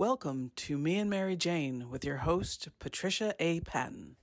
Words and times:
Welcome 0.00 0.52
to 0.56 0.78
Me 0.78 0.96
and 0.96 1.10
Mary 1.10 1.36
Jane 1.36 1.90
with 1.90 2.06
your 2.06 2.16
host, 2.16 2.70
Patricia 2.78 3.34
A. 3.38 3.60
Patton. 3.60 4.16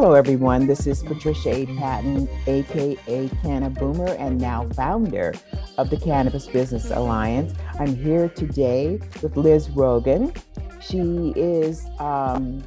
Hello, 0.00 0.14
everyone. 0.14 0.66
This 0.66 0.86
is 0.86 1.02
Patricia 1.02 1.50
A. 1.50 1.66
Patton, 1.76 2.26
aka 2.46 3.28
Canna 3.42 3.68
Boomer, 3.68 4.14
and 4.14 4.40
now 4.40 4.66
founder 4.70 5.34
of 5.76 5.90
the 5.90 5.98
Cannabis 5.98 6.46
Business 6.46 6.90
Alliance. 6.90 7.52
I'm 7.78 7.94
here 7.94 8.30
today 8.30 8.98
with 9.20 9.36
Liz 9.36 9.68
Rogan. 9.68 10.32
She 10.80 11.34
is, 11.36 11.84
um, 11.98 12.64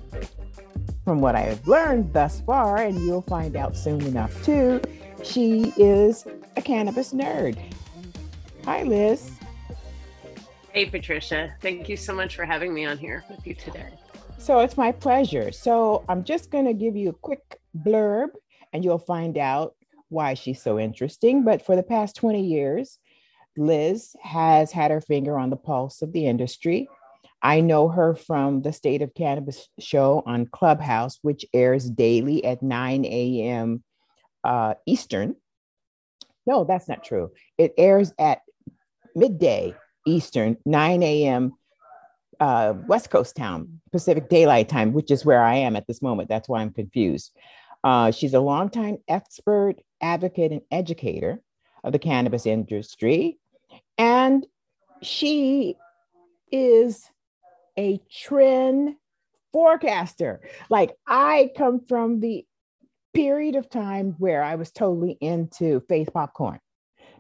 from 1.05 1.21
what 1.21 1.33
I 1.33 1.39
have 1.39 1.67
learned 1.67 2.13
thus 2.13 2.39
far, 2.41 2.77
and 2.77 3.01
you'll 3.01 3.23
find 3.23 3.55
out 3.55 3.75
soon 3.75 4.01
enough 4.01 4.45
too, 4.45 4.79
she 5.23 5.73
is 5.75 6.27
a 6.55 6.61
cannabis 6.61 7.13
nerd. 7.13 7.57
Hi, 8.65 8.83
Liz. 8.83 9.31
Hey, 10.71 10.85
Patricia. 10.85 11.55
Thank 11.61 11.89
you 11.89 11.97
so 11.97 12.13
much 12.13 12.35
for 12.35 12.45
having 12.45 12.75
me 12.75 12.85
on 12.85 12.99
here 12.99 13.23
with 13.27 13.47
you 13.47 13.55
today. 13.55 13.89
So 14.43 14.59
it's 14.59 14.75
my 14.75 14.91
pleasure. 14.91 15.53
So 15.53 16.03
I'm 16.09 16.25
just 16.25 16.51
going 16.51 16.65
to 16.65 16.73
give 16.73 16.97
you 16.97 17.11
a 17.11 17.13
quick 17.13 17.61
blurb 17.77 18.27
and 18.73 18.83
you'll 18.83 18.99
find 18.99 19.37
out 19.37 19.73
why 20.09 20.33
she's 20.33 20.61
so 20.61 20.77
interesting. 20.77 21.45
But 21.45 21.65
for 21.65 21.77
the 21.77 21.81
past 21.81 22.17
20 22.17 22.43
years, 22.45 22.99
Liz 23.55 24.17
has 24.21 24.69
had 24.73 24.91
her 24.91 24.99
finger 24.99 25.39
on 25.39 25.49
the 25.49 25.55
pulse 25.55 26.01
of 26.01 26.11
the 26.11 26.27
industry. 26.27 26.89
I 27.41 27.61
know 27.61 27.87
her 27.87 28.15
from 28.15 28.61
the 28.61 28.73
State 28.73 29.01
of 29.01 29.13
Cannabis 29.13 29.69
show 29.79 30.21
on 30.25 30.47
Clubhouse, 30.47 31.19
which 31.21 31.45
airs 31.53 31.89
daily 31.89 32.43
at 32.43 32.61
9 32.61 33.05
a.m. 33.05 33.81
Uh, 34.43 34.73
Eastern. 34.85 35.37
No, 36.45 36.65
that's 36.65 36.89
not 36.89 37.05
true. 37.05 37.31
It 37.57 37.73
airs 37.77 38.11
at 38.19 38.41
midday 39.15 39.73
Eastern, 40.05 40.57
9 40.65 41.01
a.m 41.01 41.53
uh, 42.43 42.73
West 42.87 43.09
Coast 43.09 43.37
town, 43.37 43.79
Pacific 43.93 44.27
Daylight 44.27 44.67
Time, 44.67 44.91
which 44.91 45.11
is 45.11 45.23
where 45.23 45.41
I 45.41 45.55
am 45.55 45.77
at 45.77 45.87
this 45.87 46.01
moment. 46.01 46.27
That's 46.27 46.49
why 46.49 46.59
I'm 46.59 46.73
confused. 46.73 47.31
Uh, 47.85 48.11
she's 48.11 48.33
a 48.33 48.41
longtime 48.41 48.97
expert, 49.07 49.75
advocate, 50.01 50.51
and 50.51 50.61
educator 50.69 51.41
of 51.85 51.93
the 51.93 51.99
cannabis 51.99 52.45
industry. 52.45 53.39
And 53.97 54.45
she 55.01 55.77
is 56.51 57.09
a 57.79 58.01
trend 58.11 58.95
forecaster. 59.53 60.41
Like 60.69 60.97
I 61.07 61.49
come 61.55 61.79
from 61.87 62.19
the 62.19 62.45
period 63.13 63.55
of 63.55 63.69
time 63.69 64.15
where 64.17 64.43
I 64.43 64.55
was 64.55 64.69
totally 64.69 65.17
into 65.21 65.81
Faith 65.87 66.09
Popcorn. 66.13 66.59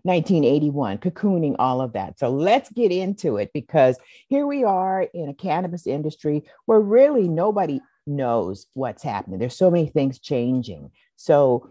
1981, 0.03 0.97
cocooning, 0.99 1.55
all 1.59 1.81
of 1.81 1.93
that. 1.93 2.19
So 2.19 2.29
let's 2.29 2.69
get 2.69 2.91
into 2.91 3.37
it 3.37 3.51
because 3.53 3.97
here 4.27 4.45
we 4.45 4.63
are 4.63 5.03
in 5.13 5.29
a 5.29 5.33
cannabis 5.33 5.87
industry 5.87 6.43
where 6.65 6.79
really 6.79 7.27
nobody 7.27 7.79
knows 8.05 8.67
what's 8.73 9.03
happening. 9.03 9.39
There's 9.39 9.57
so 9.57 9.71
many 9.71 9.87
things 9.87 10.19
changing. 10.19 10.91
So, 11.15 11.69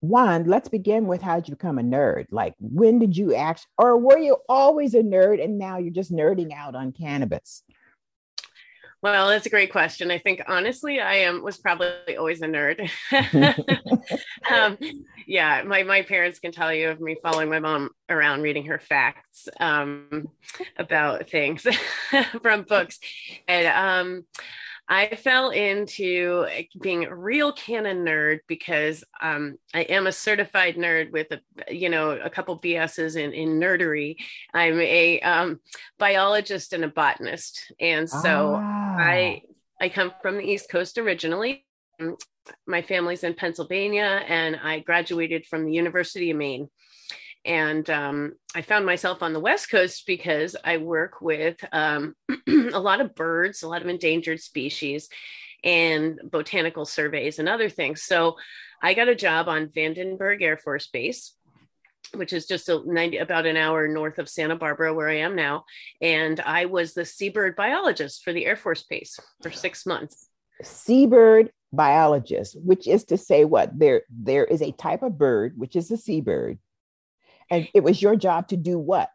one, 0.00 0.44
let's 0.44 0.68
begin 0.68 1.06
with 1.06 1.20
how 1.20 1.36
did 1.36 1.48
you 1.48 1.56
become 1.56 1.78
a 1.78 1.82
nerd? 1.82 2.26
Like, 2.30 2.54
when 2.60 2.98
did 2.98 3.16
you 3.16 3.34
act, 3.34 3.66
or 3.76 3.96
were 3.98 4.18
you 4.18 4.36
always 4.48 4.94
a 4.94 5.02
nerd 5.02 5.42
and 5.42 5.58
now 5.58 5.78
you're 5.78 5.92
just 5.92 6.12
nerding 6.12 6.52
out 6.52 6.76
on 6.76 6.92
cannabis? 6.92 7.62
Well, 9.06 9.28
that's 9.28 9.46
a 9.46 9.50
great 9.50 9.70
question. 9.70 10.10
I 10.10 10.18
think 10.18 10.42
honestly, 10.48 10.98
I 10.98 11.18
am 11.18 11.40
was 11.40 11.58
probably 11.58 12.16
always 12.16 12.42
a 12.42 12.48
nerd. 12.48 12.90
um, 14.52 14.76
yeah, 15.28 15.62
my 15.62 15.84
my 15.84 16.02
parents 16.02 16.40
can 16.40 16.50
tell 16.50 16.74
you 16.74 16.88
of 16.88 17.00
me 17.00 17.16
following 17.22 17.48
my 17.48 17.60
mom 17.60 17.90
around, 18.10 18.42
reading 18.42 18.66
her 18.66 18.80
facts 18.80 19.48
um, 19.60 20.26
about 20.76 21.28
things 21.30 21.64
from 22.42 22.62
books, 22.62 22.98
and 23.46 23.68
um, 23.68 24.24
I 24.88 25.16
fell 25.16 25.50
into 25.50 26.46
being 26.80 27.04
a 27.04 27.14
real 27.14 27.52
canon 27.52 28.04
nerd 28.04 28.40
because 28.46 29.02
um, 29.20 29.56
I 29.74 29.82
am 29.82 30.06
a 30.06 30.12
certified 30.12 30.76
nerd 30.76 31.10
with 31.10 31.28
a 31.32 31.40
you 31.74 31.88
know 31.88 32.10
a 32.12 32.30
couple 32.30 32.60
BSs 32.60 33.16
in, 33.16 33.32
in 33.32 33.60
nerdery. 33.60 34.16
I'm 34.54 34.80
a 34.80 35.20
um, 35.20 35.60
biologist 35.98 36.72
and 36.72 36.84
a 36.84 36.88
botanist, 36.88 37.72
and 37.80 38.08
so 38.08 38.54
ah. 38.56 38.96
I 38.98 39.42
I 39.80 39.88
come 39.88 40.12
from 40.22 40.38
the 40.38 40.44
East 40.44 40.70
Coast 40.70 40.98
originally. 40.98 41.64
My 42.66 42.82
family's 42.82 43.24
in 43.24 43.34
Pennsylvania, 43.34 44.22
and 44.28 44.56
I 44.62 44.80
graduated 44.80 45.46
from 45.46 45.64
the 45.64 45.72
University 45.72 46.30
of 46.30 46.36
Maine 46.36 46.68
and 47.46 47.88
um, 47.88 48.32
I 48.54 48.62
found 48.62 48.84
myself 48.84 49.22
on 49.22 49.32
the 49.32 49.40
West 49.40 49.70
Coast 49.70 50.04
because 50.06 50.56
I 50.64 50.78
work 50.78 51.20
with 51.20 51.56
um, 51.72 52.14
a 52.48 52.80
lot 52.80 53.00
of 53.00 53.14
birds, 53.14 53.62
a 53.62 53.68
lot 53.68 53.82
of 53.82 53.88
endangered 53.88 54.40
species, 54.40 55.08
and 55.62 56.20
botanical 56.24 56.84
surveys 56.84 57.38
and 57.38 57.48
other 57.48 57.70
things. 57.70 58.02
So 58.02 58.36
I 58.82 58.94
got 58.94 59.08
a 59.08 59.14
job 59.14 59.48
on 59.48 59.68
Vandenberg 59.68 60.42
Air 60.42 60.56
Force 60.56 60.88
Base, 60.88 61.34
which 62.14 62.32
is 62.32 62.46
just 62.46 62.68
a 62.68 62.82
90, 62.84 63.18
about 63.18 63.46
an 63.46 63.56
hour 63.56 63.86
north 63.86 64.18
of 64.18 64.28
Santa 64.28 64.56
Barbara, 64.56 64.92
where 64.92 65.08
I 65.08 65.18
am 65.18 65.36
now. 65.36 65.64
And 66.00 66.40
I 66.40 66.66
was 66.66 66.94
the 66.94 67.04
seabird 67.04 67.54
biologist 67.54 68.24
for 68.24 68.32
the 68.32 68.44
Air 68.44 68.56
Force 68.56 68.82
Base 68.82 69.18
for 69.42 69.52
six 69.52 69.86
months. 69.86 70.28
Seabird 70.62 71.50
biologist, 71.72 72.56
which 72.60 72.88
is 72.88 73.04
to 73.04 73.16
say 73.16 73.44
what 73.44 73.78
there 73.78 74.02
there 74.10 74.44
is 74.44 74.62
a 74.62 74.72
type 74.72 75.02
of 75.02 75.18
bird, 75.18 75.54
which 75.56 75.76
is 75.76 75.90
a 75.90 75.96
seabird, 75.96 76.58
and 77.50 77.68
it 77.74 77.82
was 77.82 78.00
your 78.00 78.16
job 78.16 78.48
to 78.48 78.56
do 78.56 78.78
what? 78.78 79.10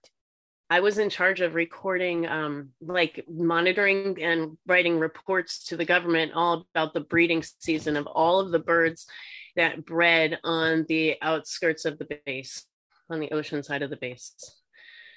I 0.69 0.79
was 0.79 0.97
in 0.97 1.09
charge 1.09 1.41
of 1.41 1.53
recording, 1.53 2.25
um, 2.27 2.69
like 2.79 3.25
monitoring 3.29 4.17
and 4.21 4.57
writing 4.65 4.99
reports 4.99 5.65
to 5.65 5.75
the 5.75 5.83
government 5.83 6.31
all 6.33 6.65
about 6.73 6.93
the 6.93 7.01
breeding 7.01 7.43
season 7.59 7.97
of 7.97 8.07
all 8.07 8.39
of 8.39 8.51
the 8.51 8.59
birds 8.59 9.05
that 9.57 9.85
bred 9.85 10.39
on 10.45 10.85
the 10.87 11.17
outskirts 11.21 11.83
of 11.83 11.99
the 11.99 12.07
base, 12.25 12.63
on 13.09 13.19
the 13.19 13.31
ocean 13.31 13.63
side 13.63 13.81
of 13.81 13.89
the 13.89 13.97
base. 13.97 14.33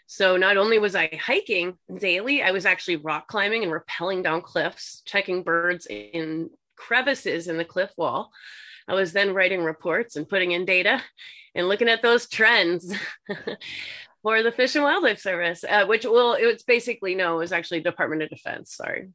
So 0.06 0.36
not 0.36 0.56
only 0.56 0.78
was 0.80 0.96
I 0.96 1.08
hiking 1.22 1.78
daily, 1.98 2.42
I 2.42 2.50
was 2.50 2.66
actually 2.66 2.96
rock 2.96 3.28
climbing 3.28 3.62
and 3.62 3.72
rappelling 3.72 4.24
down 4.24 4.42
cliffs, 4.42 5.02
checking 5.06 5.44
birds 5.44 5.86
in 5.86 6.50
crevices 6.76 7.48
in 7.48 7.56
the 7.58 7.64
cliff 7.64 7.90
wall. 7.96 8.32
I 8.88 8.94
was 8.94 9.12
then 9.12 9.34
writing 9.34 9.62
reports 9.62 10.16
and 10.16 10.28
putting 10.28 10.52
in 10.52 10.64
data 10.64 11.02
and 11.54 11.68
looking 11.68 11.88
at 11.88 12.02
those 12.02 12.28
trends 12.28 12.94
for 14.22 14.42
the 14.42 14.52
Fish 14.52 14.74
and 14.74 14.84
Wildlife 14.84 15.20
Service, 15.20 15.64
uh, 15.68 15.86
which 15.86 16.04
will 16.04 16.34
it's 16.34 16.62
basically 16.62 17.14
no, 17.14 17.40
is 17.40 17.52
actually 17.52 17.80
Department 17.80 18.22
of 18.22 18.30
Defense. 18.30 18.74
Sorry, 18.74 19.10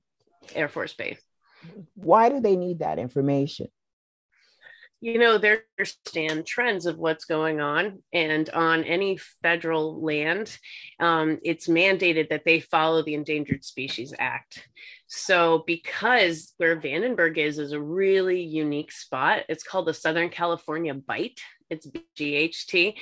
Air 0.55 0.69
Force 0.69 0.93
Base. 0.93 1.21
Why 1.95 2.29
do 2.29 2.39
they 2.39 2.55
need 2.55 2.79
that 2.79 2.99
information? 2.99 3.67
You 5.01 5.17
know, 5.17 5.37
they 5.37 5.59
understand 5.77 6.45
trends 6.45 6.85
of 6.85 6.97
what's 6.97 7.23
going 7.23 7.61
on, 7.61 8.03
and 8.11 8.49
on 8.49 8.83
any 8.83 9.17
federal 9.41 10.01
land, 10.03 10.57
um, 10.99 11.39
it's 11.41 11.67
mandated 11.67 12.29
that 12.29 12.43
they 12.43 12.59
follow 12.59 13.01
the 13.01 13.13
Endangered 13.13 13.63
Species 13.63 14.13
Act. 14.19 14.67
So, 15.11 15.63
because 15.65 16.53
where 16.57 16.79
Vandenberg 16.79 17.37
is 17.37 17.59
is 17.59 17.71
a 17.71 17.81
really 17.81 18.41
unique 18.41 18.91
spot, 18.91 19.43
it's 19.49 19.63
called 19.63 19.87
the 19.87 19.93
Southern 19.93 20.29
California 20.29 20.93
Bight 20.93 21.39
it's 21.69 21.87
GHT, 22.17 22.95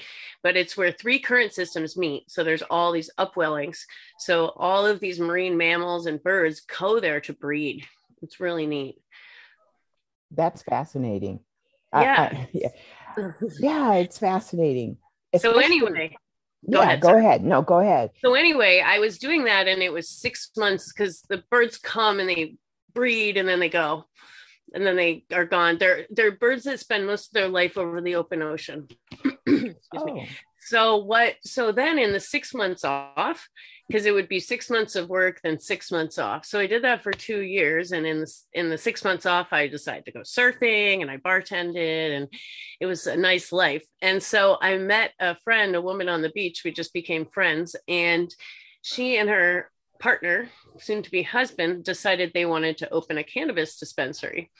but 0.43 0.57
it's 0.57 0.75
where 0.75 0.91
three 0.91 1.19
current 1.19 1.53
systems 1.53 1.97
meet. 1.97 2.29
So 2.29 2.43
there's 2.43 2.61
all 2.63 2.91
these 2.91 3.09
upwellings. 3.17 3.79
So 4.19 4.53
all 4.57 4.85
of 4.85 4.99
these 4.99 5.19
marine 5.19 5.57
mammals 5.57 6.05
and 6.05 6.21
birds 6.21 6.61
go 6.61 6.99
there 6.99 7.21
to 7.21 7.33
breed. 7.33 7.85
It's 8.21 8.39
really 8.39 8.67
neat. 8.67 8.97
That's 10.31 10.61
fascinating. 10.63 11.39
Yeah. 11.93 12.29
I, 12.31 12.35
I, 12.35 12.49
yeah. 12.53 13.31
yeah, 13.59 13.93
it's 13.95 14.17
fascinating. 14.17 14.97
so 15.37 15.59
anyway, 15.59 16.15
go 16.69 16.79
yeah, 16.79 16.83
ahead. 16.83 17.01
Go 17.01 17.17
ahead. 17.17 17.43
No, 17.43 17.61
go 17.61 17.79
ahead. 17.79 18.11
So 18.21 18.33
anyway, 18.33 18.83
I 18.85 18.99
was 18.99 19.17
doing 19.17 19.45
that 19.45 19.67
and 19.67 19.81
it 19.81 19.91
was 19.91 20.09
six 20.09 20.51
months 20.57 20.91
because 20.91 21.21
the 21.29 21.43
birds 21.49 21.77
come 21.77 22.19
and 22.19 22.29
they 22.29 22.55
breed 22.93 23.37
and 23.37 23.47
then 23.47 23.59
they 23.59 23.69
go 23.69 24.05
and 24.73 24.85
then 24.85 24.95
they 24.95 25.23
are 25.33 25.45
gone. 25.45 25.77
They're 25.77 26.05
they're 26.09 26.31
birds 26.31 26.63
that 26.63 26.79
spend 26.79 27.05
most 27.05 27.27
of 27.27 27.33
their 27.33 27.47
life 27.47 27.77
over 27.77 28.01
the 28.01 28.15
open 28.15 28.41
ocean. 28.41 28.87
oh. 29.95 30.05
me. 30.05 30.29
So 30.67 30.97
what? 30.97 31.35
So 31.43 31.71
then 31.71 31.97
in 31.97 32.11
the 32.11 32.19
six 32.19 32.53
months 32.53 32.83
off, 32.83 33.47
because 33.87 34.05
it 34.05 34.13
would 34.13 34.27
be 34.27 34.39
six 34.39 34.69
months 34.69 34.95
of 34.95 35.09
work, 35.09 35.39
then 35.43 35.59
six 35.59 35.91
months 35.91 36.17
off. 36.17 36.45
So 36.45 36.59
I 36.59 36.67
did 36.67 36.83
that 36.83 37.03
for 37.03 37.11
two 37.11 37.41
years, 37.41 37.91
and 37.91 38.05
in 38.05 38.19
the 38.21 38.33
in 38.53 38.69
the 38.69 38.77
six 38.77 39.03
months 39.03 39.25
off, 39.25 39.47
I 39.51 39.67
decided 39.67 40.05
to 40.05 40.11
go 40.11 40.21
surfing, 40.21 41.01
and 41.01 41.09
I 41.09 41.17
bartended, 41.17 42.15
and 42.15 42.27
it 42.79 42.85
was 42.85 43.07
a 43.07 43.15
nice 43.15 43.51
life. 43.51 43.85
And 44.01 44.21
so 44.21 44.57
I 44.61 44.77
met 44.77 45.11
a 45.19 45.35
friend, 45.35 45.75
a 45.75 45.81
woman 45.81 46.09
on 46.09 46.21
the 46.21 46.29
beach. 46.29 46.63
We 46.63 46.71
just 46.71 46.93
became 46.93 47.25
friends, 47.25 47.75
and 47.87 48.33
she 48.81 49.17
and 49.17 49.29
her 49.29 49.71
partner, 49.99 50.49
soon 50.79 51.01
to 51.03 51.11
be 51.11 51.23
husband, 51.23 51.83
decided 51.83 52.31
they 52.33 52.45
wanted 52.45 52.77
to 52.79 52.89
open 52.89 53.17
a 53.17 53.23
cannabis 53.23 53.79
dispensary 53.79 54.51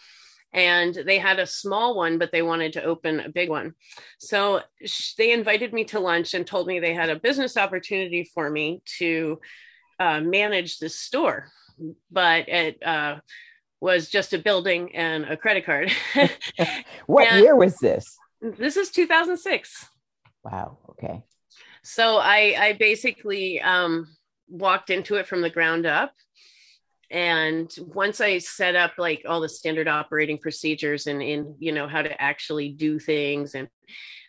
and 0.54 0.94
they 0.94 1.18
had 1.18 1.40
a 1.40 1.46
small 1.46 1.96
one 1.96 2.18
but 2.18 2.32
they 2.32 2.42
wanted 2.42 2.74
to 2.74 2.84
open 2.84 3.20
a 3.20 3.30
big 3.30 3.50
one. 3.50 3.74
So 4.20 4.62
sh- 4.86 5.14
they 5.18 5.32
invited 5.32 5.74
me 5.74 5.86
to 5.86 6.00
lunch 6.00 6.34
and 6.34 6.46
told 6.46 6.68
me 6.68 6.80
they 6.80 6.94
had 6.94 7.10
a 7.10 7.20
business 7.20 7.58
opportunity 7.58 8.30
for 8.34 8.50
me 8.50 8.82
to 8.98 9.40
uh, 10.00 10.22
manage 10.22 10.80
this 10.80 10.96
store 11.00 11.50
but 12.12 12.50
it 12.50 12.82
uh, 12.84 13.18
was 13.80 14.10
just 14.10 14.34
a 14.34 14.40
building 14.40 14.96
and 14.96 15.26
a 15.26 15.38
credit 15.38 15.66
card. 15.66 15.92
What 17.06 17.28
and 17.28 17.44
year 17.44 17.56
was 17.56 17.78
this? 17.78 18.18
This 18.42 18.78
is 18.78 18.90
2006 18.92 19.88
wow 20.44 20.78
okay. 20.92 21.24
So 21.84 22.18
i 22.18 22.56
i 22.60 22.74
basically 22.74 23.62
um, 23.62 24.08
walked 24.48 24.90
into 24.90 25.16
it 25.16 25.28
from 25.28 25.42
the 25.42 25.50
ground 25.50 25.86
up 25.86 26.14
and 27.12 27.74
once 27.94 28.20
i 28.20 28.38
set 28.38 28.76
up 28.76 28.94
like 28.98 29.24
all 29.28 29.40
the 29.40 29.50
standard 29.50 29.88
operating 29.88 30.38
procedures 30.38 31.08
and 31.08 31.22
in 31.22 31.56
you 31.60 31.72
know 31.72 31.88
how 31.88 32.02
to 32.02 32.22
actually 32.22 32.70
do 32.70 33.00
things 33.00 33.56
and 33.56 33.68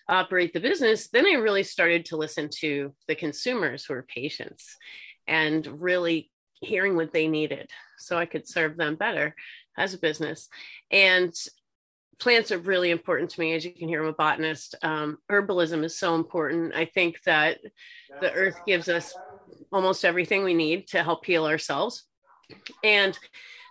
operate 0.08 0.52
the 0.52 0.60
business 0.60 1.08
then 1.08 1.26
i 1.26 1.32
really 1.32 1.62
started 1.62 2.04
to 2.04 2.16
listen 2.16 2.48
to 2.48 2.94
the 3.08 3.14
consumers 3.14 3.84
who 3.84 3.94
are 3.94 4.06
patients 4.14 4.76
and 5.26 5.66
really 5.80 6.30
hearing 6.60 6.96
what 6.96 7.12
they 7.12 7.28
needed 7.28 7.70
so 7.98 8.16
i 8.16 8.24
could 8.24 8.48
serve 8.48 8.76
them 8.76 8.96
better 8.96 9.34
as 9.78 9.94
a 9.94 9.98
business. 9.98 10.48
And 10.90 11.32
plants 12.18 12.50
are 12.50 12.58
really 12.58 12.90
important 12.90 13.30
to 13.30 13.40
me. 13.40 13.54
As 13.54 13.64
you 13.64 13.72
can 13.72 13.88
hear 13.88 14.02
i'm 14.02 14.08
a 14.08 14.12
botanist. 14.12 14.74
Um, 14.82 15.18
herbalism 15.30 15.84
is 15.84 15.98
so 15.98 16.16
important. 16.16 16.74
I 16.74 16.84
think 16.84 17.22
that 17.24 17.58
the 18.20 18.32
earth 18.32 18.60
gives 18.66 18.88
us 18.88 19.14
almost 19.72 20.04
everything 20.04 20.44
we 20.44 20.54
need 20.54 20.88
to 20.88 21.02
help 21.02 21.24
heal 21.24 21.46
ourselves 21.46 22.04
and 22.82 23.18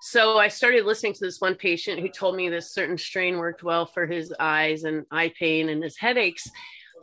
so 0.01 0.37
I 0.37 0.47
started 0.47 0.85
listening 0.85 1.13
to 1.13 1.25
this 1.25 1.41
one 1.41 1.55
patient 1.55 1.99
who 1.99 2.09
told 2.09 2.35
me 2.35 2.49
this 2.49 2.71
certain 2.71 2.97
strain 2.97 3.37
worked 3.37 3.63
well 3.63 3.85
for 3.85 4.05
his 4.05 4.33
eyes 4.39 4.83
and 4.83 5.05
eye 5.11 5.33
pain 5.37 5.69
and 5.69 5.83
his 5.83 5.97
headaches. 5.97 6.49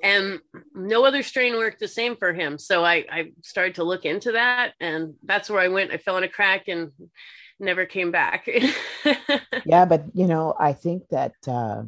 And 0.02 0.40
no 0.74 1.04
other 1.04 1.22
strain 1.22 1.56
worked 1.56 1.80
the 1.80 1.88
same 1.88 2.16
for 2.16 2.32
him. 2.32 2.58
So 2.58 2.84
I, 2.84 3.04
I 3.10 3.32
started 3.42 3.76
to 3.76 3.84
look 3.84 4.04
into 4.04 4.32
that. 4.32 4.72
And 4.80 5.14
that's 5.22 5.50
where 5.50 5.60
I 5.60 5.68
went. 5.68 5.92
I 5.92 5.96
fell 5.96 6.18
in 6.18 6.24
a 6.24 6.28
crack 6.28 6.68
and 6.68 6.92
never 7.58 7.84
came 7.84 8.10
back. 8.10 8.48
yeah. 9.64 9.84
But, 9.84 10.04
you 10.14 10.26
know, 10.26 10.54
I 10.58 10.72
think 10.72 11.08
that, 11.10 11.34
uh, 11.46 11.82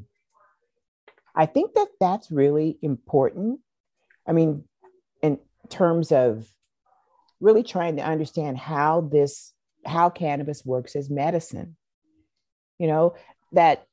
I 1.34 1.46
think 1.46 1.74
that 1.74 1.88
that's 2.00 2.30
really 2.30 2.78
important. 2.82 3.60
I 4.26 4.32
mean, 4.32 4.64
in 5.22 5.38
terms 5.68 6.10
of 6.10 6.48
really 7.40 7.62
trying 7.62 7.96
to 7.96 8.02
understand 8.02 8.56
how 8.58 9.02
this 9.02 9.52
how 9.86 10.10
cannabis 10.10 10.64
works 10.64 10.96
as 10.96 11.10
medicine. 11.10 11.76
You 12.78 12.88
know, 12.88 13.14
that 13.52 13.86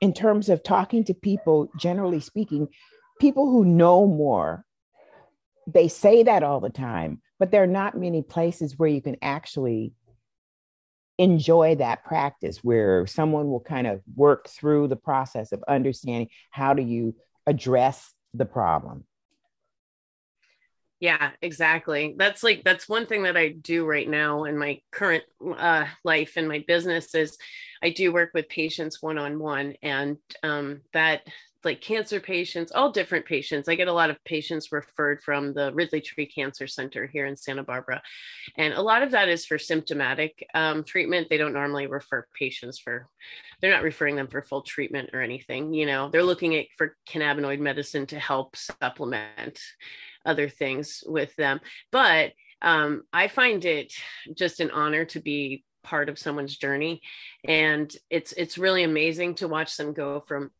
in 0.00 0.12
terms 0.12 0.48
of 0.48 0.62
talking 0.62 1.04
to 1.04 1.14
people, 1.14 1.70
generally 1.76 2.20
speaking, 2.20 2.68
people 3.20 3.50
who 3.50 3.64
know 3.64 4.06
more, 4.06 4.64
they 5.66 5.88
say 5.88 6.22
that 6.22 6.42
all 6.42 6.60
the 6.60 6.70
time, 6.70 7.20
but 7.38 7.50
there 7.50 7.62
are 7.62 7.66
not 7.66 7.98
many 7.98 8.22
places 8.22 8.78
where 8.78 8.88
you 8.88 9.02
can 9.02 9.16
actually 9.20 9.92
enjoy 11.18 11.74
that 11.74 12.04
practice 12.04 12.62
where 12.62 13.06
someone 13.06 13.50
will 13.50 13.60
kind 13.60 13.88
of 13.88 14.00
work 14.14 14.48
through 14.48 14.86
the 14.86 14.96
process 14.96 15.50
of 15.50 15.64
understanding 15.66 16.28
how 16.50 16.74
do 16.74 16.82
you 16.82 17.14
address 17.46 18.14
the 18.34 18.44
problem 18.44 19.04
yeah, 21.00 21.30
exactly. 21.42 22.14
That's 22.16 22.42
like 22.42 22.64
that's 22.64 22.88
one 22.88 23.06
thing 23.06 23.22
that 23.22 23.36
I 23.36 23.50
do 23.50 23.86
right 23.86 24.08
now 24.08 24.44
in 24.44 24.58
my 24.58 24.80
current 24.90 25.22
uh, 25.56 25.86
life 26.02 26.32
and 26.36 26.48
my 26.48 26.64
business 26.66 27.14
is 27.14 27.38
I 27.82 27.90
do 27.90 28.12
work 28.12 28.30
with 28.34 28.48
patients 28.48 29.00
one 29.00 29.18
on 29.18 29.38
one, 29.38 29.74
and 29.82 30.16
um, 30.42 30.80
that 30.92 31.22
like 31.64 31.80
cancer 31.80 32.20
patients, 32.20 32.72
all 32.72 32.90
different 32.90 33.26
patients. 33.26 33.68
I 33.68 33.74
get 33.74 33.88
a 33.88 33.92
lot 33.92 34.10
of 34.10 34.24
patients 34.24 34.72
referred 34.72 35.22
from 35.22 35.54
the 35.54 35.72
Ridley 35.72 36.00
Tree 36.00 36.26
Cancer 36.26 36.66
Center 36.66 37.06
here 37.06 37.26
in 37.26 37.36
Santa 37.36 37.62
Barbara, 37.62 38.02
and 38.56 38.74
a 38.74 38.82
lot 38.82 39.04
of 39.04 39.12
that 39.12 39.28
is 39.28 39.46
for 39.46 39.58
symptomatic 39.58 40.44
um, 40.54 40.82
treatment. 40.82 41.28
They 41.28 41.36
don't 41.36 41.52
normally 41.52 41.86
refer 41.86 42.26
patients 42.36 42.80
for, 42.80 43.08
they're 43.60 43.72
not 43.72 43.82
referring 43.84 44.16
them 44.16 44.28
for 44.28 44.42
full 44.42 44.62
treatment 44.62 45.10
or 45.12 45.20
anything. 45.20 45.72
You 45.72 45.86
know, 45.86 46.08
they're 46.10 46.24
looking 46.24 46.56
at 46.56 46.66
for 46.76 46.96
cannabinoid 47.08 47.60
medicine 47.60 48.06
to 48.06 48.18
help 48.18 48.56
supplement 48.56 49.60
other 50.28 50.48
things 50.48 51.02
with 51.06 51.34
them. 51.36 51.60
But 51.90 52.32
um, 52.62 53.02
I 53.12 53.28
find 53.28 53.64
it 53.64 53.92
just 54.34 54.60
an 54.60 54.70
honor 54.70 55.04
to 55.06 55.20
be 55.20 55.64
part 55.82 56.08
of 56.08 56.18
someone's 56.18 56.56
journey, 56.56 57.00
and 57.44 57.94
it's 58.10 58.32
it's 58.32 58.58
really 58.58 58.82
amazing 58.82 59.36
to 59.36 59.48
watch 59.48 59.76
them 59.76 59.92
go 59.92 60.20
from 60.20 60.50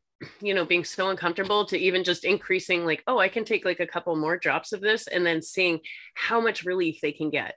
you 0.40 0.54
know 0.54 0.64
being 0.64 0.84
so 0.84 1.10
uncomfortable 1.10 1.64
to 1.66 1.78
even 1.78 2.02
just 2.02 2.24
increasing 2.24 2.84
like 2.84 3.04
oh 3.06 3.20
i 3.20 3.28
can 3.28 3.44
take 3.44 3.64
like 3.64 3.78
a 3.78 3.86
couple 3.86 4.16
more 4.16 4.36
drops 4.36 4.72
of 4.72 4.80
this 4.80 5.06
and 5.06 5.24
then 5.24 5.40
seeing 5.40 5.78
how 6.14 6.40
much 6.40 6.64
relief 6.64 6.98
they 7.00 7.12
can 7.12 7.30
get 7.30 7.54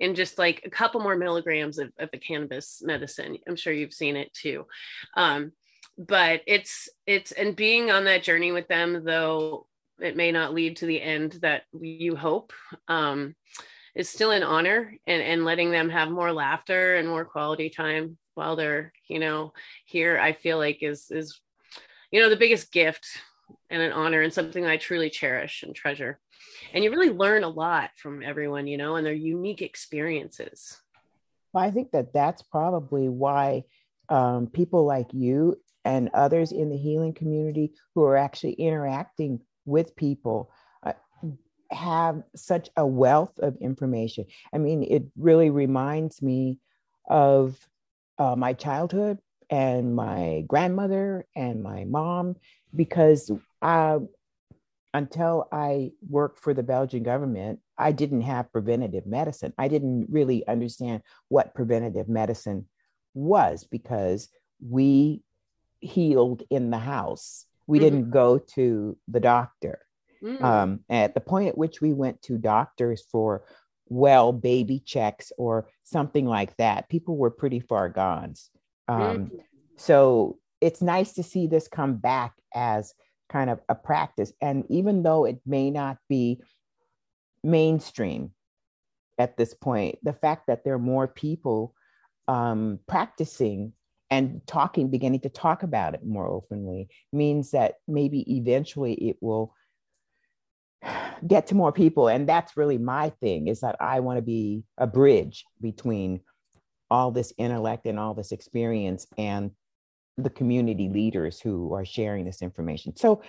in 0.00 0.14
just 0.14 0.38
like 0.38 0.62
a 0.64 0.70
couple 0.70 1.00
more 1.00 1.16
milligrams 1.16 1.78
of, 1.78 1.92
of 1.98 2.10
the 2.10 2.18
cannabis 2.18 2.82
medicine. 2.82 3.36
I'm 3.46 3.56
sure 3.56 3.72
you've 3.72 3.92
seen 3.92 4.16
it 4.16 4.32
too. 4.32 4.66
Um, 5.16 5.52
but 5.98 6.40
it's 6.46 6.88
it's 7.06 7.32
and 7.32 7.54
being 7.54 7.90
on 7.90 8.04
that 8.04 8.22
journey 8.22 8.52
with 8.52 8.66
them 8.68 9.04
though 9.04 9.66
it 10.00 10.16
may 10.16 10.32
not 10.32 10.54
lead 10.54 10.76
to 10.78 10.86
the 10.86 11.00
end 11.00 11.38
that 11.42 11.62
you 11.72 12.16
hope. 12.16 12.52
Um, 12.88 13.34
is 13.94 14.08
still 14.08 14.30
an 14.30 14.42
honor 14.42 14.94
and, 15.06 15.22
and 15.22 15.44
letting 15.44 15.70
them 15.70 15.90
have 15.90 16.10
more 16.10 16.32
laughter 16.32 16.96
and 16.96 17.08
more 17.08 17.24
quality 17.24 17.70
time 17.70 18.16
while 18.34 18.56
they're 18.56 18.92
you 19.08 19.18
know 19.18 19.52
here 19.84 20.18
i 20.18 20.32
feel 20.32 20.58
like 20.58 20.82
is 20.82 21.10
is 21.10 21.40
you 22.10 22.20
know 22.20 22.30
the 22.30 22.36
biggest 22.36 22.72
gift 22.72 23.06
and 23.68 23.82
an 23.82 23.92
honor 23.92 24.22
and 24.22 24.32
something 24.32 24.64
i 24.64 24.76
truly 24.76 25.10
cherish 25.10 25.62
and 25.62 25.74
treasure. 25.74 26.20
And 26.72 26.84
you 26.84 26.90
really 26.90 27.10
learn 27.10 27.42
a 27.42 27.48
lot 27.48 27.90
from 27.96 28.22
everyone 28.22 28.66
you 28.66 28.76
know 28.76 28.96
and 28.96 29.04
their 29.04 29.12
unique 29.12 29.62
experiences. 29.62 30.80
Well 31.52 31.64
i 31.64 31.70
think 31.70 31.90
that 31.92 32.12
that's 32.12 32.42
probably 32.42 33.08
why 33.08 33.64
um, 34.08 34.48
people 34.48 34.84
like 34.84 35.12
you 35.12 35.56
and 35.84 36.10
others 36.14 36.52
in 36.52 36.68
the 36.68 36.76
healing 36.76 37.14
community 37.14 37.72
who 37.94 38.02
are 38.02 38.16
actually 38.16 38.52
interacting 38.52 39.40
with 39.70 39.96
people 39.96 40.50
uh, 40.82 40.92
have 41.70 42.22
such 42.34 42.68
a 42.76 42.86
wealth 42.86 43.38
of 43.38 43.56
information. 43.60 44.26
I 44.52 44.58
mean, 44.58 44.82
it 44.82 45.04
really 45.16 45.50
reminds 45.50 46.20
me 46.20 46.58
of 47.08 47.56
uh, 48.18 48.36
my 48.36 48.52
childhood 48.52 49.18
and 49.48 49.94
my 49.94 50.44
grandmother 50.46 51.26
and 51.34 51.62
my 51.62 51.84
mom 51.84 52.36
because 52.74 53.30
I, 53.62 53.98
until 54.92 55.48
I 55.52 55.92
worked 56.08 56.40
for 56.40 56.52
the 56.52 56.62
Belgian 56.62 57.02
government, 57.02 57.60
I 57.78 57.92
didn't 57.92 58.22
have 58.22 58.52
preventative 58.52 59.06
medicine. 59.06 59.54
I 59.56 59.68
didn't 59.68 60.08
really 60.10 60.46
understand 60.46 61.02
what 61.28 61.54
preventative 61.54 62.08
medicine 62.08 62.66
was 63.14 63.64
because 63.64 64.28
we 64.60 65.22
healed 65.80 66.42
in 66.50 66.70
the 66.70 66.78
house 66.78 67.46
we 67.70 67.78
mm-hmm. 67.78 67.84
didn't 67.84 68.10
go 68.10 68.38
to 68.38 68.98
the 69.06 69.20
doctor. 69.20 69.78
Mm. 70.22 70.42
Um, 70.42 70.80
at 70.90 71.14
the 71.14 71.20
point 71.20 71.48
at 71.48 71.56
which 71.56 71.80
we 71.80 71.92
went 71.94 72.20
to 72.22 72.36
doctors 72.36 73.02
for 73.10 73.44
well 73.88 74.32
baby 74.32 74.80
checks 74.80 75.32
or 75.38 75.68
something 75.84 76.26
like 76.26 76.56
that, 76.56 76.88
people 76.88 77.16
were 77.16 77.30
pretty 77.30 77.60
far 77.60 77.88
gone. 77.88 78.34
Um, 78.88 78.98
mm. 78.98 79.30
So 79.76 80.38
it's 80.60 80.82
nice 80.82 81.12
to 81.14 81.22
see 81.22 81.46
this 81.46 81.68
come 81.68 81.94
back 81.96 82.34
as 82.52 82.92
kind 83.28 83.48
of 83.48 83.60
a 83.68 83.76
practice. 83.76 84.32
And 84.40 84.64
even 84.68 85.04
though 85.04 85.24
it 85.24 85.40
may 85.46 85.70
not 85.70 85.98
be 86.08 86.42
mainstream 87.44 88.32
at 89.16 89.36
this 89.36 89.54
point, 89.54 90.00
the 90.02 90.12
fact 90.12 90.48
that 90.48 90.64
there 90.64 90.74
are 90.74 90.78
more 90.78 91.06
people 91.06 91.72
um, 92.26 92.80
practicing 92.88 93.74
and 94.10 94.40
talking, 94.46 94.90
beginning 94.90 95.20
to 95.20 95.28
talk 95.28 95.62
about 95.62 95.94
it 95.94 96.04
more 96.04 96.26
openly 96.26 96.88
means 97.12 97.52
that 97.52 97.74
maybe 97.86 98.36
eventually 98.36 98.94
it 98.94 99.16
will 99.20 99.54
get 101.26 101.46
to 101.48 101.54
more 101.54 101.72
people. 101.72 102.08
And 102.08 102.28
that's 102.28 102.56
really 102.56 102.78
my 102.78 103.10
thing 103.20 103.48
is 103.48 103.60
that 103.60 103.76
I 103.80 104.00
want 104.00 104.18
to 104.18 104.22
be 104.22 104.64
a 104.78 104.86
bridge 104.86 105.44
between 105.60 106.20
all 106.90 107.12
this 107.12 107.32
intellect 107.38 107.86
and 107.86 107.98
all 107.98 108.14
this 108.14 108.32
experience 108.32 109.06
and 109.16 109.52
the 110.16 110.30
community 110.30 110.88
leaders 110.88 111.40
who 111.40 111.72
are 111.74 111.84
sharing 111.84 112.24
this 112.24 112.42
information. 112.42 112.96
So, 112.96 113.22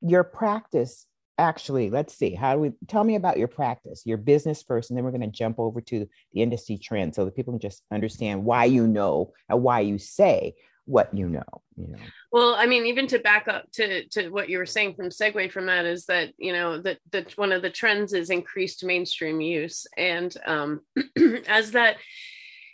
your 0.00 0.24
practice 0.24 1.06
actually, 1.40 1.90
let's 1.90 2.14
see, 2.14 2.34
how 2.34 2.54
do 2.54 2.60
we 2.60 2.72
tell 2.86 3.02
me 3.02 3.16
about 3.16 3.38
your 3.38 3.48
practice, 3.48 4.02
your 4.04 4.18
business 4.18 4.62
first, 4.62 4.90
and 4.90 4.96
then 4.96 5.04
we're 5.04 5.10
going 5.10 5.20
to 5.22 5.26
jump 5.26 5.58
over 5.58 5.80
to 5.80 6.06
the 6.32 6.42
industry 6.42 6.78
trend 6.78 7.14
so 7.14 7.24
that 7.24 7.34
people 7.34 7.52
can 7.52 7.60
just 7.60 7.82
understand 7.90 8.44
why 8.44 8.66
you 8.66 8.86
know 8.86 9.32
and 9.48 9.62
why 9.62 9.80
you 9.80 9.98
say 9.98 10.54
what 10.86 11.14
you 11.16 11.28
know 11.28 11.62
you 11.76 11.86
know? 11.86 11.98
Well 12.32 12.54
i 12.58 12.66
mean 12.66 12.86
even 12.86 13.06
to 13.08 13.18
back 13.18 13.48
up 13.48 13.70
to 13.72 14.06
to 14.08 14.28
what 14.30 14.48
you 14.48 14.58
were 14.58 14.66
saying 14.66 14.94
from 14.94 15.08
segue 15.08 15.50
from 15.52 15.66
that 15.66 15.84
is 15.84 16.06
that 16.06 16.32
you 16.36 16.52
know 16.52 16.80
that 16.82 16.98
that 17.12 17.36
one 17.38 17.52
of 17.52 17.62
the 17.62 17.70
trends 17.70 18.12
is 18.12 18.30
increased 18.30 18.84
mainstream 18.84 19.40
use. 19.40 19.86
And 19.96 20.34
um 20.46 20.80
as 21.48 21.72
that 21.72 21.96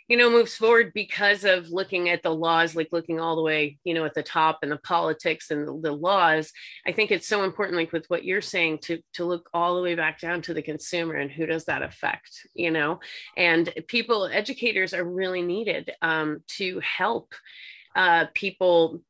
you 0.07 0.17
know 0.17 0.29
moves 0.29 0.55
forward 0.55 0.91
because 0.93 1.43
of 1.43 1.69
looking 1.69 2.09
at 2.09 2.23
the 2.23 2.33
laws 2.33 2.75
like 2.75 2.89
looking 2.91 3.19
all 3.19 3.35
the 3.35 3.41
way 3.41 3.77
you 3.83 3.93
know 3.93 4.05
at 4.05 4.13
the 4.13 4.23
top 4.23 4.59
and 4.61 4.71
the 4.71 4.77
politics 4.77 5.51
and 5.51 5.83
the, 5.83 5.91
laws 5.91 6.51
i 6.85 6.91
think 6.91 7.11
it's 7.11 7.27
so 7.27 7.43
important 7.43 7.77
like 7.77 7.91
with 7.91 8.05
what 8.09 8.23
you're 8.23 8.41
saying 8.41 8.77
to 8.77 8.99
to 9.13 9.25
look 9.25 9.49
all 9.53 9.75
the 9.75 9.81
way 9.81 9.95
back 9.95 10.19
down 10.19 10.41
to 10.41 10.53
the 10.53 10.61
consumer 10.61 11.15
and 11.15 11.31
who 11.31 11.45
does 11.45 11.65
that 11.65 11.81
affect 11.81 12.47
you 12.57 12.71
know? 12.71 12.99
And 13.37 13.71
people 13.87 14.25
educators 14.25 14.93
are 14.93 15.03
really 15.03 15.41
needed 15.41 15.91
um, 16.01 16.43
to 16.57 16.81
help 16.81 17.33
uh, 17.95 18.25
people 18.33 19.01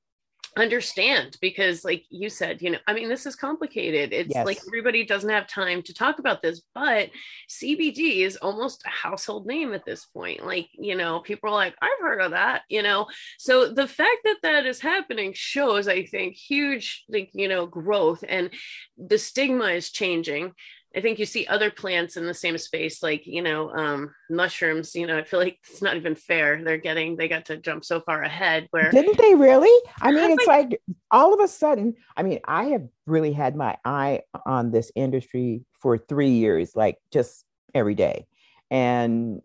understand 0.58 1.38
because 1.42 1.86
like 1.86 2.04
you 2.10 2.30
said 2.30 2.62
you 2.62 2.72
know 2.72 2.78
i 2.88 2.94
mean 2.94 3.10
this 3.10 3.26
is 3.26 3.36
complicated. 3.36 4.14
It's 4.14 4.34
yes. 4.34 4.46
like 4.46 4.60
everybody 4.68 5.06
doesn't 5.06 5.30
have 5.30 5.48
time 5.48 5.82
to 5.84 5.94
talk 5.94 6.20
about 6.20 6.42
this 6.42 6.62
but 6.74 7.10
cbd 7.50 8.18
is 8.22 8.38
almost 8.38 8.84
a 8.86 8.90
household 8.90 9.46
name 9.46 9.74
at 9.74 9.86
this 9.86 10.06
point. 10.06 10.46
Like 10.46 10.70
you 10.74 10.96
know 10.96 11.20
people 11.20 11.50
are 11.50 11.54
like 11.54 11.76
i've 11.82 12.02
heard 12.02 12.22
of 12.22 12.32
that 12.32 12.64
you 12.70 12.82
know? 12.82 13.08
So 13.38 13.72
the 13.72 13.88
fact 13.88 14.20
that 14.24 14.38
that 14.44 14.66
is 14.66 14.80
happening 14.80 15.34
shows 15.34 15.88
i 15.88 16.04
think 16.06 16.36
huge 16.36 17.06
like 17.10 17.30
you 17.34 17.48
know 17.48 17.66
growth 17.66 18.24
and 18.28 18.50
the 18.98 19.18
stigma 19.18 19.66
is 19.66 19.92
changing 19.92 20.54
I 20.98 21.02
think 21.02 21.20
you 21.20 21.28
see 21.28 21.46
other 21.46 21.70
plants 21.70 22.18
in 22.18 22.26
the 22.26 22.34
same 22.34 22.58
space, 22.58 23.04
like 23.04 23.28
you 23.28 23.44
know, 23.44 23.70
um, 23.70 24.16
mushrooms. 24.32 24.96
You 24.96 25.06
know, 25.06 25.20
I 25.20 25.24
feel 25.24 25.40
like 25.40 25.60
it's 25.70 25.82
not 25.82 25.96
even 25.96 26.16
fair. 26.16 26.64
They're 26.64 26.78
getting 26.80 27.16
they 27.16 27.28
got 27.28 27.46
to 27.46 27.58
jump 27.58 27.86
so 27.86 28.02
far 28.02 28.24
ahead. 28.24 28.68
Where 28.72 28.90
didn't 28.90 29.20
they 29.20 29.36
really? 29.36 29.92
I 30.02 30.12
mean, 30.12 30.32
it's 30.32 30.48
like 30.48 30.82
all 31.12 31.36
of 31.36 31.40
a 31.40 31.48
sudden. 31.48 31.94
I 32.16 32.24
mean, 32.24 32.40
I 32.46 32.66
have 32.66 32.88
really 33.06 33.32
had 33.32 33.56
my 33.56 33.78
eye 33.86 34.22
on 34.48 34.72
this 34.72 34.92
industry 34.96 35.66
for 35.80 36.00
three 36.00 36.32
years, 36.32 36.76
like 36.76 36.98
just 37.12 37.46
every 37.76 37.94
day, 37.94 38.26
and 38.72 39.42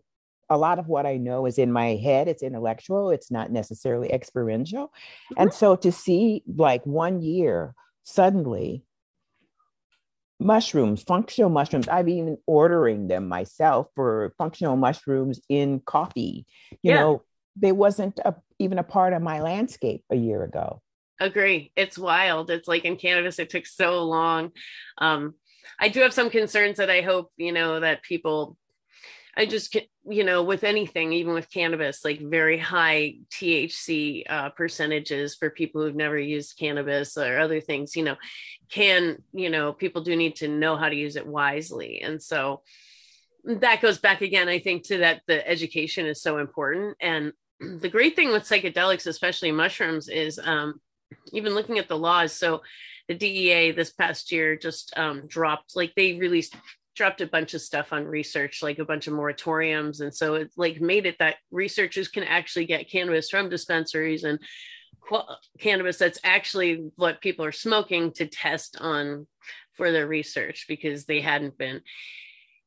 a 0.49 0.57
lot 0.57 0.79
of 0.79 0.87
what 0.87 1.05
I 1.05 1.17
know 1.17 1.45
is 1.45 1.59
in 1.59 1.71
my 1.71 1.95
head. 1.97 2.27
It's 2.27 2.41
intellectual. 2.41 3.11
It's 3.11 3.29
not 3.29 3.51
necessarily 3.51 4.11
experiential, 4.11 4.87
mm-hmm. 4.87 5.43
and 5.43 5.53
so 5.53 5.75
to 5.75 5.91
see 5.91 6.41
like 6.47 6.83
one 6.87 7.21
year 7.21 7.75
suddenly 8.01 8.83
mushrooms, 10.43 11.03
functional 11.03 11.49
mushrooms. 11.49 11.87
I've 11.87 12.09
even 12.09 12.37
ordering 12.45 13.07
them 13.07 13.27
myself 13.27 13.87
for 13.95 14.33
functional 14.37 14.75
mushrooms 14.75 15.39
in 15.49 15.79
coffee. 15.79 16.45
You 16.71 16.91
yeah. 16.91 16.99
know, 16.99 17.23
they 17.55 17.71
wasn't 17.71 18.19
a, 18.23 18.35
even 18.59 18.79
a 18.79 18.83
part 18.83 19.13
of 19.13 19.21
my 19.21 19.41
landscape 19.41 20.03
a 20.09 20.15
year 20.15 20.43
ago. 20.43 20.81
Agree. 21.19 21.71
It's 21.75 21.97
wild. 21.97 22.49
It's 22.49 22.67
like 22.67 22.85
in 22.85 22.97
cannabis, 22.97 23.39
it 23.39 23.49
took 23.49 23.65
so 23.65 24.03
long. 24.03 24.51
Um, 24.97 25.35
I 25.79 25.89
do 25.89 26.01
have 26.01 26.13
some 26.13 26.29
concerns 26.29 26.77
that 26.77 26.89
I 26.89 27.01
hope, 27.01 27.31
you 27.37 27.51
know, 27.51 27.79
that 27.79 28.03
people 28.03 28.57
I 29.35 29.47
just, 29.47 29.75
you 30.07 30.23
know, 30.23 30.43
with 30.43 30.63
anything, 30.63 31.11
even 31.13 31.33
with 31.33 31.49
cannabis, 31.49 32.05
like 32.05 32.21
very 32.21 32.57
high 32.57 33.15
THC 33.31 34.23
uh, 34.29 34.49
percentages 34.49 35.35
for 35.35 35.49
people 35.49 35.81
who've 35.81 35.95
never 35.95 36.19
used 36.19 36.57
cannabis 36.59 37.17
or 37.17 37.39
other 37.39 37.59
things, 37.59 37.95
you 37.95 38.03
know, 38.03 38.15
can, 38.69 39.23
you 39.33 39.49
know, 39.49 39.73
people 39.73 40.03
do 40.03 40.15
need 40.15 40.35
to 40.37 40.47
know 40.47 40.75
how 40.75 40.87
to 40.87 40.95
use 40.95 41.15
it 41.15 41.25
wisely. 41.25 42.01
And 42.01 42.21
so 42.21 42.61
that 43.43 43.81
goes 43.81 43.97
back 43.97 44.21
again, 44.21 44.47
I 44.49 44.59
think, 44.59 44.83
to 44.87 44.99
that 44.99 45.21
the 45.27 45.47
education 45.47 46.05
is 46.05 46.21
so 46.21 46.37
important. 46.37 46.95
And 47.01 47.33
the 47.59 47.89
great 47.89 48.15
thing 48.15 48.31
with 48.31 48.43
psychedelics, 48.43 49.07
especially 49.07 49.51
mushrooms, 49.51 50.09
is 50.09 50.39
um, 50.43 50.79
even 51.31 51.55
looking 51.55 51.79
at 51.79 51.87
the 51.87 51.97
laws. 51.97 52.33
So 52.33 52.61
the 53.07 53.15
DEA 53.15 53.71
this 53.71 53.91
past 53.91 54.31
year 54.31 54.55
just 54.55 54.93
um, 54.97 55.27
dropped, 55.27 55.75
like 55.75 55.93
they 55.95 56.13
released 56.13 56.55
dropped 56.95 57.21
a 57.21 57.27
bunch 57.27 57.53
of 57.53 57.61
stuff 57.61 57.91
on 57.91 58.05
research, 58.05 58.61
like 58.61 58.79
a 58.79 58.85
bunch 58.85 59.07
of 59.07 59.13
moratoriums. 59.13 60.01
And 60.01 60.13
so 60.13 60.35
it 60.35 60.51
like 60.55 60.79
made 60.79 61.05
it 61.05 61.17
that 61.19 61.37
researchers 61.51 62.07
can 62.07 62.23
actually 62.23 62.65
get 62.65 62.89
cannabis 62.89 63.29
from 63.29 63.49
dispensaries 63.49 64.23
and 64.23 64.39
qu- 65.01 65.33
cannabis 65.59 65.97
that's 65.97 66.19
actually 66.23 66.89
what 66.95 67.21
people 67.21 67.45
are 67.45 67.51
smoking 67.51 68.11
to 68.13 68.27
test 68.27 68.77
on 68.79 69.27
for 69.73 69.91
their 69.91 70.07
research 70.07 70.65
because 70.67 71.05
they 71.05 71.21
hadn't 71.21 71.57
been. 71.57 71.81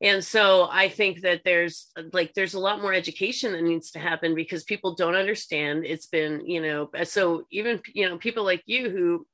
And 0.03 0.23
so 0.23 0.69
I 0.71 0.91
think 0.91 1.23
that 1.23 1.43
there's 1.45 1.91
like 2.13 2.35
there's 2.35 2.53
a 2.53 2.61
lot 2.61 2.83
more 2.83 2.93
education 2.93 3.53
that 3.53 3.63
needs 3.63 3.93
to 3.93 3.99
happen 3.99 4.35
because 4.35 4.63
people 4.65 4.95
don't 4.95 5.15
understand. 5.15 5.87
It's 5.87 6.07
been, 6.07 6.47
you 6.47 6.61
know, 6.61 6.91
so 7.05 7.45
even 7.51 7.81
you 7.95 8.07
know, 8.07 8.19
people 8.19 8.45
like 8.45 8.63
you 8.67 8.91
who 8.91 9.27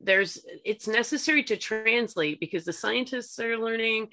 there's 0.00 0.38
it's 0.64 0.88
necessary 0.88 1.42
to 1.42 1.56
translate 1.56 2.40
because 2.40 2.64
the 2.64 2.72
scientists 2.72 3.38
are 3.38 3.58
learning 3.58 4.08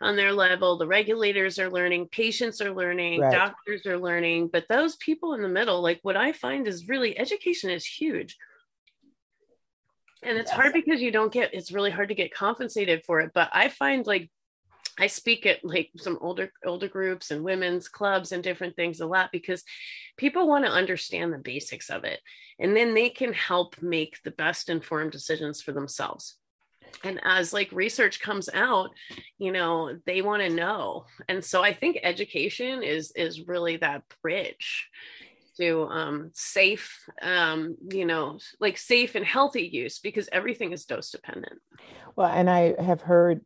on 0.00 0.16
their 0.16 0.32
level 0.32 0.78
the 0.78 0.86
regulators 0.86 1.58
are 1.58 1.70
learning 1.70 2.06
patients 2.08 2.60
are 2.60 2.72
learning 2.72 3.20
right. 3.20 3.32
doctors 3.32 3.84
are 3.84 3.98
learning 3.98 4.48
but 4.52 4.68
those 4.68 4.96
people 4.96 5.34
in 5.34 5.42
the 5.42 5.48
middle 5.48 5.82
like 5.82 5.98
what 6.02 6.16
i 6.16 6.32
find 6.32 6.68
is 6.68 6.88
really 6.88 7.18
education 7.18 7.70
is 7.70 7.84
huge 7.84 8.36
and 10.22 10.38
it's 10.38 10.50
yes. 10.50 10.60
hard 10.60 10.72
because 10.72 11.02
you 11.02 11.10
don't 11.10 11.32
get 11.32 11.52
it's 11.52 11.72
really 11.72 11.90
hard 11.90 12.08
to 12.08 12.14
get 12.14 12.32
compensated 12.32 13.04
for 13.04 13.20
it 13.20 13.32
but 13.34 13.48
i 13.52 13.68
find 13.68 14.06
like 14.06 14.30
I 14.98 15.06
speak 15.06 15.46
at 15.46 15.64
like 15.64 15.90
some 15.96 16.18
older 16.20 16.52
older 16.64 16.88
groups 16.88 17.30
and 17.30 17.42
women's 17.42 17.88
clubs 17.88 18.32
and 18.32 18.42
different 18.42 18.76
things 18.76 19.00
a 19.00 19.06
lot 19.06 19.30
because 19.32 19.64
people 20.16 20.46
want 20.46 20.64
to 20.64 20.70
understand 20.70 21.32
the 21.32 21.38
basics 21.38 21.90
of 21.90 22.04
it 22.04 22.20
and 22.58 22.76
then 22.76 22.94
they 22.94 23.08
can 23.08 23.32
help 23.32 23.80
make 23.80 24.22
the 24.22 24.30
best 24.30 24.68
informed 24.68 25.12
decisions 25.12 25.62
for 25.62 25.72
themselves. 25.72 26.36
And 27.04 27.20
as 27.24 27.52
like 27.52 27.72
research 27.72 28.20
comes 28.20 28.48
out, 28.52 28.90
you 29.38 29.50
know, 29.50 29.98
they 30.06 30.22
want 30.22 30.42
to 30.42 30.50
know. 30.50 31.06
And 31.28 31.44
so 31.44 31.62
I 31.62 31.72
think 31.72 31.98
education 32.02 32.82
is 32.82 33.12
is 33.12 33.46
really 33.46 33.78
that 33.78 34.02
bridge 34.22 34.88
to 35.58 35.84
um, 35.84 36.30
safe, 36.32 37.04
um, 37.20 37.76
you 37.90 38.04
know, 38.04 38.38
like 38.60 38.78
safe 38.78 39.14
and 39.14 39.24
healthy 39.24 39.62
use 39.62 39.98
because 39.98 40.28
everything 40.32 40.72
is 40.72 40.84
dose 40.84 41.10
dependent. 41.10 41.60
Well, 42.16 42.28
and 42.28 42.48
I 42.48 42.80
have 42.82 43.02
heard 43.02 43.44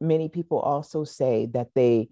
many 0.00 0.28
people 0.28 0.58
also 0.58 1.04
say 1.04 1.46
that 1.52 1.68
they 1.74 2.08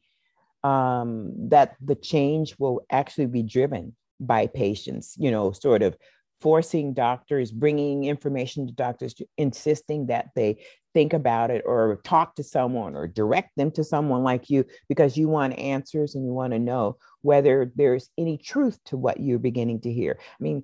um, 0.64 1.32
that 1.50 1.76
the 1.80 1.94
change 1.94 2.56
will 2.58 2.84
actually 2.90 3.26
be 3.26 3.42
driven 3.42 3.94
by 4.18 4.46
patients. 4.46 5.14
You 5.18 5.30
know, 5.30 5.52
sort 5.52 5.82
of 5.82 5.96
forcing 6.40 6.92
doctors, 6.92 7.50
bringing 7.50 8.04
information 8.04 8.66
to 8.66 8.72
doctors, 8.72 9.14
insisting 9.38 10.06
that 10.06 10.30
they 10.34 10.58
think 10.92 11.12
about 11.12 11.50
it 11.50 11.62
or 11.66 12.00
talk 12.04 12.34
to 12.34 12.42
someone 12.42 12.94
or 12.94 13.06
direct 13.06 13.50
them 13.56 13.70
to 13.70 13.84
someone 13.84 14.22
like 14.22 14.48
you 14.48 14.64
because 14.88 15.16
you 15.16 15.28
want 15.28 15.58
answers 15.58 16.14
and 16.14 16.24
you 16.24 16.32
want 16.32 16.52
to 16.52 16.58
know 16.58 16.96
whether 17.22 17.70
there's 17.74 18.08
any 18.16 18.38
truth 18.38 18.78
to 18.84 18.96
what 18.96 19.20
you're 19.20 19.38
beginning 19.38 19.80
to 19.80 19.92
hear. 19.92 20.18
I 20.20 20.42
mean, 20.42 20.62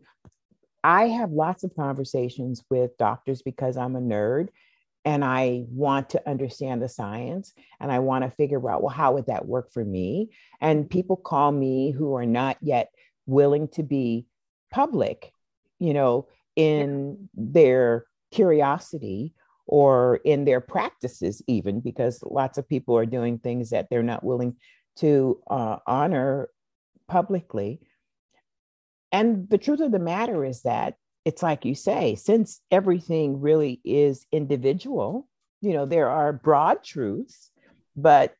I 0.84 1.08
have 1.08 1.30
lots 1.30 1.64
of 1.64 1.76
conversations 1.76 2.62
with 2.70 2.96
doctors 2.96 3.42
because 3.42 3.76
I'm 3.76 3.94
a 3.94 4.00
nerd 4.00 4.48
and 5.04 5.24
I 5.24 5.64
want 5.68 6.10
to 6.10 6.28
understand 6.28 6.80
the 6.80 6.88
science 6.88 7.52
and 7.80 7.90
I 7.90 7.98
want 7.98 8.24
to 8.24 8.30
figure 8.30 8.70
out, 8.70 8.82
well, 8.82 8.94
how 8.94 9.14
would 9.14 9.26
that 9.26 9.46
work 9.46 9.72
for 9.72 9.84
me? 9.84 10.30
And 10.60 10.88
people 10.88 11.16
call 11.16 11.50
me 11.50 11.90
who 11.90 12.14
are 12.14 12.26
not 12.26 12.56
yet 12.60 12.90
willing 13.26 13.68
to 13.68 13.82
be 13.82 14.26
public, 14.70 15.32
you 15.78 15.92
know, 15.92 16.28
in 16.54 17.28
their 17.34 18.04
curiosity 18.30 19.34
or 19.66 20.16
in 20.24 20.44
their 20.44 20.60
practices, 20.60 21.42
even 21.46 21.80
because 21.80 22.22
lots 22.24 22.58
of 22.58 22.68
people 22.68 22.96
are 22.96 23.06
doing 23.06 23.38
things 23.38 23.70
that 23.70 23.88
they're 23.90 24.02
not 24.02 24.24
willing 24.24 24.56
to 24.96 25.40
uh, 25.50 25.78
honor 25.86 26.48
publicly. 27.08 27.80
And 29.10 29.48
the 29.50 29.58
truth 29.58 29.80
of 29.80 29.92
the 29.92 29.98
matter 29.98 30.44
is 30.44 30.62
that 30.62 30.94
it's 31.24 31.42
like 31.42 31.64
you 31.64 31.74
say, 31.74 32.14
since 32.16 32.60
everything 32.70 33.40
really 33.40 33.80
is 33.84 34.26
individual, 34.32 35.28
you 35.60 35.72
know, 35.72 35.86
there 35.86 36.08
are 36.10 36.32
broad 36.32 36.82
truths, 36.82 37.50
but 37.96 38.34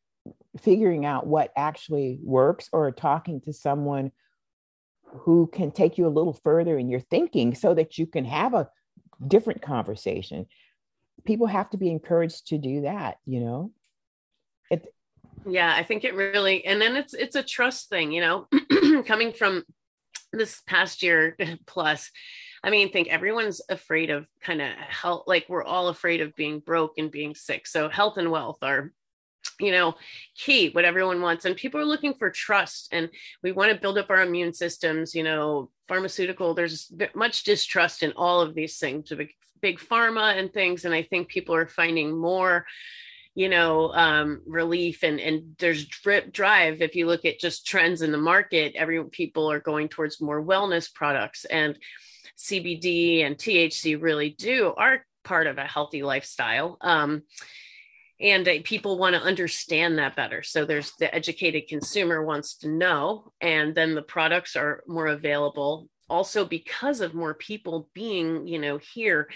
figuring 0.61 1.07
out 1.07 1.27
what 1.27 1.53
actually 1.57 2.19
works 2.23 2.69
or 2.73 2.91
talking 2.91 3.41
to 3.43 3.53
someone 3.53 4.11
who 5.05 5.49
can 5.53 5.71
take 5.71 5.99
you 5.99 6.07
a 6.07 6.09
little 6.09 6.33
further 6.33 6.77
in 6.79 6.89
your 6.89 7.01
thinking 7.01 7.55
so 7.55 7.75
that 7.75 7.99
you 7.99 8.07
can 8.07 8.25
have 8.25 8.55
a 8.55 8.69
different 9.27 9.63
conversation. 9.63 10.47
People 11.25 11.47
have 11.47 11.71
to 11.71 11.77
be 11.77 11.91
encouraged 11.91 12.49
to 12.49 12.59
do 12.59 12.83
that, 12.83 13.19
you 13.25 13.41
know. 13.41 13.73
It 14.71 14.93
yeah, 15.47 15.73
I 15.75 15.83
think 15.83 16.05
it 16.05 16.15
really 16.15 16.65
and 16.65 16.81
then 16.81 16.97
it's 16.97 17.15
it's 17.15 17.37
a 17.37 17.43
trust 17.43 17.89
thing, 17.89 18.13
you 18.13 18.21
know, 18.21 18.49
coming 19.07 19.33
from 19.33 19.65
this 20.33 20.63
past 20.67 21.03
year 21.03 21.37
plus 21.67 22.11
I 22.65 22.71
mean, 22.71 22.93
think 22.93 23.09
everyone's 23.09 23.61
afraid 23.69 24.11
of 24.11 24.27
kind 24.41 24.63
of 24.63 24.69
health, 24.71 25.25
like 25.27 25.47
we're 25.49 25.65
all 25.65 25.89
afraid 25.89 26.21
of 26.21 26.37
being 26.37 26.61
broke 26.61 26.95
and 26.97 27.11
being 27.11 27.35
sick. 27.35 27.67
So 27.67 27.89
health 27.89 28.19
and 28.19 28.31
wealth 28.31 28.59
are 28.63 28.93
you 29.61 29.73
know 29.73 29.95
key 30.37 30.71
what 30.71 30.85
everyone 30.85 31.21
wants 31.21 31.45
and 31.45 31.57
people 31.57 31.81
are 31.81 31.85
looking 31.85 32.15
for 32.15 32.31
trust 32.31 32.89
and 32.93 33.09
we 33.43 33.53
want 33.53 33.73
to 33.73 33.81
build 33.81 33.99
up 33.99 34.09
our 34.09 34.23
immune 34.23 34.53
systems 34.53 35.15
you 35.15 35.23
know 35.23 35.69
pharmaceutical 35.89 36.55
there's 36.55 36.93
much 37.15 37.43
distrust 37.43 38.03
in 38.03 38.13
all 38.13 38.41
of 38.41 38.55
these 38.55 38.79
things 38.79 39.09
big, 39.11 39.33
big 39.61 39.79
pharma 39.79 40.39
and 40.39 40.53
things 40.53 40.85
and 40.85 40.95
i 40.95 41.03
think 41.03 41.29
people 41.29 41.55
are 41.55 41.67
finding 41.67 42.17
more 42.17 42.65
you 43.35 43.49
know 43.49 43.93
um, 43.93 44.43
relief 44.47 45.03
and 45.03 45.19
and 45.19 45.57
there's 45.59 45.87
drip 45.87 46.33
drive 46.33 46.83
if 46.83 46.95
you 46.95 47.07
look 47.07 47.25
at 47.25 47.41
just 47.41 47.67
trends 47.67 48.03
in 48.03 48.13
the 48.13 48.19
market 48.19 48.75
every 48.77 49.03
people 49.07 49.51
are 49.51 49.61
going 49.61 49.89
towards 49.89 50.21
more 50.21 50.43
wellness 50.43 50.93
products 50.93 51.45
and 51.47 51.79
CBD 52.43 53.25
and 53.25 53.37
THC 53.37 54.01
really 54.01 54.31
do 54.31 54.75
are 54.77 55.05
part 55.25 55.47
of 55.47 55.59
a 55.59 55.65
healthy 55.65 56.03
lifestyle. 56.03 56.77
Um, 56.81 57.23
and 58.21 58.49
uh, 58.49 58.55
people 58.65 58.99
want 58.99 59.17
to 59.17 59.23
understand 59.23 59.99
that 59.99 60.17
better. 60.17 60.43
So 60.43 60.65
there's 60.65 60.93
the 60.99 61.13
educated 61.13 61.69
consumer 61.69 62.25
wants 62.25 62.57
to 62.59 62.69
know, 62.69 63.33
and 63.41 63.75
then 63.75 63.95
the 63.95 64.03
products 64.03 64.57
are 64.57 64.83
more 64.87 65.09
available. 65.09 65.89
Also, 66.09 66.45
because 66.45 67.01
of 67.01 67.15
more 67.15 67.35
people 67.35 67.89
being, 67.95 68.47
you 68.47 68.59
know, 68.59 68.79
here, 68.79 69.29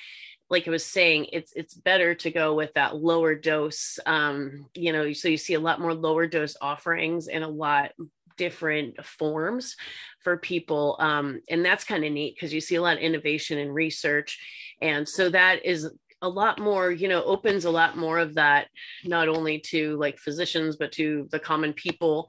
like 0.51 0.69
I 0.69 0.71
was 0.71 0.85
saying, 0.85 1.27
it's 1.33 1.53
it's 1.57 1.75
better 1.75 2.15
to 2.17 2.31
go 2.31 2.55
with 2.55 2.75
that 2.75 2.97
lower 2.97 3.35
dose. 3.35 3.99
Um, 4.07 4.67
you 4.75 4.93
know, 4.93 5.13
so 5.13 5.29
you 5.29 5.37
see 5.37 5.55
a 5.55 5.61
lot 5.61 5.81
more 5.81 5.95
lower 5.95 6.27
dose 6.27 6.57
offerings 6.61 7.27
and 7.27 7.43
a 7.43 7.49
lot 7.49 7.93
different 8.37 9.05
forms 9.05 9.77
for 10.21 10.37
people. 10.37 10.97
Um, 10.99 11.41
and 11.49 11.65
that's 11.65 11.85
kind 11.85 12.05
of 12.05 12.13
neat 12.13 12.35
because 12.35 12.53
you 12.53 12.61
see 12.61 12.77
a 12.77 12.83
lot 12.83 12.97
of 12.97 13.03
innovation 13.03 13.59
and 13.59 13.75
research. 13.75 14.39
And 14.81 15.09
so 15.09 15.29
that 15.31 15.65
is 15.65 15.89
a 16.23 16.29
lot 16.29 16.59
more 16.59 16.91
you 16.91 17.09
know 17.09 17.23
opens 17.25 17.65
a 17.65 17.71
lot 17.71 17.97
more 17.97 18.19
of 18.19 18.35
that 18.35 18.69
not 19.05 19.29
only 19.29 19.59
to 19.59 19.97
like 19.99 20.19
physicians 20.19 20.77
but 20.77 20.91
to 20.91 21.29
the 21.31 21.39
common 21.39 21.73
people 21.75 22.29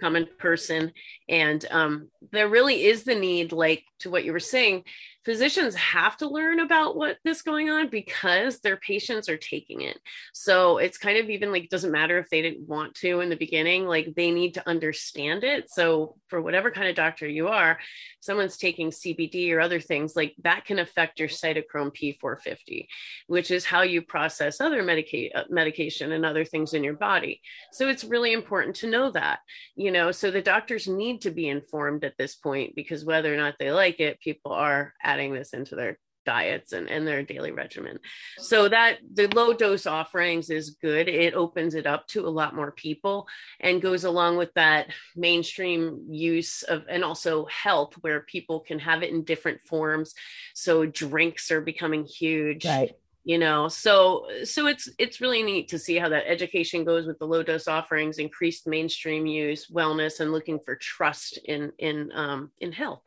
common 0.00 0.26
person 0.38 0.92
and 1.28 1.64
um, 1.70 2.08
there 2.32 2.48
really 2.48 2.84
is 2.84 3.04
the 3.04 3.14
need 3.14 3.52
like 3.52 3.84
to 4.00 4.10
what 4.10 4.24
you 4.24 4.32
were 4.32 4.40
saying 4.40 4.82
physicians 5.24 5.74
have 5.74 6.16
to 6.18 6.28
learn 6.28 6.60
about 6.60 6.96
what 6.96 7.18
this 7.24 7.42
going 7.42 7.70
on 7.70 7.88
because 7.88 8.60
their 8.60 8.76
patients 8.76 9.28
are 9.28 9.36
taking 9.36 9.82
it. 9.82 9.98
So 10.32 10.78
it's 10.78 10.98
kind 10.98 11.18
of 11.18 11.28
even 11.30 11.52
like 11.52 11.68
doesn't 11.68 11.92
matter 11.92 12.18
if 12.18 12.28
they 12.30 12.42
didn't 12.42 12.68
want 12.68 12.94
to 12.96 13.20
in 13.20 13.28
the 13.28 13.36
beginning 13.36 13.86
like 13.86 14.14
they 14.14 14.30
need 14.30 14.54
to 14.54 14.68
understand 14.68 15.44
it. 15.44 15.70
So 15.70 16.16
for 16.28 16.40
whatever 16.40 16.70
kind 16.70 16.88
of 16.88 16.96
doctor 16.96 17.26
you 17.26 17.48
are 17.48 17.78
someone's 18.20 18.56
taking 18.56 18.90
cbd 18.90 19.52
or 19.52 19.60
other 19.60 19.80
things 19.80 20.14
like 20.14 20.34
that 20.42 20.64
can 20.64 20.78
affect 20.78 21.18
your 21.18 21.28
cytochrome 21.28 21.94
p450 21.94 22.86
which 23.26 23.50
is 23.50 23.64
how 23.64 23.82
you 23.82 24.02
process 24.02 24.60
other 24.60 24.82
medica- 24.82 25.36
uh, 25.36 25.44
medication 25.48 26.12
and 26.12 26.24
other 26.24 26.44
things 26.44 26.74
in 26.74 26.84
your 26.84 26.94
body. 26.94 27.40
So 27.72 27.88
it's 27.88 28.04
really 28.04 28.32
important 28.32 28.76
to 28.76 28.90
know 28.90 29.10
that 29.12 29.40
you 29.76 29.90
know 29.90 30.10
so 30.10 30.30
the 30.30 30.42
doctors 30.42 30.88
need 30.88 31.22
to 31.22 31.30
be 31.30 31.48
informed 31.48 32.04
at 32.04 32.16
this 32.18 32.34
point 32.34 32.74
because 32.74 33.04
whether 33.04 33.32
or 33.32 33.36
not 33.36 33.54
they 33.58 33.70
like 33.70 34.00
it 34.00 34.20
people 34.20 34.52
are 34.52 34.94
adding 35.08 35.32
this 35.32 35.54
into 35.54 35.74
their 35.74 35.98
diets 36.28 36.74
and, 36.74 36.90
and 36.90 37.06
their 37.06 37.22
daily 37.22 37.52
regimen. 37.52 37.98
So 38.36 38.68
that 38.68 38.98
the 39.14 39.28
low 39.28 39.54
dose 39.54 39.86
offerings 39.86 40.50
is 40.50 40.76
good. 40.82 41.08
It 41.08 41.32
opens 41.32 41.74
it 41.74 41.86
up 41.86 42.06
to 42.08 42.26
a 42.26 42.28
lot 42.28 42.54
more 42.54 42.70
people 42.70 43.26
and 43.60 43.80
goes 43.80 44.04
along 44.04 44.36
with 44.36 44.52
that 44.52 44.88
mainstream 45.16 46.04
use 46.10 46.64
of 46.64 46.84
and 46.86 47.02
also 47.02 47.46
health 47.46 47.94
where 48.02 48.20
people 48.20 48.60
can 48.60 48.78
have 48.78 49.02
it 49.02 49.10
in 49.10 49.24
different 49.24 49.62
forms. 49.62 50.12
So 50.54 50.84
drinks 50.84 51.50
are 51.50 51.62
becoming 51.62 52.04
huge. 52.04 52.66
Right 52.66 52.94
you 53.24 53.36
know 53.36 53.68
so 53.68 54.26
so 54.44 54.68
it's 54.68 54.88
it's 54.96 55.20
really 55.20 55.42
neat 55.42 55.68
to 55.68 55.78
see 55.78 55.98
how 55.98 56.08
that 56.08 56.26
education 56.26 56.82
goes 56.84 57.04
with 57.06 57.18
the 57.18 57.26
low 57.26 57.42
dose 57.42 57.68
offerings 57.68 58.18
increased 58.18 58.66
mainstream 58.66 59.26
use 59.26 59.66
wellness 59.66 60.20
and 60.20 60.32
looking 60.32 60.58
for 60.60 60.76
trust 60.76 61.36
in 61.44 61.70
in 61.78 62.10
um 62.14 62.50
in 62.60 62.72
health 62.72 63.02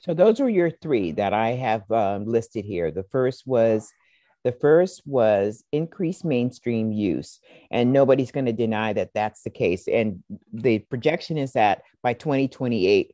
so 0.00 0.14
those 0.14 0.40
were 0.40 0.48
your 0.48 0.70
three 0.70 1.12
that 1.12 1.34
I 1.34 1.50
have 1.50 1.90
um, 1.90 2.24
listed 2.26 2.64
here. 2.64 2.90
The 2.90 3.04
first 3.04 3.46
was 3.46 3.92
the 4.42 4.52
first 4.52 5.02
was 5.04 5.62
increased 5.70 6.24
mainstream 6.24 6.92
use, 6.92 7.40
and 7.70 7.92
nobody's 7.92 8.32
going 8.32 8.46
to 8.46 8.52
deny 8.52 8.94
that 8.94 9.12
that's 9.14 9.42
the 9.42 9.50
case. 9.50 9.86
And 9.86 10.22
the 10.52 10.78
projection 10.78 11.36
is 11.36 11.52
that 11.52 11.82
by 12.02 12.14
2028, 12.14 13.12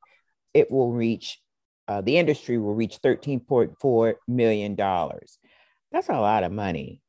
it 0.54 0.70
will 0.70 0.92
reach 0.92 1.40
uh, 1.88 2.00
the 2.00 2.18
industry 2.18 2.58
will 2.58 2.74
reach 2.74 3.00
13.4 3.02 4.14
million 4.28 4.74
dollars. 4.76 5.38
That's 5.92 6.08
a 6.08 6.14
lot 6.14 6.44
of 6.44 6.52
money. 6.52 7.00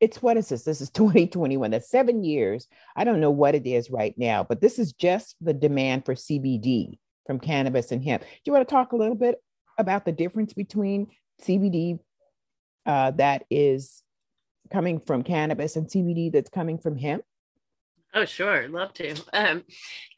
It's 0.00 0.20
what 0.22 0.36
is 0.36 0.48
this? 0.48 0.62
This 0.62 0.80
is 0.80 0.90
2021. 0.94 1.72
That's 1.72 1.90
seven 1.90 2.22
years. 2.22 2.68
I 2.94 3.02
don't 3.02 3.20
know 3.20 3.30
what 3.32 3.56
it 3.56 3.66
is 3.66 3.90
right 3.90 4.14
now, 4.16 4.44
but 4.44 4.60
this 4.60 4.78
is 4.78 4.92
just 4.92 5.34
the 5.40 5.54
demand 5.54 6.04
for 6.04 6.14
CBD 6.14 6.98
from 7.26 7.38
cannabis 7.38 7.92
and 7.92 8.04
hemp. 8.04 8.22
Do 8.22 8.28
you 8.44 8.52
want 8.52 8.66
to 8.68 8.72
talk 8.72 8.92
a 8.92 8.96
little 8.96 9.14
bit 9.14 9.36
about 9.78 10.04
the 10.04 10.12
difference 10.12 10.52
between 10.52 11.08
CBD 11.42 11.98
uh, 12.86 13.12
that 13.12 13.44
is 13.50 14.02
coming 14.72 15.00
from 15.00 15.22
cannabis 15.22 15.76
and 15.76 15.86
CBD 15.86 16.32
that's 16.32 16.50
coming 16.50 16.78
from 16.78 16.96
hemp? 16.96 17.24
Oh, 18.14 18.26
sure. 18.26 18.68
Love 18.68 18.92
to. 18.94 19.14
Um, 19.32 19.64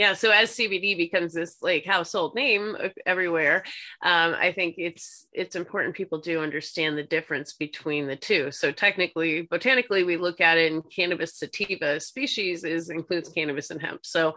yeah. 0.01 0.15
So 0.15 0.33
as 0.33 0.51
CBD 0.51 0.97
becomes 0.97 1.33
this 1.33 1.59
like 1.63 1.85
household 1.85 2.35
name 2.35 2.77
everywhere, 3.07 3.63
um, 4.03 4.35
I 4.35 4.51
think 4.53 4.75
it's 4.79 5.29
it's 5.33 5.55
important 5.55 5.95
people 5.95 6.19
do 6.19 6.41
understand 6.41 6.99
the 6.99 7.05
difference 7.05 7.53
between 7.53 8.09
the 8.09 8.17
two. 8.17 8.51
So 8.51 8.73
technically, 8.73 9.43
botanically, 9.43 10.03
we 10.03 10.17
look 10.17 10.41
at 10.41 10.59
it 10.59 10.73
in 10.73 10.83
cannabis 10.83 11.37
sativa 11.37 12.01
species 12.01 12.65
is 12.65 12.91
includes 12.91 13.29
cannabis 13.29 13.71
and 13.71 13.81
hemp. 13.81 14.05
So 14.05 14.35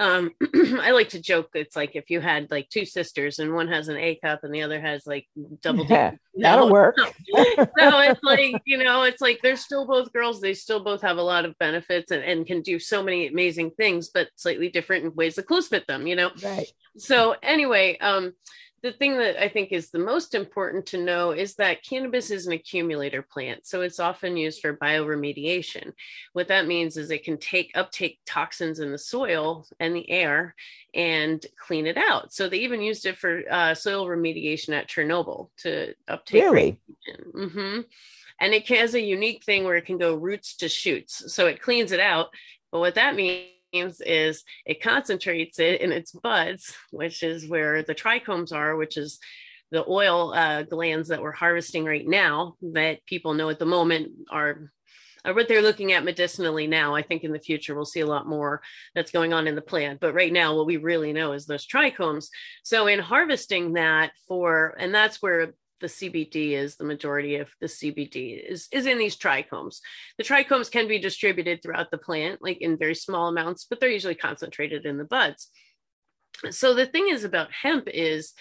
um 0.00 0.30
i 0.80 0.90
like 0.92 1.10
to 1.10 1.20
joke 1.20 1.50
it's 1.54 1.76
like 1.76 1.94
if 1.94 2.08
you 2.08 2.20
had 2.20 2.50
like 2.50 2.68
two 2.70 2.86
sisters 2.86 3.38
and 3.38 3.54
one 3.54 3.68
has 3.68 3.88
an 3.88 3.98
a 3.98 4.16
cup 4.16 4.42
and 4.42 4.52
the 4.52 4.62
other 4.62 4.80
has 4.80 5.06
like 5.06 5.28
double 5.60 5.84
yeah, 5.84 6.12
that'll 6.34 6.68
no, 6.68 6.72
work. 6.72 6.96
so 6.98 7.06
it's 7.36 8.22
like 8.22 8.60
you 8.64 8.78
know 8.78 9.02
it's 9.02 9.20
like 9.20 9.40
they're 9.42 9.56
still 9.56 9.86
both 9.86 10.12
girls 10.12 10.40
they 10.40 10.54
still 10.54 10.82
both 10.82 11.02
have 11.02 11.18
a 11.18 11.22
lot 11.22 11.44
of 11.44 11.56
benefits 11.58 12.10
and, 12.10 12.24
and 12.24 12.46
can 12.46 12.62
do 12.62 12.78
so 12.78 13.02
many 13.02 13.28
amazing 13.28 13.70
things 13.72 14.08
but 14.08 14.28
slightly 14.36 14.70
different 14.70 15.04
in 15.04 15.14
ways 15.14 15.34
that 15.34 15.46
close 15.46 15.68
fit 15.68 15.86
them 15.86 16.06
you 16.06 16.16
know? 16.16 16.30
Right. 16.42 16.66
So 16.96 17.36
anyway 17.42 17.98
um 17.98 18.32
the 18.82 18.92
thing 18.92 19.18
that 19.18 19.42
I 19.42 19.48
think 19.48 19.72
is 19.72 19.90
the 19.90 19.98
most 19.98 20.34
important 20.34 20.86
to 20.86 20.98
know 20.98 21.32
is 21.32 21.54
that 21.56 21.84
cannabis 21.84 22.30
is 22.30 22.46
an 22.46 22.52
accumulator 22.52 23.22
plant. 23.22 23.66
So 23.66 23.82
it's 23.82 24.00
often 24.00 24.36
used 24.36 24.60
for 24.60 24.76
bioremediation. 24.76 25.92
What 26.32 26.48
that 26.48 26.66
means 26.66 26.96
is 26.96 27.10
it 27.10 27.24
can 27.24 27.36
take 27.36 27.72
uptake 27.74 28.18
toxins 28.26 28.80
in 28.80 28.90
the 28.90 28.98
soil 28.98 29.66
and 29.78 29.94
the 29.94 30.08
air 30.10 30.54
and 30.94 31.44
clean 31.58 31.86
it 31.86 31.98
out. 31.98 32.32
So 32.32 32.48
they 32.48 32.58
even 32.58 32.80
used 32.80 33.04
it 33.04 33.18
for 33.18 33.42
uh, 33.50 33.74
soil 33.74 34.06
remediation 34.06 34.70
at 34.70 34.88
Chernobyl 34.88 35.50
to 35.58 35.94
uptake. 36.08 36.42
Really? 36.42 36.78
Mm-hmm. 37.34 37.80
And 38.40 38.54
it 38.54 38.66
has 38.68 38.94
a 38.94 39.00
unique 39.00 39.44
thing 39.44 39.64
where 39.64 39.76
it 39.76 39.84
can 39.84 39.98
go 39.98 40.14
roots 40.14 40.56
to 40.56 40.68
shoots. 40.68 41.34
So 41.34 41.46
it 41.46 41.60
cleans 41.60 41.92
it 41.92 42.00
out. 42.00 42.28
But 42.72 42.78
what 42.78 42.94
that 42.94 43.14
means 43.14 43.50
is 43.72 44.44
it 44.66 44.82
concentrates 44.82 45.58
it 45.58 45.80
in 45.80 45.92
its 45.92 46.12
buds, 46.12 46.74
which 46.90 47.22
is 47.22 47.48
where 47.48 47.82
the 47.82 47.94
trichomes 47.94 48.52
are, 48.52 48.76
which 48.76 48.96
is 48.96 49.18
the 49.70 49.84
oil 49.88 50.32
uh, 50.34 50.62
glands 50.62 51.08
that 51.08 51.22
we're 51.22 51.32
harvesting 51.32 51.84
right 51.84 52.06
now 52.06 52.56
that 52.72 53.04
people 53.06 53.34
know 53.34 53.50
at 53.50 53.58
the 53.58 53.66
moment 53.66 54.12
are 54.30 54.72
are 55.24 55.34
what 55.34 55.48
they're 55.48 55.62
looking 55.62 55.92
at 55.92 56.04
medicinally 56.04 56.66
now. 56.66 56.94
I 56.94 57.02
think 57.02 57.24
in 57.24 57.32
the 57.32 57.38
future 57.38 57.74
we'll 57.74 57.84
see 57.84 58.00
a 58.00 58.06
lot 58.06 58.26
more 58.26 58.62
that's 58.94 59.10
going 59.10 59.32
on 59.32 59.46
in 59.46 59.54
the 59.54 59.60
plant. 59.60 60.00
But 60.00 60.14
right 60.14 60.32
now, 60.32 60.56
what 60.56 60.66
we 60.66 60.78
really 60.78 61.12
know 61.12 61.32
is 61.32 61.44
those 61.44 61.66
trichomes. 61.66 62.28
So 62.62 62.86
in 62.86 62.98
harvesting 62.98 63.74
that 63.74 64.12
for, 64.26 64.74
and 64.78 64.94
that's 64.94 65.20
where 65.20 65.52
the 65.80 65.86
CBD 65.86 66.52
is 66.52 66.76
the 66.76 66.84
majority 66.84 67.36
of 67.36 67.48
the 67.60 67.66
CBD 67.66 68.42
is, 68.50 68.68
is 68.72 68.86
in 68.86 68.98
these 68.98 69.16
trichomes. 69.16 69.78
The 70.18 70.24
trichomes 70.24 70.70
can 70.70 70.88
be 70.88 70.98
distributed 70.98 71.62
throughout 71.62 71.90
the 71.90 71.98
plant, 71.98 72.42
like 72.42 72.58
in 72.60 72.78
very 72.78 72.94
small 72.94 73.28
amounts, 73.28 73.64
but 73.64 73.80
they're 73.80 73.88
usually 73.88 74.14
concentrated 74.14 74.86
in 74.86 74.98
the 74.98 75.04
buds. 75.04 75.48
So 76.50 76.74
the 76.74 76.86
thing 76.86 77.08
is 77.10 77.24
about 77.24 77.52
hemp 77.52 77.88
is 77.88 78.32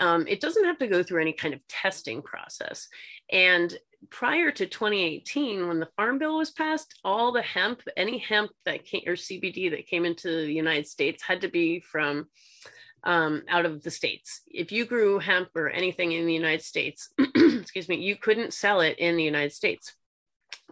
um, 0.00 0.26
it 0.26 0.40
doesn't 0.40 0.64
have 0.64 0.78
to 0.78 0.88
go 0.88 1.02
through 1.02 1.20
any 1.20 1.32
kind 1.32 1.54
of 1.54 1.66
testing 1.68 2.22
process. 2.22 2.88
And 3.30 3.76
prior 4.10 4.50
to 4.50 4.66
2018, 4.66 5.68
when 5.68 5.80
the 5.80 5.88
Farm 5.96 6.18
Bill 6.18 6.38
was 6.38 6.50
passed, 6.50 6.98
all 7.04 7.32
the 7.32 7.42
hemp, 7.42 7.80
any 7.96 8.18
hemp 8.18 8.50
that 8.64 8.84
came 8.84 9.02
or 9.06 9.14
CBD 9.14 9.70
that 9.70 9.86
came 9.86 10.04
into 10.04 10.28
the 10.28 10.52
United 10.52 10.86
States 10.86 11.22
had 11.22 11.40
to 11.42 11.48
be 11.48 11.80
from 11.80 12.26
um, 13.04 13.42
out 13.48 13.66
of 13.66 13.82
the 13.82 13.90
states. 13.90 14.42
If 14.46 14.72
you 14.72 14.84
grew 14.86 15.18
hemp 15.18 15.50
or 15.54 15.68
anything 15.68 16.12
in 16.12 16.26
the 16.26 16.34
United 16.34 16.62
States, 16.62 17.10
excuse 17.36 17.88
me, 17.88 17.96
you 17.96 18.16
couldn't 18.16 18.54
sell 18.54 18.80
it 18.80 18.98
in 18.98 19.16
the 19.16 19.22
United 19.24 19.52
States. 19.52 19.94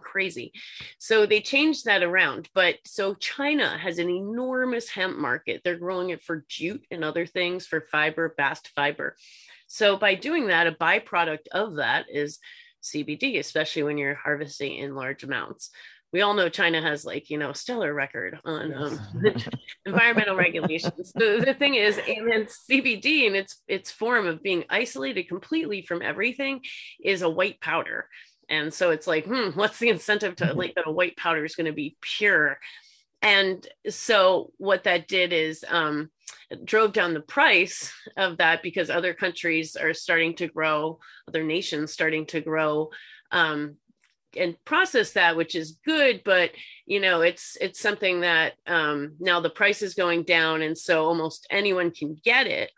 crazy. 0.01 0.51
So 0.99 1.25
they 1.25 1.41
changed 1.41 1.85
that 1.85 2.03
around. 2.03 2.49
But 2.53 2.75
so 2.85 3.15
China 3.15 3.77
has 3.77 3.99
an 3.99 4.09
enormous 4.09 4.89
hemp 4.89 5.17
market. 5.17 5.61
They're 5.63 5.77
growing 5.77 6.09
it 6.09 6.21
for 6.21 6.45
jute 6.47 6.85
and 6.91 7.03
other 7.03 7.25
things 7.25 7.65
for 7.65 7.81
fiber, 7.81 8.33
bast 8.37 8.69
fiber. 8.75 9.15
So 9.67 9.97
by 9.97 10.15
doing 10.15 10.47
that, 10.47 10.67
a 10.67 10.71
byproduct 10.71 11.47
of 11.51 11.75
that 11.75 12.05
is 12.11 12.39
CBD, 12.83 13.39
especially 13.39 13.83
when 13.83 13.97
you're 13.97 14.13
harvesting 14.15 14.75
in 14.75 14.93
large 14.95 15.23
amounts. 15.23 15.71
We 16.13 16.21
all 16.21 16.35
know 16.35 16.47
China 16.47 16.79
has 16.79 17.03
like, 17.03 17.31
you 17.31 17.39
know, 17.39 17.53
stellar 17.53 17.93
record 17.93 18.39
on 18.45 18.73
um, 18.73 18.99
environmental 19.85 20.35
regulations. 20.35 21.11
The, 21.15 21.43
the 21.43 21.55
thing 21.55 21.73
is, 21.75 21.97
and 21.97 22.31
then 22.31 22.45
CBD 22.45 23.25
in 23.25 23.35
its 23.35 23.61
its 23.67 23.91
form 23.91 24.27
of 24.27 24.43
being 24.43 24.63
isolated 24.69 25.27
completely 25.27 25.81
from 25.81 26.03
everything 26.03 26.61
is 27.03 27.23
a 27.23 27.29
white 27.29 27.59
powder. 27.59 28.07
And 28.47 28.71
so 28.71 28.91
it's 28.91 29.07
like, 29.07 29.25
hmm, 29.25 29.49
what's 29.55 29.79
the 29.79 29.89
incentive 29.89 30.35
to 30.37 30.53
like 30.53 30.75
that 30.75 30.87
a 30.87 30.91
white 30.91 31.17
powder 31.17 31.43
is 31.43 31.55
going 31.55 31.65
to 31.65 31.73
be 31.73 31.97
pure? 31.99 32.59
And 33.23 33.65
so 33.89 34.51
what 34.57 34.83
that 34.83 35.07
did 35.07 35.33
is 35.33 35.65
um, 35.67 36.11
drove 36.63 36.93
down 36.93 37.13
the 37.13 37.21
price 37.21 37.91
of 38.17 38.37
that 38.37 38.61
because 38.61 38.89
other 38.89 39.13
countries 39.13 39.75
are 39.75 39.93
starting 39.93 40.35
to 40.35 40.47
grow, 40.47 40.99
other 41.27 41.43
nations 41.43 41.93
starting 41.93 42.25
to 42.27 42.41
grow 42.41 42.91
um, 43.31 43.77
and 44.37 44.55
process 44.65 45.11
that, 45.13 45.35
which 45.35 45.55
is 45.55 45.79
good. 45.85 46.21
But 46.23 46.51
you 46.85 46.99
know, 46.99 47.21
it's 47.21 47.57
it's 47.61 47.79
something 47.79 48.21
that 48.21 48.53
um, 48.67 49.15
now 49.19 49.39
the 49.39 49.49
price 49.49 49.81
is 49.81 49.93
going 49.93 50.23
down, 50.23 50.61
and 50.61 50.77
so 50.77 51.05
almost 51.05 51.47
anyone 51.49 51.91
can 51.91 52.17
get 52.23 52.47
it. 52.47 52.71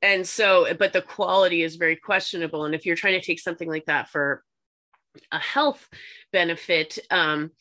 And 0.00 0.26
so, 0.26 0.66
but 0.78 0.92
the 0.92 1.02
quality 1.02 1.62
is 1.62 1.76
very 1.76 1.96
questionable. 1.96 2.64
And 2.64 2.74
if 2.74 2.84
you're 2.84 2.96
trying 2.96 3.20
to 3.20 3.24
take 3.24 3.40
something 3.40 3.68
like 3.68 3.86
that 3.86 4.08
for 4.08 4.42
a 5.30 5.38
health 5.38 5.88
benefit, 6.32 6.98
um, 7.10 7.52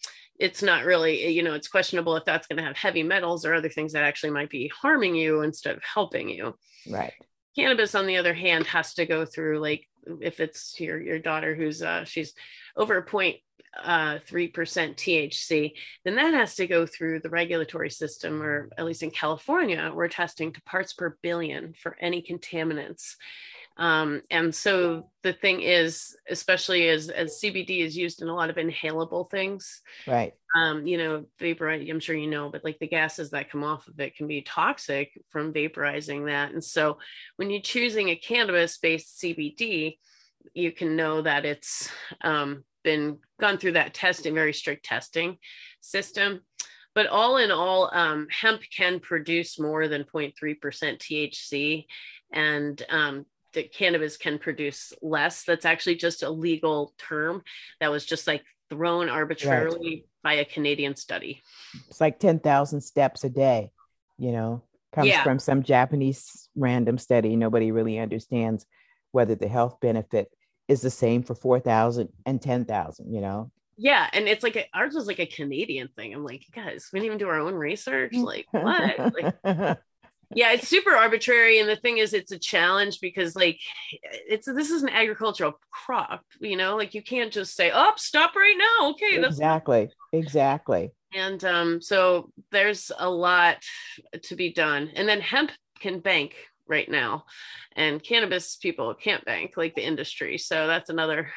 it's 0.41 0.63
not 0.63 0.86
really 0.86 1.27
you 1.27 1.43
know 1.43 1.53
it's 1.53 1.67
questionable 1.67 2.15
if 2.15 2.25
that's 2.25 2.47
going 2.47 2.57
to 2.57 2.63
have 2.63 2.75
heavy 2.75 3.03
metals 3.03 3.45
or 3.45 3.53
other 3.53 3.69
things 3.69 3.93
that 3.93 4.03
actually 4.03 4.31
might 4.31 4.49
be 4.49 4.71
harming 4.81 5.15
you 5.15 5.41
instead 5.43 5.77
of 5.77 5.84
helping 5.84 6.27
you 6.27 6.55
right 6.89 7.13
cannabis 7.56 7.96
on 7.96 8.08
the 8.08 8.18
other 8.18 8.34
hand 8.34 8.66
has 8.68 8.94
to 8.94 9.06
go 9.06 9.26
through 9.26 9.60
like 9.60 9.88
if 10.22 10.40
it's 10.40 10.80
your 10.80 11.00
your 11.02 11.20
daughter 11.20 11.56
who's 11.56 11.82
uh 11.82 12.04
she's 12.04 12.34
over 12.76 12.98
a 12.98 13.04
point 13.04 13.38
uh 13.84 14.20
3% 14.30 14.52
THC 14.54 15.72
then 16.04 16.16
that 16.16 16.34
has 16.34 16.56
to 16.56 16.68
go 16.68 16.86
through 16.86 17.22
the 17.22 17.30
regulatory 17.30 17.90
system 17.90 18.42
or 18.42 18.70
at 18.78 18.86
least 18.86 19.04
in 19.04 19.12
California 19.12 19.92
we're 19.94 20.10
testing 20.10 20.52
to 20.52 20.62
parts 20.64 20.94
per 20.94 21.18
billion 21.22 21.74
for 21.74 21.96
any 22.02 22.22
contaminants 22.22 23.16
um, 23.77 24.21
and 24.29 24.53
so 24.53 25.10
the 25.23 25.34
thing 25.34 25.62
is, 25.62 26.15
especially 26.29 26.89
as, 26.89 27.10
as 27.10 27.39
CBD 27.41 27.79
is 27.81 27.97
used 27.97 28.21
in 28.21 28.27
a 28.27 28.36
lot 28.36 28.49
of 28.49 28.57
inhalable 28.57 29.29
things, 29.29 29.81
right? 30.07 30.34
Um, 30.55 30.86
you 30.86 30.97
know, 30.97 31.25
vapor, 31.39 31.69
I'm 31.69 31.99
sure 31.99 32.15
you 32.15 32.29
know, 32.29 32.49
but 32.49 32.63
like 32.63 32.79
the 32.79 32.88
gases 32.88 33.29
that 33.31 33.49
come 33.49 33.63
off 33.63 33.88
of 33.88 33.99
it 33.99 34.15
can 34.15 34.27
be 34.27 34.41
toxic 34.41 35.12
from 35.29 35.53
vaporizing 35.53 36.25
that. 36.25 36.51
And 36.51 36.63
so 36.63 36.97
when 37.38 37.49
you're 37.49 37.62
choosing 37.62 38.10
a 38.10 38.15
cannabis 38.15 38.77
based 38.77 39.21
CBD, 39.21 39.97
you 40.53 40.71
can 40.71 40.95
know 40.95 41.21
that 41.21 41.45
it's 41.45 41.89
um, 42.21 42.63
been 42.84 43.19
gone 43.39 43.57
through 43.57 43.73
that 43.73 43.93
testing, 43.93 44.34
very 44.34 44.53
strict 44.53 44.86
testing 44.86 45.38
system. 45.79 46.41
But 46.93 47.07
all 47.07 47.38
in 47.38 47.51
all, 47.51 47.89
um, 47.93 48.27
hemp 48.29 48.62
can 48.75 48.99
produce 48.99 49.57
more 49.57 49.88
than 49.88 50.03
0.3% 50.03 50.60
THC. 50.60 51.86
And 52.34 52.81
um, 52.89 53.25
that 53.54 53.74
cannabis 53.74 54.18
can 54.18 54.40
produce 54.40 54.94
less. 55.02 55.44
That's 55.44 55.66
actually 55.66 55.96
just 55.96 56.24
a 56.24 56.30
legal 56.30 56.94
term 56.98 57.44
that 57.80 57.92
was 57.92 58.06
just 58.06 58.28
like 58.28 58.44
thrown 58.70 59.10
arbitrarily 59.10 59.90
right. 59.90 60.06
by 60.24 60.34
a 60.34 60.46
Canadian 60.46 60.96
study. 60.96 61.42
It's 61.90 62.02
like 62.02 62.20
10,000 62.20 62.82
steps 62.82 63.24
a 63.24 63.30
day, 63.30 63.72
you 64.18 64.32
know, 64.32 64.64
comes 64.94 65.10
yeah. 65.10 65.24
from 65.24 65.40
some 65.40 65.64
Japanese 65.64 66.50
random 66.56 66.98
study. 66.98 67.36
Nobody 67.36 67.72
really 67.72 68.00
understands 68.00 68.66
whether 69.12 69.36
the 69.36 69.48
health 69.48 69.80
benefit 69.82 70.32
is 70.68 70.82
the 70.82 70.90
same 70.90 71.22
for 71.22 71.36
4,000 71.36 72.10
and 72.26 72.42
10,000, 72.42 73.14
you 73.14 73.20
know? 73.22 73.52
Yeah. 73.78 74.08
And 74.14 74.28
it's 74.28 74.44
like, 74.44 74.70
ours 74.74 74.94
was 74.94 75.08
like 75.08 75.20
a 75.20 75.26
Canadian 75.26 75.90
thing. 75.96 76.14
I'm 76.14 76.24
like, 76.24 76.46
guys, 76.54 76.90
we 76.94 77.00
didn't 77.00 77.08
even 77.08 77.18
do 77.18 77.28
our 77.28 77.40
own 77.40 77.56
research. 77.56 78.14
Like, 78.16 78.46
what? 78.52 79.14
like, 79.44 79.78
yeah 80.36 80.52
it's 80.52 80.67
super 80.67 80.91
arbitrary 80.91 81.60
and 81.60 81.70
the 81.70 81.76
thing 81.76 81.98
is 81.98 82.13
it's 82.13 82.32
a 82.32 82.39
challenge 82.39 83.00
because 83.02 83.36
like 83.36 83.60
it's 84.02 84.46
this 84.46 84.72
is 84.72 84.84
an 84.84 84.89
agricultural 84.89 85.54
crop 85.72 86.24
you 86.39 86.56
know 86.56 86.76
like 86.76 86.94
you 86.94 87.02
can't 87.02 87.32
just 87.32 87.56
say 87.56 87.72
oh 87.74 87.91
stop 87.98 88.36
right 88.36 88.58
now. 88.58 88.89
Okay 88.91 89.24
exactly 89.24 89.89
exactly. 90.13 90.91
And 91.13 91.44
um 91.44 91.82
so 91.82 92.32
there's 92.52 92.91
a 92.98 93.10
lot 93.10 93.58
to 94.24 94.36
be 94.36 94.54
done. 94.54 94.91
And 94.96 95.08
then 95.08 95.22
hemp 95.22 95.52
can 95.80 96.00
bank 96.00 96.36
right 96.67 96.89
now 96.89 97.26
and 97.76 98.04
cannabis 98.04 98.56
people 98.56 98.94
can't 98.94 99.26
bank 99.26 99.54
like 99.58 99.76
the 99.76 99.86
industry. 99.86 100.38
So 100.38 100.67
that's 100.67 100.89
another 100.89 101.32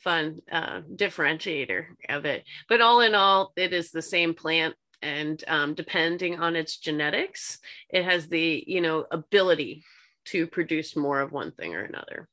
fun 0.00 0.40
uh, 0.52 0.82
differentiator 0.94 1.86
of 2.08 2.26
it. 2.26 2.44
But 2.68 2.80
all 2.80 3.00
in 3.00 3.14
all 3.14 3.52
it 3.56 3.72
is 3.72 3.90
the 3.90 4.02
same 4.02 4.34
plant 4.34 4.74
and 5.04 5.44
um, 5.48 5.74
depending 5.74 6.40
on 6.40 6.56
its 6.56 6.78
genetics 6.78 7.58
it 7.90 8.04
has 8.04 8.26
the 8.28 8.64
you 8.66 8.80
know 8.80 9.06
ability 9.10 9.84
to 10.24 10.46
produce 10.46 10.96
more 10.96 11.20
of 11.20 11.30
one 11.30 11.52
thing 11.52 11.74
or 11.74 11.82
another 11.82 12.28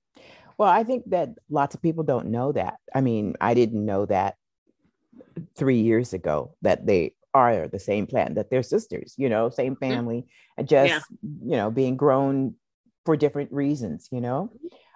well 0.57 0.69
i 0.69 0.83
think 0.83 1.03
that 1.09 1.29
lots 1.49 1.75
of 1.75 1.81
people 1.81 2.03
don't 2.03 2.27
know 2.27 2.51
that 2.51 2.77
i 2.95 3.01
mean 3.01 3.35
i 3.41 3.53
didn't 3.53 3.85
know 3.85 4.05
that 4.05 4.35
three 5.55 5.81
years 5.81 6.13
ago 6.13 6.55
that 6.61 6.85
they 6.85 7.13
are 7.33 7.67
the 7.67 7.79
same 7.79 8.07
plant 8.07 8.35
that 8.35 8.49
they're 8.49 8.63
sisters 8.63 9.13
you 9.17 9.29
know 9.29 9.49
same 9.49 9.75
mm-hmm. 9.75 9.91
family 9.91 10.25
and 10.57 10.67
just 10.67 10.89
yeah. 10.89 10.99
you 11.43 11.57
know 11.57 11.69
being 11.69 11.97
grown 11.97 12.55
for 13.05 13.15
different 13.17 13.51
reasons 13.51 14.07
you 14.11 14.21
know 14.21 14.51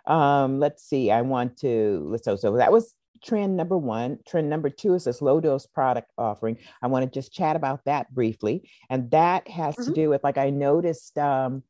um 0.07 0.59
let's 0.59 0.83
see 0.83 1.11
i 1.11 1.21
want 1.21 1.57
to 1.57 2.05
let's 2.09 2.25
so 2.25 2.35
so 2.35 2.57
that 2.57 2.71
was 2.71 2.93
trend 3.23 3.55
number 3.55 3.77
one. 3.77 4.19
Trend 4.27 4.49
number 4.49 4.69
two 4.69 4.93
is 4.93 5.05
this 5.05 5.21
low 5.21 5.39
dose 5.39 5.65
product 5.65 6.11
offering. 6.17 6.57
I 6.81 6.87
want 6.87 7.03
to 7.05 7.19
just 7.19 7.33
chat 7.33 7.55
about 7.55 7.85
that 7.85 8.13
briefly. 8.13 8.69
And 8.89 9.11
that 9.11 9.47
has 9.47 9.75
mm-hmm. 9.75 9.89
to 9.89 9.93
do 9.93 10.09
with, 10.09 10.23
like, 10.23 10.37
I 10.37 10.49
noticed, 10.49 11.17
um, 11.17 11.63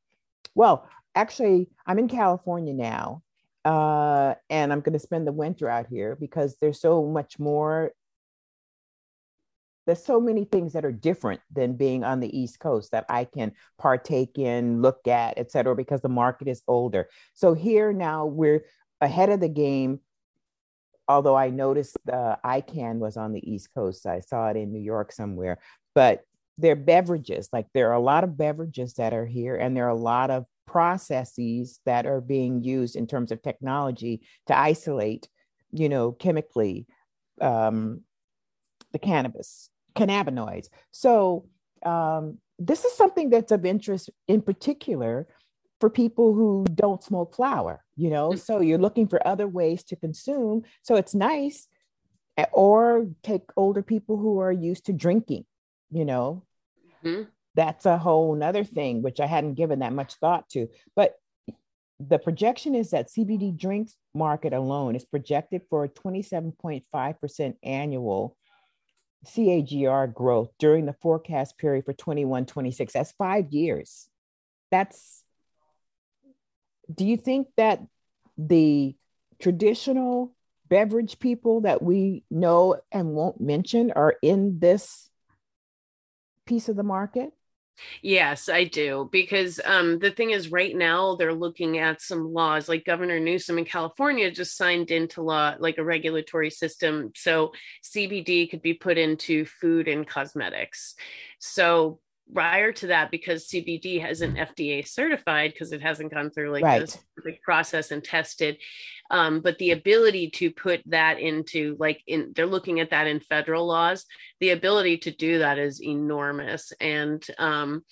well, 0.54 0.88
actually, 1.14 1.70
I'm 1.86 2.00
in 2.00 2.08
California 2.08 2.74
now. 2.74 3.22
Uh, 3.64 4.36
and 4.52 4.72
I'm 4.72 4.82
going 4.82 4.94
to 4.94 5.00
spend 5.00 5.26
the 5.26 5.32
winter 5.32 5.68
out 5.68 5.88
here 5.88 6.16
because 6.16 6.56
there's 6.62 6.80
so 6.80 7.04
much 7.04 7.40
more. 7.40 7.94
There's 9.88 10.04
so 10.04 10.20
many 10.20 10.46
things 10.46 10.74
that 10.74 10.86
are 10.86 10.92
different 10.92 11.42
than 11.52 11.74
being 11.74 12.04
on 12.04 12.20
the 12.20 12.36
East 12.36 12.60
Coast 12.60 12.92
that 12.92 13.06
I 13.10 13.24
can 13.26 13.54
partake 13.80 14.38
in, 14.38 14.82
look 14.82 15.08
at, 15.08 15.38
et 15.38 15.52
cetera, 15.52 15.76
because 15.76 16.02
the 16.02 16.10
market 16.10 16.48
is 16.48 16.62
older. 16.68 17.08
So 17.34 17.54
here 17.54 17.94
now 17.94 18.26
we're 18.26 18.66
ahead 19.02 19.30
of 19.30 19.40
the 19.40 19.50
game 19.50 20.00
although 21.08 21.36
I 21.36 21.50
noticed 21.50 21.98
the 22.06 22.38
ICANN 22.44 23.00
was 23.00 23.18
on 23.18 23.32
the 23.32 23.50
East 23.50 23.70
Coast, 23.76 24.06
I 24.06 24.20
saw 24.20 24.50
it 24.50 24.58
in 24.58 24.72
New 24.72 24.82
York 24.82 25.12
somewhere. 25.12 25.60
But 25.94 26.24
they're 26.58 26.76
beverages, 26.76 27.50
like 27.52 27.68
there 27.74 27.90
are 27.90 27.96
a 27.96 28.00
lot 28.00 28.24
of 28.24 28.38
beverages 28.38 28.94
that 28.96 29.14
are 29.14 29.26
here, 29.26 29.56
and 29.56 29.76
there 29.76 29.86
are 29.86 29.90
a 29.90 29.96
lot 29.96 30.32
of 30.32 30.46
processes 30.66 31.80
that 31.86 32.06
are 32.06 32.22
being 32.22 32.64
used 32.64 32.96
in 32.96 33.08
terms 33.08 33.32
of 33.32 33.42
technology 33.42 34.22
to 34.48 34.58
isolate, 34.58 35.30
you 35.72 35.90
know, 35.90 36.12
chemically 36.12 36.86
um, 37.40 38.02
the 38.94 39.00
cannabis, 39.00 39.70
cannabinoids. 39.96 40.68
So 40.92 41.46
um, 41.86 42.40
this 42.58 42.84
is 42.84 42.96
something 42.96 43.30
that's 43.30 43.52
of 43.52 43.66
interest 43.66 44.10
in 44.28 44.42
particular 44.42 45.28
for 45.80 45.90
people 45.90 46.34
who 46.34 46.66
don't 46.74 47.04
smoke 47.04 47.36
flower, 47.36 47.84
you 47.96 48.10
know? 48.10 48.30
Mm-hmm. 48.30 48.40
So 48.40 48.62
you're 48.62 48.78
looking 48.78 49.08
for 49.08 49.26
other 49.26 49.48
ways 49.48 49.84
to 49.86 49.96
consume. 49.96 50.64
So 50.82 50.96
it's 50.96 51.16
nice. 51.16 51.68
Eh, 52.38 52.46
or 52.52 53.08
take 53.24 53.44
older 53.56 53.82
people 53.82 54.18
who 54.18 54.40
are 54.40 54.52
used 54.52 54.86
to 54.88 54.94
drinking, 54.94 55.46
you 55.92 56.06
know? 56.06 56.44
Mm-hmm. 57.04 57.24
That's 57.56 57.86
a 57.86 57.98
whole 57.98 58.36
nother 58.36 58.66
thing, 58.66 59.02
which 59.02 59.20
I 59.20 59.26
hadn't 59.26 59.54
given 59.54 59.80
that 59.80 59.94
much 59.94 60.16
thought 60.16 60.50
to. 60.50 60.68
But 60.96 61.16
the 62.00 62.20
projection 62.20 62.76
is 62.76 62.92
that 62.92 63.08
CBD 63.08 63.58
drinks 63.58 63.96
market 64.14 64.54
alone 64.54 64.96
is 64.96 65.06
projected 65.06 65.62
for 65.70 65.86
a 65.86 65.90
27.5% 65.90 67.56
annual 67.64 68.36
CAGR 69.26 70.14
growth 70.14 70.52
during 70.60 70.86
the 70.86 70.96
forecast 71.02 71.58
period 71.58 71.86
for 71.86 71.94
21 71.94 72.46
26. 72.46 72.94
That's 72.94 73.12
five 73.14 73.52
years. 73.52 74.10
That's 74.72 75.24
do 76.94 77.06
you 77.06 77.18
think 77.18 77.48
that 77.58 77.82
the 78.38 78.96
traditional 79.40 80.36
beverage 80.70 81.20
people 81.20 81.62
that 81.62 81.82
we 81.82 82.24
know 82.30 82.82
and 82.92 83.10
won't 83.10 83.40
mention 83.40 83.92
are 83.92 84.16
in 84.22 84.60
this 84.60 85.10
piece 86.46 86.70
of 86.70 86.76
the 86.76 86.84
market? 86.84 87.32
Yes, 88.02 88.48
I 88.48 88.64
do. 88.64 89.10
Because 89.12 89.60
um, 89.66 90.00
the 90.00 90.12
thing 90.12 90.32
is, 90.32 90.52
right 90.52 90.76
now, 90.76 91.16
they're 91.16 91.34
looking 91.34 91.78
at 91.78 92.02
some 92.02 92.34
laws. 92.34 92.70
Like 92.70 92.86
Governor 92.86 93.20
Newsom 93.20 93.58
in 93.58 93.66
California 93.66 94.32
just 94.32 94.56
signed 94.56 94.92
into 94.92 95.22
law, 95.22 95.56
like 95.60 95.78
a 95.78 95.84
regulatory 95.84 96.50
system. 96.50 97.12
So 97.16 97.52
CBD 97.84 98.50
could 98.50 98.62
be 98.62 98.74
put 98.74 98.98
into 98.98 99.46
food 99.46 99.88
and 99.88 100.08
cosmetics. 100.08 100.96
So 101.40 102.00
prior 102.34 102.72
to 102.72 102.88
that 102.88 103.12
because 103.12 103.48
CBD 103.48 104.02
hasn't 104.02 104.38
FDA 104.38 104.88
certified 104.88 105.54
because 105.54 105.72
it 105.72 105.82
hasn't 105.82 106.14
gone 106.14 106.32
through 106.32 106.52
like 106.52 106.64
Right. 106.64 106.82
this 106.82 106.98
process 107.44 107.92
and 107.92 108.04
tested. 108.04 108.58
Um, 109.12 109.42
but 109.42 109.58
the 109.60 109.72
ability 109.72 110.32
to 110.32 110.52
put 110.52 110.82
that 110.88 111.20
into 111.20 111.76
like 111.80 112.02
in 112.08 112.34
they're 112.36 112.48
looking 112.48 112.80
at 112.80 112.90
that 112.90 113.08
in 113.08 113.20
federal 113.20 113.68
laws. 113.68 114.06
The 114.40 114.50
ability 114.50 114.98
to 115.00 115.12
do 115.12 115.40
that 115.40 115.60
is 115.60 115.82
enormous. 115.82 116.74
And 116.82 117.26
um, 117.38 117.84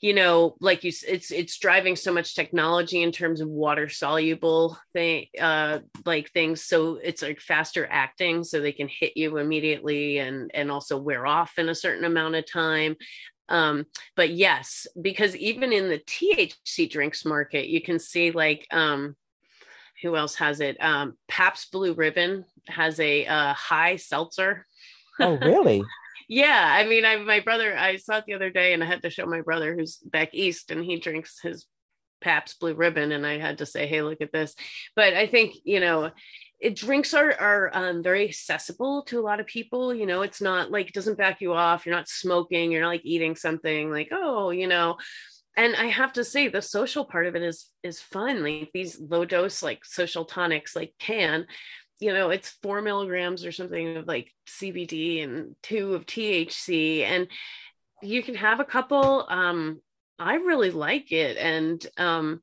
you 0.00 0.14
know, 0.14 0.56
like 0.60 0.84
you, 0.84 0.92
it's 1.08 1.32
it's 1.32 1.58
driving 1.58 1.96
so 1.96 2.12
much 2.12 2.34
technology 2.34 3.02
in 3.02 3.10
terms 3.10 3.40
of 3.40 3.48
water 3.48 3.88
soluble 3.88 4.78
thing, 4.92 5.26
uh, 5.40 5.80
like 6.04 6.30
things. 6.30 6.62
So 6.62 7.00
it's 7.02 7.20
like 7.20 7.40
faster 7.40 7.86
acting, 7.90 8.44
so 8.44 8.60
they 8.60 8.72
can 8.72 8.88
hit 8.88 9.16
you 9.16 9.38
immediately 9.38 10.18
and 10.18 10.50
and 10.54 10.70
also 10.70 10.98
wear 10.98 11.26
off 11.26 11.58
in 11.58 11.68
a 11.68 11.74
certain 11.74 12.04
amount 12.04 12.36
of 12.36 12.50
time. 12.50 12.96
Um, 13.48 13.86
but 14.14 14.30
yes, 14.30 14.86
because 15.00 15.34
even 15.34 15.72
in 15.72 15.88
the 15.88 15.98
THC 15.98 16.88
drinks 16.88 17.24
market, 17.24 17.66
you 17.66 17.80
can 17.80 17.98
see 17.98 18.30
like 18.30 18.66
um, 18.70 19.16
who 20.02 20.14
else 20.14 20.36
has 20.36 20.60
it? 20.60 20.76
Um, 20.80 21.14
Pabst 21.26 21.72
Blue 21.72 21.94
Ribbon 21.94 22.44
has 22.68 23.00
a 23.00 23.26
uh, 23.26 23.54
high 23.54 23.96
seltzer. 23.96 24.64
Oh, 25.20 25.38
really? 25.38 25.82
Yeah, 26.28 26.62
I 26.78 26.86
mean, 26.86 27.04
I 27.06 27.16
my 27.16 27.40
brother, 27.40 27.76
I 27.76 27.96
saw 27.96 28.18
it 28.18 28.24
the 28.26 28.34
other 28.34 28.50
day, 28.50 28.74
and 28.74 28.82
I 28.84 28.86
had 28.86 29.02
to 29.02 29.10
show 29.10 29.24
my 29.26 29.40
brother 29.40 29.74
who's 29.74 29.96
back 29.96 30.30
east, 30.34 30.70
and 30.70 30.84
he 30.84 30.98
drinks 30.98 31.40
his 31.40 31.66
Pabst 32.20 32.60
Blue 32.60 32.74
Ribbon, 32.74 33.12
and 33.12 33.26
I 33.26 33.38
had 33.38 33.58
to 33.58 33.66
say, 33.66 33.86
"Hey, 33.86 34.02
look 34.02 34.20
at 34.20 34.32
this." 34.32 34.54
But 34.94 35.14
I 35.14 35.26
think 35.26 35.54
you 35.64 35.80
know, 35.80 36.10
it, 36.60 36.76
drinks 36.76 37.14
are 37.14 37.32
are 37.32 37.70
um, 37.72 38.02
very 38.02 38.28
accessible 38.28 39.04
to 39.04 39.18
a 39.18 39.22
lot 39.22 39.40
of 39.40 39.46
people. 39.46 39.94
You 39.94 40.04
know, 40.04 40.20
it's 40.22 40.42
not 40.42 40.70
like 40.70 40.88
it 40.88 40.94
doesn't 40.94 41.16
back 41.18 41.40
you 41.40 41.54
off. 41.54 41.86
You're 41.86 41.94
not 41.94 42.08
smoking. 42.08 42.70
You're 42.72 42.82
not 42.82 42.88
like 42.88 43.04
eating 43.06 43.34
something 43.34 43.90
like, 43.90 44.08
oh, 44.12 44.50
you 44.50 44.66
know. 44.66 44.96
And 45.56 45.74
I 45.74 45.86
have 45.86 46.12
to 46.12 46.24
say, 46.24 46.48
the 46.48 46.62
social 46.62 47.04
part 47.04 47.26
of 47.26 47.36
it 47.36 47.42
is 47.42 47.66
is 47.82 48.00
fun. 48.00 48.42
Like 48.42 48.70
these 48.74 49.00
low 49.00 49.24
dose 49.24 49.62
like 49.62 49.84
social 49.84 50.24
tonics, 50.26 50.76
like 50.76 50.92
Cann 50.98 51.46
you 52.00 52.12
know 52.12 52.30
it's 52.30 52.50
four 52.62 52.80
milligrams 52.82 53.44
or 53.44 53.52
something 53.52 53.96
of 53.96 54.06
like 54.06 54.32
cbd 54.48 55.22
and 55.24 55.54
two 55.62 55.94
of 55.94 56.06
thc 56.06 57.02
and 57.02 57.28
you 58.02 58.22
can 58.22 58.34
have 58.34 58.60
a 58.60 58.64
couple 58.64 59.26
um 59.28 59.80
i 60.18 60.34
really 60.34 60.70
like 60.70 61.10
it 61.12 61.36
and 61.36 61.86
um 61.96 62.40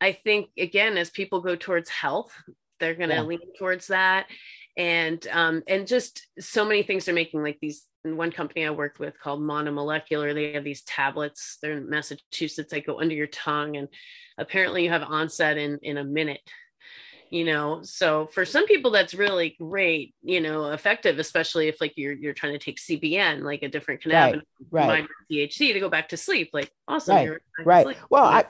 i 0.00 0.12
think 0.12 0.48
again 0.58 0.96
as 0.96 1.10
people 1.10 1.40
go 1.40 1.56
towards 1.56 1.90
health 1.90 2.32
they're 2.78 2.94
going 2.94 3.10
to 3.10 3.16
Yeah. 3.16 3.22
lean 3.22 3.40
towards 3.58 3.88
that 3.88 4.26
and 4.76 5.26
um 5.32 5.62
and 5.66 5.86
just 5.86 6.26
so 6.38 6.64
many 6.64 6.82
things 6.82 7.08
are 7.08 7.12
making 7.12 7.42
like 7.42 7.58
these 7.60 7.86
one 8.02 8.32
company 8.32 8.64
i 8.64 8.70
worked 8.70 8.98
with 8.98 9.18
called 9.18 9.40
monomolecular 9.42 10.32
they 10.32 10.52
have 10.52 10.64
these 10.64 10.82
tablets 10.84 11.58
they're 11.60 11.76
in 11.76 11.90
massachusetts 11.90 12.70
they 12.70 12.80
go 12.80 13.00
under 13.00 13.14
your 13.14 13.26
tongue 13.26 13.76
and 13.76 13.88
apparently 14.38 14.84
you 14.84 14.88
have 14.90 15.02
onset 15.02 15.58
in 15.58 15.78
in 15.82 15.98
a 15.98 16.04
minute 16.04 16.40
you 17.30 17.44
know 17.44 17.80
so 17.82 18.26
for 18.32 18.44
some 18.44 18.66
people 18.66 18.90
that's 18.90 19.14
really 19.14 19.56
great 19.58 20.14
you 20.22 20.40
know 20.40 20.72
effective 20.72 21.18
especially 21.18 21.68
if 21.68 21.80
like 21.80 21.92
you're 21.96 22.12
you're 22.12 22.34
trying 22.34 22.52
to 22.52 22.58
take 22.58 22.78
cbn 22.78 23.42
like 23.42 23.62
a 23.62 23.68
different 23.68 24.02
cannabinoid 24.02 24.42
Right. 24.70 25.06
with 25.30 25.48
thc 25.50 25.72
to 25.72 25.80
go 25.80 25.88
back 25.88 26.08
to 26.10 26.16
sleep 26.16 26.50
like 26.52 26.70
awesome 26.88 27.16
Right, 27.16 27.24
you're 27.26 27.40
Right. 27.64 27.96
Well, 28.10 28.24
I, 28.24 28.44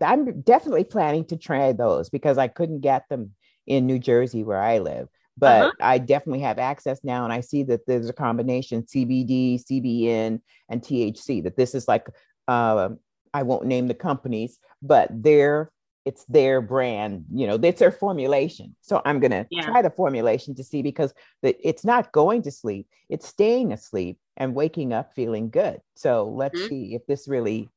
I'm 0.00 0.40
definitely 0.42 0.84
planning 0.84 1.24
to 1.26 1.36
try 1.36 1.72
those 1.72 2.08
because 2.10 2.38
I 2.38 2.48
couldn't 2.48 2.80
get 2.80 3.04
them 3.08 3.32
in 3.66 3.86
New 3.86 3.98
Jersey 3.98 4.44
where 4.44 4.60
I 4.60 4.78
live. 4.78 5.08
But 5.36 5.62
Uh-huh. 5.66 5.72
I 5.80 5.98
definitely 5.98 6.40
have 6.40 6.58
access 6.58 7.00
now, 7.04 7.24
and 7.24 7.32
I 7.32 7.40
see 7.40 7.62
that 7.64 7.86
there's 7.86 8.08
a 8.08 8.12
combination 8.12 8.82
CBD, 8.82 9.62
CBN, 9.64 10.40
and 10.68 10.82
THC. 10.82 11.42
That 11.44 11.56
this 11.56 11.74
is 11.74 11.86
like, 11.86 12.08
uh, 12.48 12.90
I 13.32 13.42
won't 13.44 13.66
name 13.66 13.86
the 13.86 13.94
companies, 13.94 14.58
but 14.82 15.08
their 15.12 15.70
it's 16.04 16.24
their 16.26 16.60
brand. 16.60 17.24
You 17.32 17.46
know, 17.46 17.54
it's 17.62 17.80
their 17.80 17.90
formulation. 17.92 18.74
So 18.80 19.02
I'm 19.04 19.20
gonna 19.20 19.46
Yeah. 19.50 19.62
try 19.62 19.82
the 19.82 19.90
formulation 19.90 20.54
to 20.56 20.64
see 20.64 20.82
because 20.82 21.12
the, 21.42 21.56
it's 21.66 21.84
not 21.84 22.12
going 22.12 22.42
to 22.42 22.50
sleep; 22.50 22.86
it's 23.08 23.26
staying 23.28 23.72
asleep 23.72 24.18
and 24.36 24.54
waking 24.54 24.92
up 24.92 25.12
feeling 25.14 25.50
good. 25.50 25.80
So 25.96 26.24
let's 26.28 26.60
Mhm. 26.60 26.68
see 26.68 26.94
if 26.94 27.06
this 27.06 27.28
really 27.28 27.68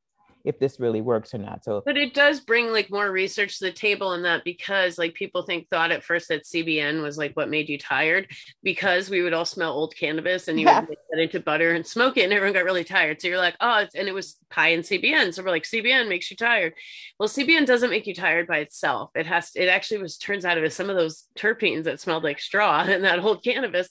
if 0.44 0.58
this 0.58 0.80
really 0.80 1.00
works 1.00 1.34
or 1.34 1.38
not. 1.38 1.64
So 1.64 1.82
but 1.84 1.96
it 1.96 2.14
does 2.14 2.40
bring 2.40 2.72
like 2.72 2.90
more 2.90 3.10
research 3.10 3.58
to 3.58 3.64
the 3.66 3.72
table 3.72 4.12
in 4.14 4.22
that 4.22 4.44
because 4.44 4.98
like 4.98 5.14
people 5.14 5.42
think 5.42 5.68
thought 5.68 5.92
at 5.92 6.04
first 6.04 6.28
that 6.28 6.44
CBN 6.44 7.02
was 7.02 7.16
like 7.18 7.34
what 7.36 7.48
made 7.50 7.68
you 7.68 7.78
tired 7.78 8.28
because 8.62 9.10
we 9.10 9.22
would 9.22 9.32
all 9.32 9.44
smell 9.44 9.72
old 9.72 9.94
cannabis 9.96 10.48
and 10.48 10.58
you 10.58 10.66
Yeah. 10.66 10.80
would 10.80 10.88
make 10.90 10.98
that 11.10 11.20
into 11.20 11.40
butter 11.40 11.72
and 11.72 11.86
smoke 11.86 12.16
it 12.16 12.24
and 12.24 12.32
everyone 12.32 12.54
got 12.54 12.64
really 12.64 12.84
tired. 12.84 13.20
So 13.20 13.28
you're 13.28 13.38
like, 13.38 13.56
oh, 13.60 13.86
and 13.94 14.08
it 14.08 14.14
was 14.14 14.36
high 14.50 14.68
in 14.68 14.80
CBN. 14.80 15.32
So 15.32 15.42
we're 15.42 15.50
like, 15.50 15.64
CBN 15.64 16.08
makes 16.08 16.30
you 16.30 16.36
tired. 16.36 16.74
Well, 17.18 17.28
CBN 17.28 17.66
doesn't 17.66 17.90
make 17.90 18.06
you 18.06 18.14
tired 18.14 18.46
by 18.46 18.58
itself. 18.58 19.10
It 19.14 19.26
has, 19.26 19.50
it 19.54 19.66
actually 19.68 19.98
was, 20.02 20.18
turns 20.18 20.44
out 20.44 20.58
it 20.58 20.62
was 20.62 20.74
some 20.74 20.90
of 20.90 20.96
those 20.96 21.26
terpenes 21.38 21.84
that 21.84 22.00
smelled 22.00 22.24
like 22.24 22.40
straw 22.40 22.84
in 22.86 23.02
that 23.02 23.20
old 23.20 23.42
cannabis. 23.44 23.88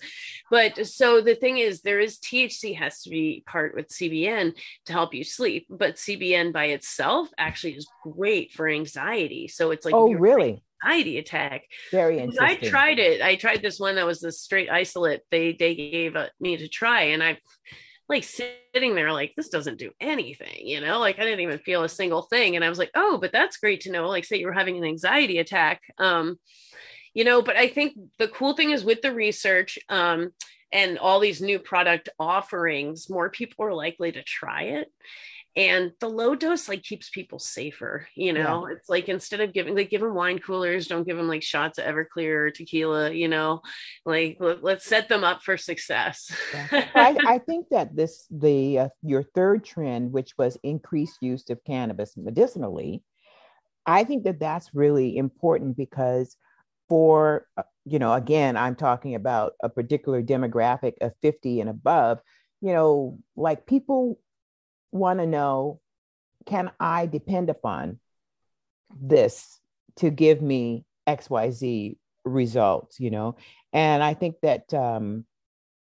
But 0.50 0.86
so 0.86 1.22
the 1.22 1.36
thing 1.36 1.58
is, 1.60 1.82
there 1.82 2.00
is 2.00 2.20
THC 2.20 2.76
has 2.78 3.04
to 3.04 3.10
be 3.10 3.44
part 3.48 3.74
with 3.76 3.88
CBN 3.90 4.54
to 4.88 4.94
help 4.94 5.14
you 5.14 5.24
sleep, 5.24 5.66
but 5.70 5.96
CBN 5.96 6.41
by 6.50 6.66
itself 6.66 7.30
actually 7.38 7.74
is 7.74 7.88
great 8.04 8.52
for 8.52 8.68
anxiety. 8.68 9.48
So 9.48 9.70
it's 9.70 9.86
like, 9.86 9.94
oh 9.94 10.12
really? 10.14 10.64
anxiety 10.84 11.18
attack, 11.18 11.64
Very 11.92 12.20
because 12.20 12.38
I 12.40 12.56
tried 12.56 13.00
it. 13.00 13.22
I 13.22 13.36
tried 13.36 13.62
this 13.62 13.80
one 13.80 13.96
that 13.96 14.06
was 14.06 14.20
the 14.20 14.32
straight 14.32 14.70
isolate 14.70 15.22
they 15.30 15.54
they 15.54 15.76
gave 15.76 16.16
uh, 16.16 16.28
me 16.40 16.58
to 16.58 16.68
try, 16.68 17.04
and 17.04 17.24
I 17.24 17.38
like 18.10 18.24
sitting 18.24 18.96
there 18.96 19.12
like 19.14 19.34
this 19.36 19.50
doesn't 19.50 19.80
do 19.80 19.92
anything, 20.00 20.68
you 20.68 20.82
know. 20.82 21.00
Like 21.00 21.20
I 21.20 21.24
didn't 21.24 21.42
even 21.42 21.60
feel 21.60 21.84
a 21.84 21.90
single 21.90 22.24
thing, 22.24 22.56
and 22.56 22.66
I 22.66 22.70
was 22.70 22.80
like, 22.80 22.92
oh, 22.96 23.18
but 23.20 23.32
that's 23.32 23.58
great 23.58 23.82
to 23.82 23.92
know. 23.92 24.08
Like 24.08 24.26
say 24.26 24.38
you 24.38 24.48
were 24.48 24.54
having 24.54 24.78
an 24.78 24.84
anxiety 24.84 25.38
attack, 25.38 25.82
um, 25.98 26.40
you 27.14 27.24
know. 27.24 27.42
But 27.42 27.58
I 27.58 27.68
think 27.68 27.94
the 28.18 28.28
cool 28.28 28.54
thing 28.54 28.72
is 28.72 28.84
with 28.84 29.02
the 29.02 29.14
research. 29.14 29.78
Um, 29.90 30.32
and 30.74 30.98
all 30.98 31.20
these 31.20 31.42
new 31.42 31.60
product 31.60 32.08
offerings, 32.18 33.10
more 33.10 33.30
people 33.30 33.66
are 33.66 33.74
likely 33.74 34.14
to 34.14 34.24
try 34.24 34.64
it 34.64 34.88
and 35.56 35.92
the 36.00 36.08
low 36.08 36.36
dose 36.36 36.70
like 36.70 36.84
keeps 36.84 37.10
people 37.10 37.40
safer 37.40 38.08
you 38.16 38.34
know? 38.34 38.68
It's 38.68 38.90
like 38.90 39.10
instead 39.10 39.42
of 39.42 39.54
giving 39.54 39.76
like 39.76 39.90
give 39.90 40.02
them 40.02 40.14
wine 40.14 40.40
coolers 40.40 40.88
don't 40.88 41.06
give 41.06 41.18
them 41.18 41.28
like 41.28 41.44
shots 41.44 41.78
of 41.78 41.86
everclear 41.86 42.48
or 42.48 42.52
tequila 42.52 43.12
you 43.12 43.28
know? 43.28 43.62
Like 44.06 44.38
let, 44.40 44.64
let's 44.64 44.86
set 44.86 45.10
them 45.10 45.24
up 45.24 45.44
for 45.44 45.58
success. 45.58 46.32
Yeah. 46.54 46.88
I, 46.96 47.18
I 47.26 47.38
think 47.40 47.68
that 47.70 47.96
this 47.96 48.26
the 48.30 48.80
uh, 48.80 48.90
your 49.02 49.24
third 49.24 49.64
trend, 49.64 50.12
which 50.12 50.38
was 50.38 50.58
increased 50.64 51.18
use 51.22 51.50
of 51.50 51.64
cannabis 51.64 52.16
medicinally, 52.18 53.04
I 53.86 54.04
think 54.04 54.24
that 54.24 54.40
that's 54.40 54.74
really 54.74 55.18
important 55.18 55.78
because 55.78 56.36
for 56.90 57.48
uh, 57.58 57.64
you 57.86 58.00
know 58.00 58.14
again 58.14 58.58
I'm 58.58 58.76
talking 58.76 59.16
about 59.16 59.54
a 59.64 59.70
particular 59.70 60.22
demographic 60.22 60.94
of 61.02 61.14
50 61.22 61.62
and 61.62 61.70
above, 61.70 62.20
you 62.62 62.74
know, 62.74 63.20
like 63.36 63.66
people 63.66 64.20
want 64.92 65.20
to 65.20 65.26
know 65.26 65.80
can 66.46 66.72
I 66.80 67.06
depend 67.06 67.50
upon 67.50 68.00
this 69.00 69.60
to 69.98 70.10
give 70.10 70.42
me 70.42 70.86
XYZ 71.08 71.98
results, 72.26 73.00
you 73.00 73.12
know? 73.12 73.36
And 73.74 74.04
I 74.04 74.14
think 74.14 74.38
that 74.42 74.74
um, 74.74 75.26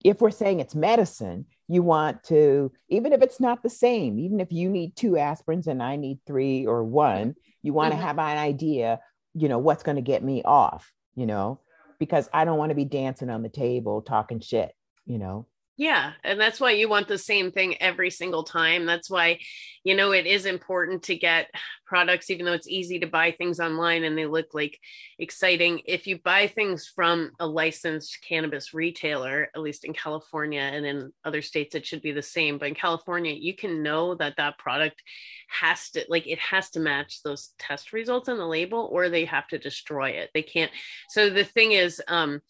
if 0.04 0.22
we're 0.22 0.32
saying 0.32 0.60
it's 0.60 0.76
medicine, 0.76 1.46
you 1.68 1.84
want 1.84 2.24
to, 2.26 2.72
even 2.90 3.14
if 3.14 3.22
it's 3.22 3.40
not 3.40 3.62
the 3.62 3.70
same, 3.70 4.20
even 4.20 4.40
if 4.40 4.52
you 4.52 4.70
need 4.70 4.96
two 4.96 5.12
aspirins 5.12 5.68
and 5.68 5.84
I 5.84 5.96
need 5.96 6.20
three 6.26 6.66
or 6.66 6.84
one, 6.84 7.36
you 7.62 7.74
want 7.74 7.92
to 7.92 7.98
have 7.98 8.18
an 8.18 8.38
idea, 8.38 9.00
you 9.36 9.50
know, 9.50 9.60
what's 9.60 9.84
going 9.84 9.98
to 9.98 10.02
get 10.02 10.24
me 10.24 10.42
off, 10.44 10.92
you 11.16 11.26
know, 11.26 11.60
because 12.00 12.30
I 12.34 12.46
don't 12.46 12.58
want 12.58 12.70
to 12.70 12.76
be 12.76 12.86
dancing 12.86 13.30
on 13.30 13.44
the 13.44 13.50
table 13.50 14.02
talking 14.02 14.40
shit, 14.40 14.74
you 15.06 15.20
know. 15.20 15.46
Yeah, 15.80 16.12
and 16.26 16.38
that's 16.38 16.60
why 16.60 16.72
you 16.72 16.89
want 16.89 17.08
the 17.08 17.18
same 17.18 17.54
thing 17.54 17.82
every 17.82 18.10
single 18.10 18.44
time. 18.44 18.86
That's 18.86 19.10
why, 19.10 19.39
you 19.86 19.96
know, 19.96 20.12
it 20.12 20.26
is 20.26 20.46
important 20.46 21.04
to 21.04 21.15
get 21.15 21.50
products, 21.86 22.30
even 22.30 22.46
though 22.46 22.52
it's 22.52 22.68
easy 22.68 23.00
to 23.00 23.08
buy 23.08 23.32
things 23.32 23.62
online 23.62 24.04
and 24.04 24.18
they 24.18 24.26
look 24.26 24.48
like 24.54 24.78
exciting. 25.20 25.80
If 25.86 26.06
you 26.06 26.20
buy 26.20 26.48
things 26.48 26.92
from 26.94 27.32
a 27.39 27.48
licensed 27.48 28.18
cannabis 28.28 28.74
retailer, 28.74 29.50
at 29.56 29.62
least 29.62 29.86
in 29.86 29.94
California 29.94 30.60
and 30.60 30.86
in 30.86 31.13
other 31.24 31.42
states, 31.42 31.76
it 31.76 31.86
should 31.86 32.02
be 32.02 32.12
the 32.12 32.22
same. 32.22 32.58
But 32.58 32.68
in 32.68 32.76
California, 32.76 33.32
you 33.32 33.56
can 33.56 33.82
know 33.82 34.15
that 34.15 34.36
that 34.36 34.58
product 34.58 35.02
has 35.48 35.92
to, 35.92 36.04
like, 36.10 36.28
it 36.28 36.39
has 36.39 36.72
to 36.72 36.82
match 36.82 37.24
those 37.24 37.54
test 37.58 37.94
results 37.94 38.28
on 38.28 38.38
the 38.38 38.46
label 38.46 38.89
or 38.92 39.08
they 39.08 39.24
have 39.24 39.48
to 39.48 39.58
destroy 39.58 40.10
it. 40.10 40.30
They 40.34 40.44
can't. 40.44 40.72
So 41.08 41.30
the 41.30 41.46
thing 41.46 41.72
is, 41.72 42.02
um, 42.10 42.42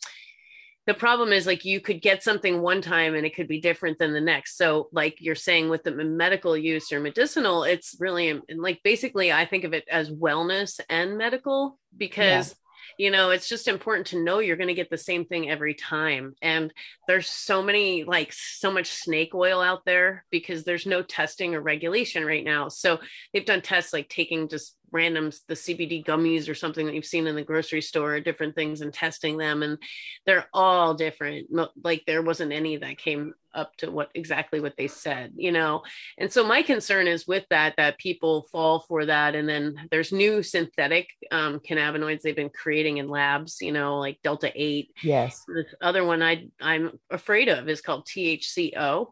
the 0.90 0.94
problem 0.94 1.32
is 1.32 1.46
like 1.46 1.64
you 1.66 1.80
could 1.80 2.02
get 2.02 2.24
something 2.24 2.62
one 2.62 2.82
time 2.82 3.16
and 3.16 3.26
it 3.26 3.36
could 3.36 3.48
be 3.48 3.62
different 3.62 4.00
than 4.00 4.14
the 4.14 4.22
next. 4.22 4.58
So 4.58 4.90
like 4.92 5.18
you're 5.20 5.36
saying 5.36 5.70
with 5.70 5.84
the 5.84 5.92
medical 5.92 6.58
use 6.58 6.92
or 6.92 7.00
medicinal 7.00 7.64
it's 7.64 7.96
really 8.00 8.32
um, 8.32 8.42
like 8.58 8.82
basically 8.84 9.32
i 9.32 9.46
think 9.46 9.64
of 9.64 9.74
it 9.74 9.86
as 9.90 10.10
wellness 10.10 10.80
and 10.90 11.18
medical 11.18 11.78
because 11.96 12.56
yeah. 12.98 13.06
you 13.06 13.12
know 13.12 13.30
it's 13.30 13.48
just 13.48 13.68
important 13.68 14.08
to 14.08 14.24
know 14.24 14.40
you're 14.40 14.58
going 14.58 14.68
to 14.68 14.74
get 14.74 14.90
the 14.90 14.98
same 14.98 15.26
thing 15.26 15.50
every 15.50 15.74
time. 15.74 16.34
And 16.42 16.74
there's 17.08 17.28
so 17.28 17.62
many 17.62 18.04
like 18.04 18.34
so 18.34 18.72
much 18.72 18.88
snake 18.88 19.34
oil 19.34 19.62
out 19.62 19.86
there 19.86 20.26
because 20.32 20.64
there's 20.64 20.86
no 20.86 21.02
testing 21.02 21.56
or 21.56 21.62
regulation 21.62 22.26
right 22.26 22.44
now. 22.44 22.70
So 22.70 23.00
they've 23.34 23.46
done 23.46 23.62
tests 23.62 23.94
like 23.94 24.10
taking 24.10 24.50
just 24.50 24.76
randoms 24.92 25.40
the 25.48 25.54
cbd 25.54 26.06
gummies 26.06 26.50
or 26.50 26.56
something 26.56 26.86
that 26.86 26.96
you've 26.96 27.06
seen 27.06 27.28
in 27.28 27.36
the 27.36 27.44
grocery 27.44 27.82
store 27.82 28.20
different 28.20 28.56
things 28.56 28.82
and 28.82 28.94
testing 28.94 29.38
them 29.38 29.64
and 29.64 29.78
they're 30.26 30.48
all 30.54 30.94
different 30.94 31.48
like 31.84 32.04
there 32.06 32.22
wasn't 32.22 32.52
any 32.52 32.78
that 32.78 32.98
came 32.98 33.34
up 33.54 33.76
to 33.78 33.90
what 33.90 34.10
exactly 34.14 34.60
what 34.60 34.76
they 34.78 34.88
said 34.88 35.34
you 35.36 35.52
know? 35.52 35.84
And 36.18 36.32
so 36.32 36.46
my 36.46 36.62
concern 36.62 37.08
is 37.08 37.28
with 37.28 37.46
that 37.50 37.76
that 37.78 37.98
people 37.98 38.48
fall 38.52 38.80
for 38.88 39.06
that 39.06 39.36
and 39.36 39.48
then 39.48 39.88
there's 39.92 40.12
new 40.12 40.44
synthetic 40.44 41.10
um, 41.32 41.60
cannabinoids 41.60 42.22
they've 42.22 42.36
been 42.36 42.50
creating 42.50 42.98
in 42.98 43.08
labs 43.08 43.62
you 43.62 43.72
know 43.72 43.98
like 43.98 44.20
delta 44.24 44.52
8 44.54 44.92
yes. 45.04 45.44
The 45.48 45.66
other 45.82 46.06
one 46.06 46.22
i 46.22 46.48
i'm 46.62 47.00
afraid 47.10 47.50
of 47.50 47.70
is 47.70 47.82
called 47.82 48.06
thco 48.06 49.08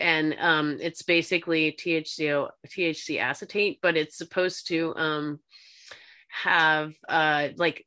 and 0.00 0.34
um, 0.38 0.78
it's 0.80 1.02
basically 1.02 1.72
THCO 1.72 2.50
THC 2.66 3.20
acetate, 3.20 3.78
but 3.82 3.96
it's 3.96 4.16
supposed 4.16 4.68
to 4.68 4.94
um, 4.96 5.40
have 6.28 6.94
uh, 7.08 7.48
like 7.56 7.84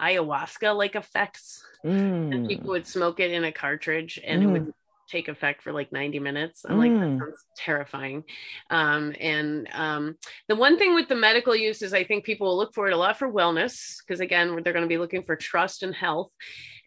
ayahuasca 0.00 0.76
like 0.76 0.94
effects. 0.94 1.64
Mm. 1.84 2.34
And 2.34 2.48
people 2.48 2.70
would 2.70 2.86
smoke 2.86 3.20
it 3.20 3.30
in 3.30 3.44
a 3.44 3.52
cartridge, 3.52 4.20
and 4.24 4.42
mm. 4.42 4.44
it 4.44 4.52
would 4.52 4.66
mm. 4.66 4.72
take 5.08 5.28
effect 5.28 5.62
for 5.62 5.72
like 5.72 5.92
90 5.92 6.18
minutes. 6.18 6.64
I'm 6.68 6.76
mm. 6.76 6.78
like, 6.78 6.92
that 6.92 7.06
mm. 7.06 7.18
sounds 7.18 7.44
terrifying. 7.56 8.24
Um, 8.68 9.14
and 9.20 9.68
um, 9.72 10.16
the 10.48 10.56
one 10.56 10.78
thing 10.78 10.94
with 10.94 11.08
the 11.08 11.14
medical 11.14 11.54
use 11.54 11.82
is 11.82 11.94
I 11.94 12.04
think 12.04 12.24
people 12.24 12.48
will 12.48 12.56
look 12.56 12.74
for 12.74 12.88
it 12.88 12.92
a 12.92 12.96
lot 12.96 13.18
for 13.18 13.32
wellness, 13.32 13.96
because 13.98 14.20
again, 14.20 14.60
they're 14.62 14.72
going 14.72 14.84
to 14.84 14.88
be 14.88 14.98
looking 14.98 15.22
for 15.22 15.36
trust 15.36 15.82
and 15.82 15.94
health 15.94 16.30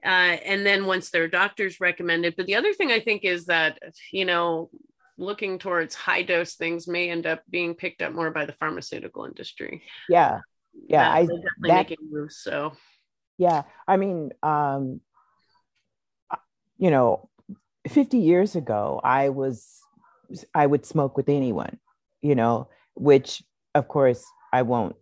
uh, 0.04 0.38
and 0.46 0.66
then 0.66 0.86
once 0.86 1.10
their 1.10 1.28
doctors 1.28 1.80
recommend 1.80 2.26
it. 2.26 2.36
But 2.36 2.46
the 2.46 2.56
other 2.56 2.74
thing 2.74 2.92
I 2.92 3.00
think 3.00 3.24
is 3.24 3.46
that, 3.46 3.80
you 4.12 4.26
know, 4.26 4.70
looking 5.18 5.60
towards 5.60 5.94
high 5.94 6.24
dose 6.24 6.56
things 6.56 6.88
may 6.88 7.10
end 7.10 7.28
up 7.28 7.44
being 7.50 7.76
picked 7.76 8.02
up 8.02 8.14
more 8.14 8.32
by 8.32 8.46
the 8.46 8.54
pharmaceutical 8.54 9.26
industry. 9.26 9.84
Yeah. 10.10 10.40
Yeah. 10.88 11.12
I 11.12 11.22
definitely 11.22 11.44
that, 11.64 11.90
making 11.90 11.98
moves. 12.10 12.38
So, 12.38 12.74
yeah. 13.38 13.64
I 13.88 13.98
mean, 13.98 14.32
um, 14.42 15.02
you 16.78 16.90
know, 16.90 17.30
50 17.88 18.18
years 18.18 18.56
ago, 18.56 19.00
I 19.04 19.30
was, 19.30 19.80
I 20.54 20.66
would 20.66 20.86
smoke 20.86 21.18
with 21.18 21.30
anyone, 21.30 21.78
you 22.22 22.36
know, 22.36 22.70
which 22.96 23.44
of 23.76 23.88
course 23.88 24.24
I 24.52 24.64
won't 24.64 24.96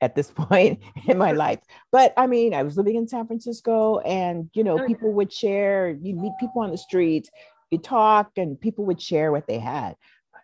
at 0.00 0.14
this 0.14 0.30
point 0.34 0.80
in 1.06 1.18
my 1.18 1.32
life. 1.46 1.60
But 1.92 2.14
I 2.16 2.26
mean, 2.26 2.54
I 2.54 2.62
was 2.62 2.76
living 2.76 2.96
in 2.96 3.08
San 3.08 3.26
Francisco 3.26 3.98
and, 4.00 4.50
you 4.54 4.64
know, 4.64 4.86
people 4.86 5.12
would 5.12 5.32
share, 5.32 5.90
you 5.90 6.14
meet 6.14 6.32
people 6.40 6.62
on 6.62 6.70
the 6.70 6.78
streets, 6.78 7.30
you 7.70 7.78
talk, 7.78 8.32
and 8.36 8.60
people 8.60 8.86
would 8.86 9.00
share 9.00 9.30
what 9.32 9.46
they 9.46 9.58
had. 9.58 9.94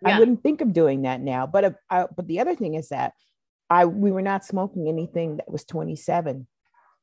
Yeah. 0.03 0.17
I 0.17 0.19
wouldn't 0.19 0.43
think 0.43 0.61
of 0.61 0.73
doing 0.73 1.03
that 1.03 1.21
now. 1.21 1.47
But, 1.47 1.65
uh, 1.65 1.71
I, 1.89 2.07
but 2.15 2.27
the 2.27 2.41
other 2.41 2.55
thing 2.55 2.75
is 2.75 2.89
that 2.91 3.15
I 3.71 3.87
we 3.87 4.11
were 4.13 4.23
not 4.23 4.45
smoking 4.45 4.89
anything 4.89 5.39
that 5.39 5.51
was 5.51 5.65
27 5.65 6.47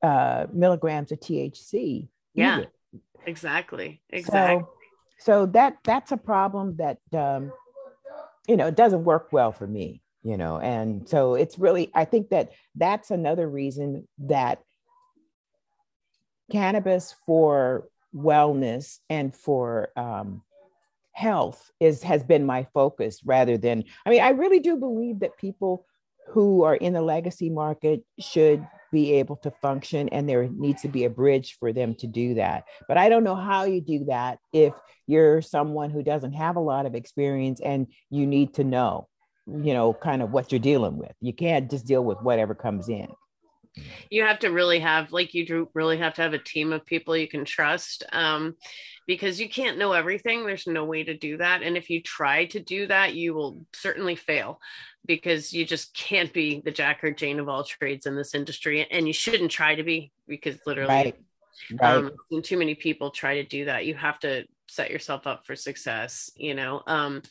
uh, 0.03 0.47
milligrams 0.53 1.11
of 1.11 1.19
THC. 1.19 2.07
Yeah, 2.33 2.57
either. 2.59 2.71
exactly. 3.25 4.01
Exactly. 4.09 4.63
So, 4.63 4.69
so 5.19 5.45
that 5.47 5.77
that's 5.83 6.11
a 6.11 6.17
problem 6.17 6.77
that 6.77 6.99
um, 7.13 7.51
you 8.47 8.57
know 8.57 8.67
it 8.67 8.75
doesn't 8.75 9.03
work 9.03 9.29
well 9.31 9.51
for 9.51 9.67
me 9.67 10.01
you 10.23 10.37
know 10.37 10.59
and 10.59 11.07
so 11.07 11.35
it's 11.35 11.57
really 11.57 11.89
i 11.93 12.05
think 12.05 12.29
that 12.29 12.51
that's 12.75 13.11
another 13.11 13.47
reason 13.47 14.07
that 14.19 14.59
cannabis 16.51 17.15
for 17.25 17.87
wellness 18.13 18.99
and 19.09 19.33
for 19.33 19.89
um, 19.95 20.41
health 21.13 21.71
is 21.79 22.03
has 22.03 22.23
been 22.23 22.45
my 22.45 22.67
focus 22.73 23.21
rather 23.25 23.57
than 23.57 23.83
i 24.05 24.09
mean 24.09 24.21
i 24.21 24.29
really 24.29 24.59
do 24.59 24.77
believe 24.77 25.19
that 25.19 25.37
people 25.37 25.85
who 26.27 26.63
are 26.63 26.75
in 26.75 26.93
the 26.93 27.01
legacy 27.01 27.49
market 27.49 28.03
should 28.19 28.65
be 28.91 29.13
able 29.13 29.37
to 29.37 29.51
function 29.61 30.09
and 30.09 30.27
there 30.27 30.47
needs 30.49 30.81
to 30.81 30.87
be 30.87 31.05
a 31.05 31.09
bridge 31.09 31.57
for 31.59 31.71
them 31.71 31.95
to 31.95 32.07
do 32.07 32.35
that. 32.35 32.65
But 32.87 32.97
i 32.97 33.09
don't 33.09 33.23
know 33.23 33.35
how 33.35 33.63
you 33.63 33.81
do 33.81 34.05
that 34.05 34.39
if 34.53 34.73
you're 35.07 35.41
someone 35.41 35.89
who 35.89 36.03
doesn't 36.03 36.33
have 36.33 36.55
a 36.55 36.61
lot 36.61 36.85
of 36.85 36.95
experience 36.95 37.59
and 37.61 37.87
you 38.09 38.27
need 38.27 38.53
to 38.55 38.63
know 38.63 39.07
you 39.47 39.73
know, 39.73 39.93
kind 39.93 40.21
of 40.21 40.31
what 40.31 40.51
you're 40.51 40.59
dealing 40.59 40.97
with. 40.97 41.13
You 41.21 41.33
can't 41.33 41.69
just 41.69 41.85
deal 41.85 42.03
with 42.03 42.21
whatever 42.21 42.55
comes 42.55 42.89
in. 42.89 43.07
You 44.09 44.23
have 44.23 44.39
to 44.39 44.49
really 44.49 44.79
have, 44.79 45.13
like 45.13 45.33
you 45.33 45.45
do, 45.45 45.69
really 45.73 45.97
have 45.97 46.13
to 46.15 46.21
have 46.21 46.33
a 46.33 46.39
team 46.39 46.73
of 46.73 46.85
people 46.85 47.15
you 47.15 47.27
can 47.27 47.45
trust 47.45 48.03
um, 48.11 48.55
because 49.07 49.39
you 49.39 49.47
can't 49.47 49.77
know 49.77 49.93
everything. 49.93 50.45
There's 50.45 50.67
no 50.67 50.83
way 50.83 51.03
to 51.05 51.17
do 51.17 51.37
that. 51.37 51.63
And 51.63 51.77
if 51.77 51.89
you 51.89 52.01
try 52.01 52.45
to 52.45 52.59
do 52.59 52.87
that, 52.87 53.15
you 53.15 53.33
will 53.33 53.65
certainly 53.73 54.15
fail 54.15 54.59
because 55.05 55.53
you 55.53 55.65
just 55.65 55.95
can't 55.95 56.33
be 56.33 56.61
the 56.63 56.71
Jack 56.71 57.01
or 57.03 57.11
Jane 57.11 57.39
of 57.39 57.47
all 57.47 57.63
trades 57.63 58.05
in 58.05 58.15
this 58.15 58.35
industry. 58.35 58.85
And 58.91 59.07
you 59.07 59.13
shouldn't 59.13 59.51
try 59.51 59.75
to 59.75 59.83
be 59.83 60.11
because 60.27 60.57
literally, 60.65 60.89
right. 60.89 61.15
Right. 61.79 61.95
Um, 61.95 62.11
too 62.43 62.57
many 62.57 62.75
people 62.75 63.11
try 63.11 63.35
to 63.35 63.43
do 63.43 63.65
that. 63.65 63.85
You 63.85 63.93
have 63.95 64.19
to 64.19 64.45
set 64.67 64.89
yourself 64.89 65.27
up 65.27 65.45
for 65.45 65.55
success, 65.55 66.31
you 66.35 66.55
know. 66.55 66.81
Um, 66.87 67.21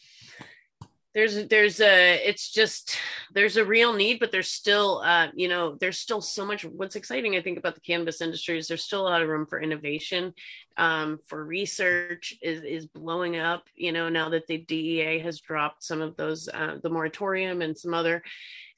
there's 1.12 1.48
there's 1.48 1.80
a 1.80 2.14
it's 2.26 2.50
just 2.50 2.96
there's 3.34 3.56
a 3.56 3.64
real 3.64 3.92
need 3.92 4.20
but 4.20 4.30
there's 4.30 4.50
still 4.50 5.02
uh 5.04 5.28
you 5.34 5.48
know 5.48 5.76
there's 5.80 5.98
still 5.98 6.20
so 6.20 6.46
much 6.46 6.64
what's 6.64 6.94
exciting 6.94 7.34
i 7.36 7.42
think 7.42 7.58
about 7.58 7.74
the 7.74 7.80
cannabis 7.80 8.20
industry 8.20 8.58
is 8.58 8.68
there's 8.68 8.84
still 8.84 9.02
a 9.02 9.10
lot 9.10 9.22
of 9.22 9.28
room 9.28 9.46
for 9.46 9.60
innovation 9.60 10.32
um 10.76 11.18
for 11.26 11.44
research 11.44 12.34
is 12.42 12.62
is 12.62 12.86
blowing 12.86 13.36
up 13.36 13.64
you 13.74 13.90
know 13.90 14.08
now 14.08 14.28
that 14.28 14.46
the 14.46 14.58
dea 14.58 15.18
has 15.18 15.40
dropped 15.40 15.82
some 15.82 16.00
of 16.00 16.16
those 16.16 16.48
uh, 16.54 16.76
the 16.82 16.90
moratorium 16.90 17.60
and 17.60 17.76
some 17.76 17.92
other 17.92 18.22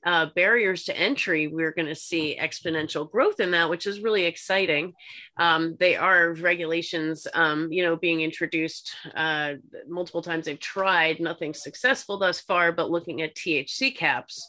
uh, 0.05 0.27
barriers 0.35 0.85
to 0.85 0.99
entry, 0.99 1.47
we're 1.47 1.73
going 1.73 1.87
to 1.87 1.95
see 1.95 2.39
exponential 2.41 3.11
growth 3.11 3.41
in 3.41 3.53
that, 3.53 3.71
which 3.71 3.87
is 3.87 4.01
really 4.01 4.25
exciting. 4.25 4.95
Um, 5.37 5.77
they 5.79 5.97
are 5.97 6.33
regulations, 6.35 7.27
um, 7.35 7.71
you 7.73 7.83
know, 7.83 7.97
being 7.97 8.21
introduced 8.21 8.95
uh, 9.15 9.55
multiple 9.89 10.23
times. 10.23 10.47
They've 10.47 10.59
tried, 10.59 11.21
nothing 11.21 11.55
successful 11.55 12.19
thus 12.19 12.41
far, 12.41 12.73
but 12.73 12.91
looking 12.91 13.23
at 13.23 13.37
THC 13.37 13.97
caps 13.97 14.49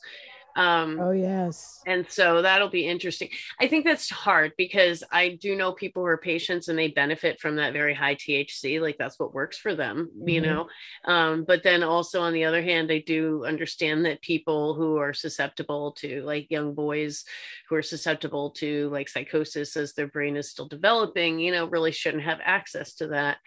um, 0.55 0.99
oh, 0.99 1.11
yes. 1.11 1.81
And 1.87 2.05
so 2.09 2.41
that'll 2.41 2.69
be 2.69 2.87
interesting. 2.87 3.29
I 3.59 3.67
think 3.67 3.85
that's 3.85 4.09
hard 4.09 4.53
because 4.57 5.03
I 5.11 5.29
do 5.29 5.55
know 5.55 5.71
people 5.71 6.03
who 6.03 6.07
are 6.07 6.17
patients 6.17 6.67
and 6.67 6.77
they 6.77 6.89
benefit 6.89 7.39
from 7.39 7.55
that 7.55 7.73
very 7.73 7.93
high 7.93 8.15
THC. 8.15 8.79
Like 8.79 8.97
that's 8.97 9.17
what 9.19 9.33
works 9.33 9.57
for 9.57 9.75
them, 9.75 10.09
mm-hmm. 10.15 10.29
you 10.29 10.41
know. 10.41 10.67
Um, 11.05 11.43
but 11.43 11.63
then 11.63 11.81
also, 11.83 12.21
on 12.21 12.33
the 12.33 12.45
other 12.45 12.61
hand, 12.61 12.91
I 12.91 12.99
do 12.99 13.45
understand 13.45 14.05
that 14.05 14.21
people 14.21 14.75
who 14.75 14.97
are 14.97 15.13
susceptible 15.13 15.93
to, 15.93 16.21
like 16.21 16.51
young 16.51 16.73
boys 16.73 17.25
who 17.69 17.75
are 17.75 17.81
susceptible 17.81 18.51
to 18.51 18.89
like 18.89 19.09
psychosis 19.09 19.75
as 19.75 19.93
their 19.93 20.07
brain 20.07 20.37
is 20.37 20.49
still 20.49 20.67
developing, 20.67 21.39
you 21.39 21.51
know, 21.51 21.65
really 21.65 21.91
shouldn't 21.91 22.23
have 22.23 22.39
access 22.43 22.93
to 22.95 23.07
that 23.07 23.37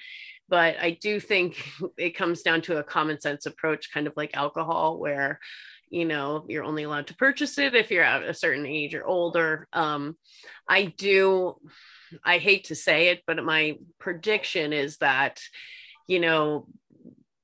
but 0.48 0.76
I 0.80 0.90
do 1.00 1.20
think 1.20 1.56
it 1.96 2.16
comes 2.16 2.42
down 2.42 2.62
to 2.62 2.78
a 2.78 2.84
common 2.84 3.20
sense 3.20 3.46
approach, 3.46 3.92
kind 3.92 4.06
of 4.06 4.12
like 4.16 4.36
alcohol, 4.36 4.98
where 4.98 5.40
you 5.90 6.04
know 6.04 6.44
you're 6.48 6.64
only 6.64 6.82
allowed 6.82 7.06
to 7.06 7.16
purchase 7.16 7.58
it 7.58 7.74
if 7.74 7.90
you're 7.90 8.04
at 8.04 8.22
a 8.22 8.34
certain 8.34 8.66
age 8.66 8.94
or 8.94 9.06
older. 9.06 9.68
Um 9.72 10.16
i 10.68 10.84
do 10.84 11.54
i 12.24 12.38
hate 12.38 12.64
to 12.64 12.74
say 12.74 13.08
it 13.08 13.22
but 13.26 13.42
my 13.44 13.76
prediction 13.98 14.72
is 14.72 14.98
that 14.98 15.40
you 16.06 16.20
know 16.20 16.66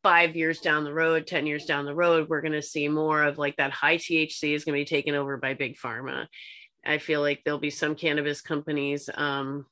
five 0.03 0.35
years 0.35 0.61
down 0.61 0.85
the 0.85 0.93
road 0.93 1.27
10 1.27 1.47
years 1.47 1.65
down 1.65 1.85
the 1.85 1.95
road 1.95 2.29
we're 2.29 2.41
going 2.41 2.53
to 2.53 2.63
see 2.63 2.89
more 2.89 3.23
of 3.23 3.39
like 3.39 3.57
that 3.57 3.71
high 3.71 3.97
thc 3.97 4.55
is 4.55 4.65
going 4.65 4.77
to 4.77 4.81
be 4.81 4.85
taken 4.85 5.15
over 5.15 5.37
by 5.37 5.55
big 5.55 5.77
pharma. 5.77 6.27
I 6.85 6.99
feel 6.99 7.21
like 7.21 7.43
there'll 7.45 7.61
be 7.61 7.71
some 7.71 7.95
cannabis 7.95 8.41
companies 8.41 9.09
um 9.15 9.67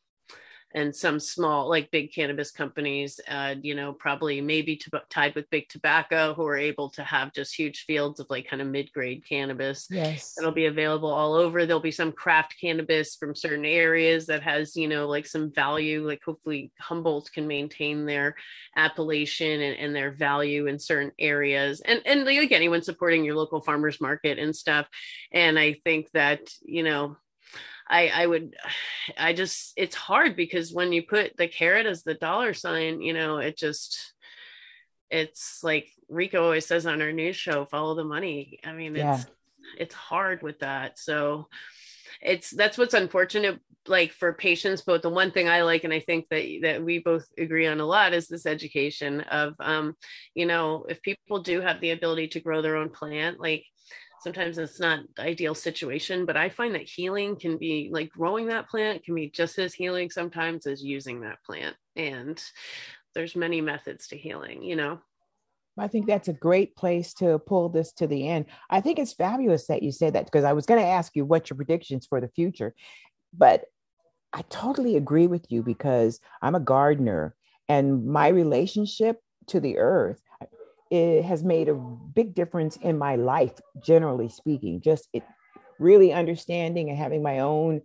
and 0.75 0.95
some 0.95 1.19
small 1.19 1.69
like 1.69 1.91
big 1.91 2.13
cannabis 2.13 2.51
companies 2.51 3.21
uh, 3.29 3.55
you 3.63 3.75
know 3.75 3.93
probably 3.93 4.41
maybe 4.41 4.77
t- 4.77 4.91
tied 5.09 5.35
with 5.35 5.51
big 5.51 5.69
tobacco 5.69 6.35
who 6.35 6.47
are 6.47 6.57
able 6.57 6.89
to 6.91 7.03
have 7.03 7.33
just 7.33 7.55
huge 7.55 7.85
fields 7.85 8.21
of 8.21 8.27
like 8.31 8.49
kind 8.49 8.63
of 8.63 8.69
mid-grade 8.69 9.25
cannabis 9.29 9.87
yes. 9.91 10.37
it'll 10.39 10.53
be 10.53 10.67
available 10.67 11.11
all 11.11 11.35
over. 11.35 11.67
There'll 11.67 11.81
be 11.81 11.91
some 11.91 12.13
craft 12.13 12.55
cannabis 12.61 13.17
from 13.17 13.35
certain 13.35 13.65
areas 13.65 14.27
that 14.27 14.43
has 14.43 14.77
you 14.77 14.89
know 14.89 15.07
like 15.07 15.27
some 15.27 15.53
value 15.53 16.07
like 16.07 16.23
hopefully 16.25 16.73
humboldt 16.79 17.31
can 17.33 17.47
maintain 17.47 18.07
their 18.07 18.35
appellation 18.77 19.61
and, 19.61 19.77
and 19.79 19.95
their 19.95 20.13
value 20.13 20.67
in 20.67 20.79
certain 20.79 21.13
areas. 21.19 21.81
And 21.81 22.01
and 22.07 22.25
like 22.25 22.53
anyone 22.53 22.83
supporting 22.83 23.25
your 23.25 23.37
local 23.37 23.61
farmers 23.61 24.01
market 24.01 24.39
and 24.39 24.55
stuff. 24.55 24.87
And 25.33 25.59
i 25.59 25.75
think 25.85 26.11
that 26.13 26.41
you 26.63 26.83
know 26.83 27.17
I, 27.91 28.09
I 28.09 28.27
would, 28.27 28.57
I 29.19 29.33
just 29.33 29.73
it's 29.77 29.97
hard 29.97 30.37
because 30.37 30.73
when 30.73 30.93
you 30.93 31.03
put 31.03 31.37
the 31.37 31.49
carrot 31.49 31.87
as 31.87 32.03
the 32.03 32.15
dollar 32.15 32.55
sign, 32.55 33.03
you 33.03 33.13
know, 33.13 33.39
it 33.39 33.57
just 33.57 34.15
it's 35.11 35.63
like 35.65 35.89
Rico 36.09 36.45
always 36.45 36.67
says 36.67 36.87
on 36.87 37.03
our 37.03 37.13
news 37.13 37.37
show, 37.37 37.65
follow 37.65 37.95
the 37.95 38.05
money. 38.05 38.61
I 38.65 38.73
mean, 38.73 38.95
it's 38.95 39.03
yeah. 39.03 39.23
it's 39.79 39.95
hard 39.95 40.43
with 40.43 40.61
that. 40.61 40.99
So 40.99 41.49
it's 42.23 42.51
that's 42.51 42.79
what's 42.79 42.95
unfortunate 42.95 43.61
like 43.87 44.13
for 44.13 44.35
patients 44.35 44.83
but 44.83 45.01
the 45.01 45.09
one 45.09 45.31
thing 45.31 45.49
i 45.49 45.63
like 45.63 45.85
and 45.85 45.93
i 45.93 46.01
think 46.01 46.29
that 46.29 46.45
that 46.63 46.85
we 46.85 46.99
both 46.99 47.27
agree 47.39 47.67
on 47.67 47.81
a 47.81 47.87
lot 47.87 48.13
is 48.13 48.29
this 48.29 48.45
education 48.45 49.21
of 49.23 49.55
um 49.59 49.97
you 50.35 50.45
know 50.45 50.85
if 50.89 51.01
people 51.01 51.43
do 51.43 51.61
have 51.63 51.81
the 51.81 51.91
ability 51.91 52.29
to 52.29 52.41
grow 52.41 52.61
their 52.61 52.77
own 52.77 52.91
plant 52.91 53.41
like 53.41 53.65
sometimes 54.23 54.59
it's 54.59 54.81
not 54.81 55.01
the 55.17 55.23
ideal 55.23 55.55
situation 55.55 56.25
but 56.25 56.37
i 56.37 56.49
find 56.49 56.75
that 56.75 56.89
healing 56.89 57.37
can 57.37 57.57
be 57.57 57.89
like 57.93 58.11
growing 58.11 58.47
that 58.47 58.69
plant 58.69 59.05
can 59.05 59.15
be 59.15 59.31
just 59.31 59.59
as 59.59 59.75
healing 59.75 60.11
sometimes 60.11 60.67
as 60.67 60.83
using 60.83 61.21
that 61.21 61.43
plant 61.45 61.77
and 61.97 62.43
there's 63.15 63.37
many 63.37 63.61
methods 63.61 64.09
to 64.09 64.17
healing 64.17 64.63
you 64.63 64.77
know 64.77 64.99
I 65.79 65.89
think 65.89 66.07
that's 66.07 66.29
a 66.29 66.35
great 66.35 66.77
place 66.77 67.15
to 67.15 67.39
pull 67.39 67.71
this 67.71 67.93
to 67.93 68.07
the 68.07 68.29
end. 68.29 68.47
I 68.69 68.83
think 68.83 68.99
it's 68.99 69.15
fabulous 69.15 69.67
that 69.69 69.83
you 69.83 69.93
said 69.93 70.13
that 70.13 70.27
because 70.27 70.45
I 70.45 70.53
was 70.53 70.67
going 70.67 70.81
to 70.81 70.87
ask 70.87 71.17
you 71.17 71.25
what 71.25 71.49
your 71.49 71.57
predictions 71.57 72.07
for 72.07 72.21
the 72.21 72.29
future, 72.29 72.75
but 73.33 73.65
I 74.33 74.43
totally 74.43 74.97
agree 74.97 75.27
with 75.27 75.51
you 75.51 75.63
because 75.63 76.21
I'm 76.43 76.55
a 76.55 76.61
gardener 76.61 77.35
and 77.69 78.07
my 78.07 78.29
relationship 78.29 79.21
to 79.49 79.61
the 79.61 79.79
earth 79.79 80.21
it 80.91 81.25
has 81.25 81.45
made 81.45 81.69
a 81.69 81.75
big 81.75 82.35
difference 82.35 82.77
in 82.77 82.99
my 82.99 83.17
life, 83.17 83.61
generally 83.83 84.29
speaking. 84.29 84.81
Just 84.81 85.09
it 85.13 85.23
really 85.79 86.13
understanding 86.13 86.91
and 86.91 86.99
having 86.99 87.23
my 87.23 87.39
own 87.39 87.81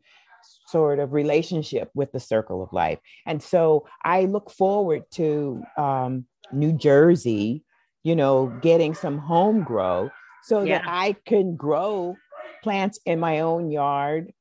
sort 0.68 0.99
of 0.99 1.14
relationship 1.14 1.89
with 1.93 2.12
the 2.12 2.20
circle 2.20 2.62
of 2.62 2.74
life. 2.74 2.99
And 3.26 3.41
so 3.41 3.88
I 4.03 4.26
look 4.26 4.51
forward 4.51 5.03
to 5.14 5.64
um, 5.78 6.26
New 6.51 6.74
Jersey, 6.74 7.64
you 8.03 8.16
know, 8.16 8.47
getting 8.62 8.93
some 8.93 9.18
home 9.18 9.64
grow 9.64 10.10
so 10.43 10.64
yeah. 10.64 10.80
that 10.80 10.88
I 10.88 11.16
can 11.26 11.56
grow 11.56 12.16
plants 12.64 12.99
in 13.06 13.20
my 13.20 13.39
own 13.39 13.72
yard 13.72 14.34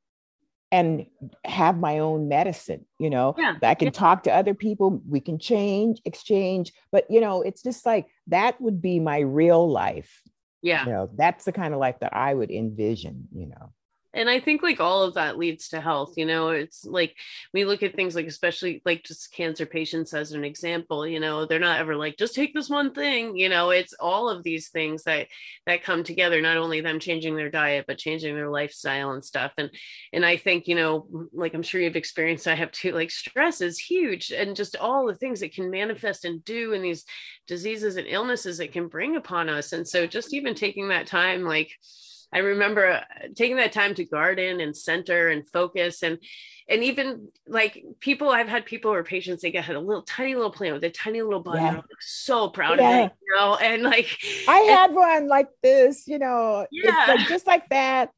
and 0.74 1.06
have 1.44 1.78
my 1.78 2.00
own 2.00 2.26
medicine 2.26 2.84
you 2.98 3.08
know 3.08 3.32
yeah. 3.38 3.54
i 3.62 3.74
can 3.76 3.86
yeah. 3.86 3.92
talk 3.92 4.24
to 4.24 4.34
other 4.34 4.54
people 4.54 5.00
we 5.08 5.20
can 5.20 5.38
change 5.38 6.02
exchange 6.04 6.72
but 6.90 7.08
you 7.08 7.20
know 7.20 7.42
it's 7.42 7.62
just 7.62 7.86
like 7.86 8.06
that 8.26 8.60
would 8.60 8.82
be 8.82 8.98
my 8.98 9.18
real 9.18 9.70
life 9.70 10.20
yeah 10.62 10.84
you 10.84 10.90
know 10.90 11.08
that's 11.14 11.44
the 11.44 11.52
kind 11.52 11.74
of 11.74 11.80
life 11.80 11.94
that 12.00 12.14
i 12.14 12.34
would 12.34 12.50
envision 12.50 13.28
you 13.32 13.46
know 13.46 13.72
and 14.14 14.30
i 14.30 14.40
think 14.40 14.62
like 14.62 14.80
all 14.80 15.02
of 15.02 15.14
that 15.14 15.38
leads 15.38 15.68
to 15.68 15.80
health 15.80 16.14
you 16.16 16.24
know 16.24 16.48
it's 16.48 16.84
like 16.84 17.16
we 17.52 17.64
look 17.64 17.82
at 17.82 17.94
things 17.94 18.14
like 18.14 18.26
especially 18.26 18.80
like 18.84 19.02
just 19.02 19.32
cancer 19.32 19.66
patients 19.66 20.14
as 20.14 20.32
an 20.32 20.44
example 20.44 21.06
you 21.06 21.20
know 21.20 21.44
they're 21.44 21.58
not 21.58 21.80
ever 21.80 21.96
like 21.96 22.16
just 22.16 22.34
take 22.34 22.54
this 22.54 22.70
one 22.70 22.92
thing 22.92 23.36
you 23.36 23.48
know 23.48 23.70
it's 23.70 23.94
all 24.00 24.28
of 24.28 24.42
these 24.42 24.68
things 24.68 25.04
that 25.04 25.26
that 25.66 25.82
come 25.82 26.02
together 26.02 26.40
not 26.40 26.56
only 26.56 26.80
them 26.80 26.98
changing 26.98 27.36
their 27.36 27.50
diet 27.50 27.84
but 27.86 27.98
changing 27.98 28.34
their 28.34 28.50
lifestyle 28.50 29.12
and 29.12 29.24
stuff. 29.24 29.52
And 29.58 29.70
and 30.12 30.24
i 30.24 30.36
think 30.36 30.66
you 30.68 30.74
know 30.74 31.06
like 31.32 31.54
i'm 31.54 31.62
sure 31.62 31.80
you've 31.80 31.96
experienced 31.96 32.46
i 32.46 32.54
have 32.54 32.70
too 32.72 32.92
like 32.92 33.10
stress 33.10 33.60
is 33.60 33.78
huge 33.78 34.30
and 34.30 34.56
just 34.56 34.76
all 34.76 35.06
the 35.06 35.14
things 35.14 35.40
that 35.40 35.52
can 35.52 35.70
manifest 35.70 36.24
and 36.24 36.44
do 36.44 36.72
in 36.72 36.82
these 36.82 37.04
diseases 37.46 37.96
and 37.96 38.06
illnesses 38.06 38.60
it 38.60 38.72
can 38.72 38.88
bring 38.88 39.16
upon 39.16 39.48
us. 39.48 39.72
And 39.72 39.86
so 39.86 40.06
just 40.06 40.34
even 40.34 40.54
taking 40.54 40.88
that 40.88 41.06
time 41.06 41.44
like 41.44 41.70
I 42.34 42.38
remember 42.38 42.90
uh, 42.90 43.00
taking 43.34 43.56
that 43.56 43.72
time 43.72 43.94
to 43.94 44.04
garden 44.04 44.60
and 44.60 44.76
center 44.76 45.28
and 45.28 45.48
focus 45.48 46.02
and 46.02 46.18
and 46.68 46.82
even 46.82 47.28
like 47.46 47.84
people 48.00 48.30
I've 48.30 48.48
had 48.48 48.64
people 48.64 48.92
or 48.92 49.04
patients 49.04 49.42
they 49.42 49.50
get 49.50 49.64
had 49.64 49.76
a 49.76 49.80
little 49.80 50.02
tiny 50.02 50.34
little 50.34 50.50
plant 50.50 50.74
with 50.74 50.84
a 50.84 50.90
tiny 50.90 51.22
little 51.22 51.40
bud. 51.40 51.56
Yeah. 51.56 51.68
I'm 51.68 51.76
like 51.76 51.84
so 52.00 52.48
proud 52.48 52.78
yeah. 52.78 52.90
of 52.90 53.06
it, 53.06 53.12
you 53.22 53.36
know. 53.36 53.56
And 53.56 53.82
like 53.82 54.18
I 54.48 54.58
had 54.58 54.92
one 54.92 55.28
like 55.28 55.48
this, 55.62 56.08
you 56.08 56.18
know, 56.18 56.66
yeah, 56.72 57.04
like 57.08 57.28
just 57.28 57.46
like 57.46 57.68
that. 57.68 58.10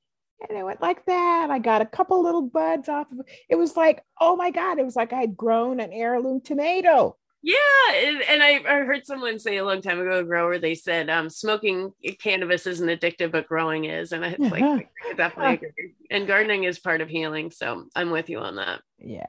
And 0.49 0.57
it 0.57 0.65
went 0.65 0.83
like 0.83 1.05
that. 1.07 1.49
I 1.51 1.59
got 1.59 1.83
a 1.83 1.87
couple 1.87 2.23
little 2.23 2.43
buds 2.43 2.89
off 2.89 3.11
of 3.11 3.21
it. 3.21 3.27
It 3.49 3.57
was 3.57 3.77
like, 3.77 4.03
oh 4.21 4.37
my 4.37 4.51
God, 4.51 4.79
it 4.79 4.85
was 4.85 4.97
like 4.97 5.13
I 5.13 5.21
had 5.21 5.37
grown 5.37 5.81
an 5.81 5.93
heirloom 5.93 6.41
tomato. 6.41 7.17
Yeah, 7.47 7.93
and 8.29 8.43
I, 8.43 8.61
I, 8.67 8.81
heard 8.81 9.07
someone 9.07 9.39
say 9.39 9.59
a 9.59 9.65
long 9.65 9.81
time 9.81 10.01
ago, 10.01 10.19
a 10.19 10.25
grower, 10.25 10.59
they 10.59 10.75
said 10.75 11.09
um, 11.09 11.31
smoking 11.31 11.93
cannabis 12.21 12.67
isn't 12.67 12.89
addictive, 12.89 13.31
but 13.31 13.47
growing 13.47 13.85
is, 13.85 14.11
and 14.11 14.25
I 14.25 14.35
like 14.41 14.65
I 15.09 15.13
definitely 15.17 15.69
agree. 15.69 15.95
And 16.11 16.27
gardening 16.27 16.65
is 16.65 16.81
part 16.81 17.03
of 17.03 17.09
healing, 17.09 17.53
so 17.53 17.85
I'm 17.95 18.11
with 18.11 18.31
you 18.31 18.41
on 18.41 18.57
that. 18.57 18.81
Yeah. 18.99 19.23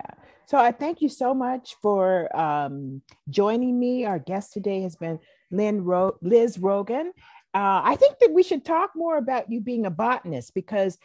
So 0.47 0.57
I 0.57 0.72
thank 0.72 1.03
you 1.03 1.09
so 1.09 1.36
much 1.36 1.76
for 1.80 2.36
um, 2.36 3.03
joining 3.30 3.80
me. 3.80 4.05
Our 4.05 4.18
guest 4.18 4.51
today 4.51 4.82
has 4.82 4.95
been 4.95 5.20
Lynn 5.51 5.84
Ro- 5.84 6.18
Liz 6.24 6.57
Rogan. 6.57 7.13
Uh, 7.53 7.82
I 7.84 7.97
think 7.97 8.18
that 8.18 8.34
we 8.34 8.41
should 8.41 8.65
talk 8.65 8.93
more 8.95 9.20
about 9.20 9.51
you 9.51 9.61
being 9.61 9.86
a 9.86 9.91
botanist 9.91 10.55
because 10.55 10.97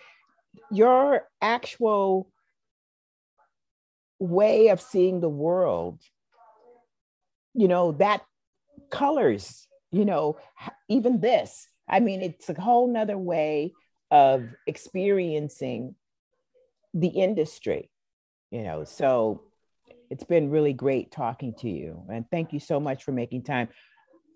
your 0.71 1.29
actual 1.43 2.31
way 4.19 4.69
of 4.69 4.81
seeing 4.81 5.21
the 5.21 5.29
world 5.29 6.01
you 7.55 7.68
know, 7.68 7.92
that 7.92 8.22
colors, 8.90 9.66
you 9.90 10.05
know, 10.05 10.38
even 10.88 11.20
this. 11.20 11.66
I 11.88 12.00
mean, 12.00 12.22
it's 12.22 12.48
a 12.48 12.61
whole 12.61 12.88
nother 12.88 13.18
way 13.18 13.72
of 14.11 14.44
experiencing 14.66 15.94
the 16.94 17.09
industry, 17.09 17.90
you 18.50 18.62
know. 18.62 18.84
So 18.84 19.42
it's 20.11 20.24
been 20.24 20.50
really 20.50 20.72
great 20.72 21.11
talking 21.11 21.55
to 21.61 21.68
you. 21.68 22.05
And 22.11 22.24
thank 22.30 22.53
you 22.53 22.61
so 22.61 22.78
much 22.78 23.05
for 23.05 23.12
making 23.12 23.44
time. 23.44 23.68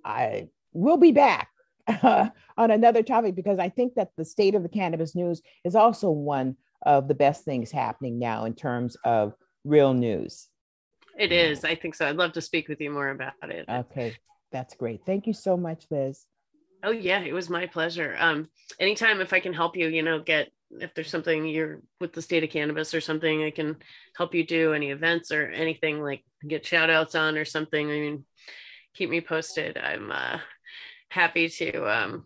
I 0.05 0.49
will 0.73 0.97
be 0.97 1.13
back 1.13 1.49
uh, 1.87 2.31
on 2.57 2.71
another 2.71 3.03
topic 3.03 3.35
because 3.35 3.59
I 3.59 3.69
think 3.69 3.95
that 3.95 4.11
the 4.17 4.25
state 4.25 4.55
of 4.55 4.63
the 4.63 4.69
cannabis 4.69 5.15
news 5.15 5.43
is 5.65 5.75
also 5.75 6.11
one 6.11 6.57
of 6.85 7.09
the 7.09 7.15
best 7.15 7.45
things 7.45 7.71
happening 7.71 8.19
now 8.19 8.45
in 8.45 8.55
terms 8.55 8.97
of 9.05 9.35
real 9.65 9.93
news. 9.95 10.49
It 11.19 11.33
is. 11.33 11.65
I 11.65 11.75
think 11.75 11.95
so. 11.95 12.07
I'd 12.07 12.17
love 12.17 12.33
to 12.33 12.41
speak 12.41 12.69
with 12.69 12.81
you 12.81 12.91
more 12.91 13.09
about 13.09 13.33
it. 13.43 13.67
Okay. 13.69 14.15
That's 14.53 14.75
great. 14.75 15.01
Thank 15.05 15.27
you 15.27 15.33
so 15.33 15.57
much, 15.57 15.87
Liz. 15.91 16.27
Oh 16.83 16.91
yeah, 16.91 17.21
it 17.21 17.33
was 17.33 17.51
my 17.51 17.67
pleasure. 17.67 18.15
Um, 18.19 18.49
anytime 18.79 19.21
if 19.21 19.33
I 19.33 19.41
can 19.41 19.53
help 19.53 19.77
you, 19.77 19.89
you 19.89 20.03
know, 20.03 20.21
get 20.21 20.51
if 20.71 20.95
there's 20.95 21.11
something 21.11 21.47
you're 21.47 21.81
with 22.01 22.13
the 22.13 22.23
state 22.23 22.45
of 22.45 22.51
cannabis 22.51 22.95
or 22.95 23.01
something, 23.01 23.43
I 23.43 23.51
can 23.51 23.77
help 24.17 24.35
you 24.35 24.47
do 24.47 24.73
any 24.73 24.91
events 24.91 25.33
or 25.33 25.47
anything 25.49 26.03
like 26.03 26.25
get 26.47 26.67
shout 26.67 26.91
outs 26.91 27.15
on 27.15 27.37
or 27.37 27.45
something. 27.45 27.87
I 27.87 27.93
mean, 27.93 28.25
keep 28.95 29.11
me 29.11 29.21
posted. 29.21 29.79
I'm 29.79 30.11
uh 30.11 30.39
happy 31.09 31.49
to 31.49 31.85
um 31.85 32.25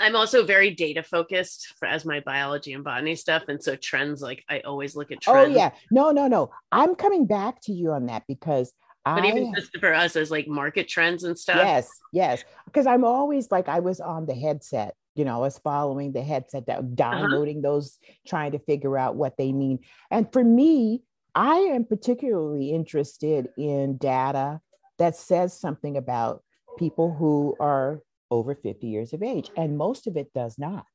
I'm 0.00 0.16
also 0.16 0.44
very 0.44 0.70
data 0.70 1.02
focused 1.02 1.74
for, 1.78 1.86
as 1.86 2.04
my 2.04 2.20
biology 2.20 2.72
and 2.72 2.84
botany 2.84 3.16
stuff. 3.16 3.44
And 3.48 3.62
so 3.62 3.76
trends, 3.76 4.20
like 4.20 4.44
I 4.48 4.60
always 4.60 4.96
look 4.96 5.12
at 5.12 5.18
oh, 5.26 5.32
trends. 5.32 5.56
Oh, 5.56 5.58
yeah. 5.58 5.70
No, 5.90 6.10
no, 6.10 6.28
no. 6.28 6.50
I'm 6.72 6.94
coming 6.94 7.26
back 7.26 7.60
to 7.62 7.72
you 7.72 7.92
on 7.92 8.06
that 8.06 8.24
because 8.26 8.72
I 9.04 9.16
but 9.16 9.24
I, 9.24 9.28
even 9.28 9.54
just 9.54 9.76
for 9.78 9.92
us 9.92 10.16
as 10.16 10.30
like 10.30 10.48
market 10.48 10.88
trends 10.88 11.24
and 11.24 11.38
stuff. 11.38 11.56
Yes, 11.56 11.90
yes. 12.12 12.44
Because 12.64 12.86
I'm 12.86 13.04
always 13.04 13.50
like 13.50 13.68
I 13.68 13.80
was 13.80 14.00
on 14.00 14.26
the 14.26 14.34
headset, 14.34 14.94
you 15.14 15.24
know, 15.24 15.36
I 15.36 15.38
was 15.38 15.58
following 15.58 16.12
the 16.12 16.22
headset, 16.22 16.68
uh-huh. 16.68 16.82
downloading 16.94 17.58
uh-huh. 17.58 17.74
those, 17.74 17.98
trying 18.26 18.52
to 18.52 18.58
figure 18.58 18.96
out 18.96 19.16
what 19.16 19.36
they 19.36 19.52
mean. 19.52 19.80
And 20.10 20.32
for 20.32 20.42
me, 20.42 21.02
I 21.34 21.56
am 21.56 21.84
particularly 21.84 22.70
interested 22.70 23.48
in 23.58 23.96
data 23.96 24.60
that 24.98 25.16
says 25.16 25.58
something 25.58 25.96
about 25.96 26.42
people 26.78 27.12
who 27.12 27.56
are 27.60 28.00
over 28.34 28.54
50 28.54 28.86
years 28.86 29.12
of 29.12 29.22
age 29.22 29.50
and 29.56 29.78
most 29.78 30.06
of 30.06 30.16
it 30.16 30.32
does 30.34 30.58
not 30.58 30.86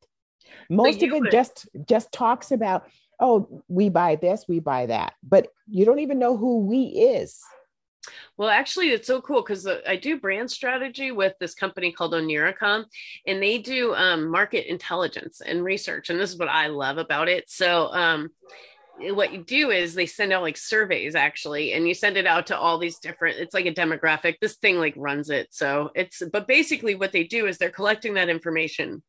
most 0.70 1.02
of 1.02 1.10
it 1.10 1.22
would. 1.22 1.32
just 1.32 1.68
just 1.88 2.12
talks 2.12 2.52
about 2.52 2.84
oh 3.20 3.64
we 3.68 3.90
buy 3.90 4.16
this 4.16 4.46
we 4.48 4.60
buy 4.60 4.86
that 4.86 5.14
but 5.24 5.48
you 5.68 5.86
don't 5.86 6.00
even 6.00 6.20
know 6.20 6.36
who 6.36 6.60
we 6.60 6.84
is 6.84 7.42
well, 8.38 8.50
actually, 8.50 8.90
it's 8.90 9.08
so 9.08 9.22
cool 9.22 9.42
because 9.42 9.68
uh, 9.68 9.82
I 9.88 9.98
do 9.98 10.20
brand 10.20 10.50
strategy 10.50 11.12
with 11.12 11.34
this 11.40 11.54
company 11.54 11.92
called 11.92 12.14
Oniricom, 12.14 12.86
and 13.28 13.44
they 13.44 13.58
do 13.58 13.94
um, 13.94 14.30
market 14.32 14.70
intelligence 14.70 15.42
and 15.42 15.64
research. 15.64 16.10
And 16.10 16.20
this 16.20 16.32
is 16.32 16.40
what 16.40 16.50
I 16.50 16.68
love 16.68 16.98
about 16.98 17.28
it. 17.28 17.50
So, 17.50 17.94
um, 17.94 18.30
what 19.02 19.32
you 19.32 19.44
do 19.44 19.72
is 19.72 19.94
they 19.94 20.06
send 20.06 20.34
out 20.34 20.42
like 20.42 20.58
surveys 20.58 21.16
actually 21.16 21.74
and 21.74 21.88
you 21.88 21.94
send 21.94 22.18
it 22.18 22.28
out 22.28 22.48
to 22.48 22.58
all 22.58 22.78
these 22.78 23.00
different 23.00 23.38
it's 23.38 23.54
like 23.54 23.66
a 23.66 23.74
demographic 23.74 24.36
this 24.42 24.56
thing 24.58 24.78
like 24.78 24.94
runs 24.98 25.30
it 25.30 25.48
so 25.52 25.90
it's 25.96 26.22
but 26.32 26.48
basically 26.48 26.96
what 26.96 27.12
they 27.12 27.24
do 27.24 27.48
is 27.48 27.58
they're 27.58 27.70
collecting 27.70 28.14
that 28.14 28.30
information 28.30 29.02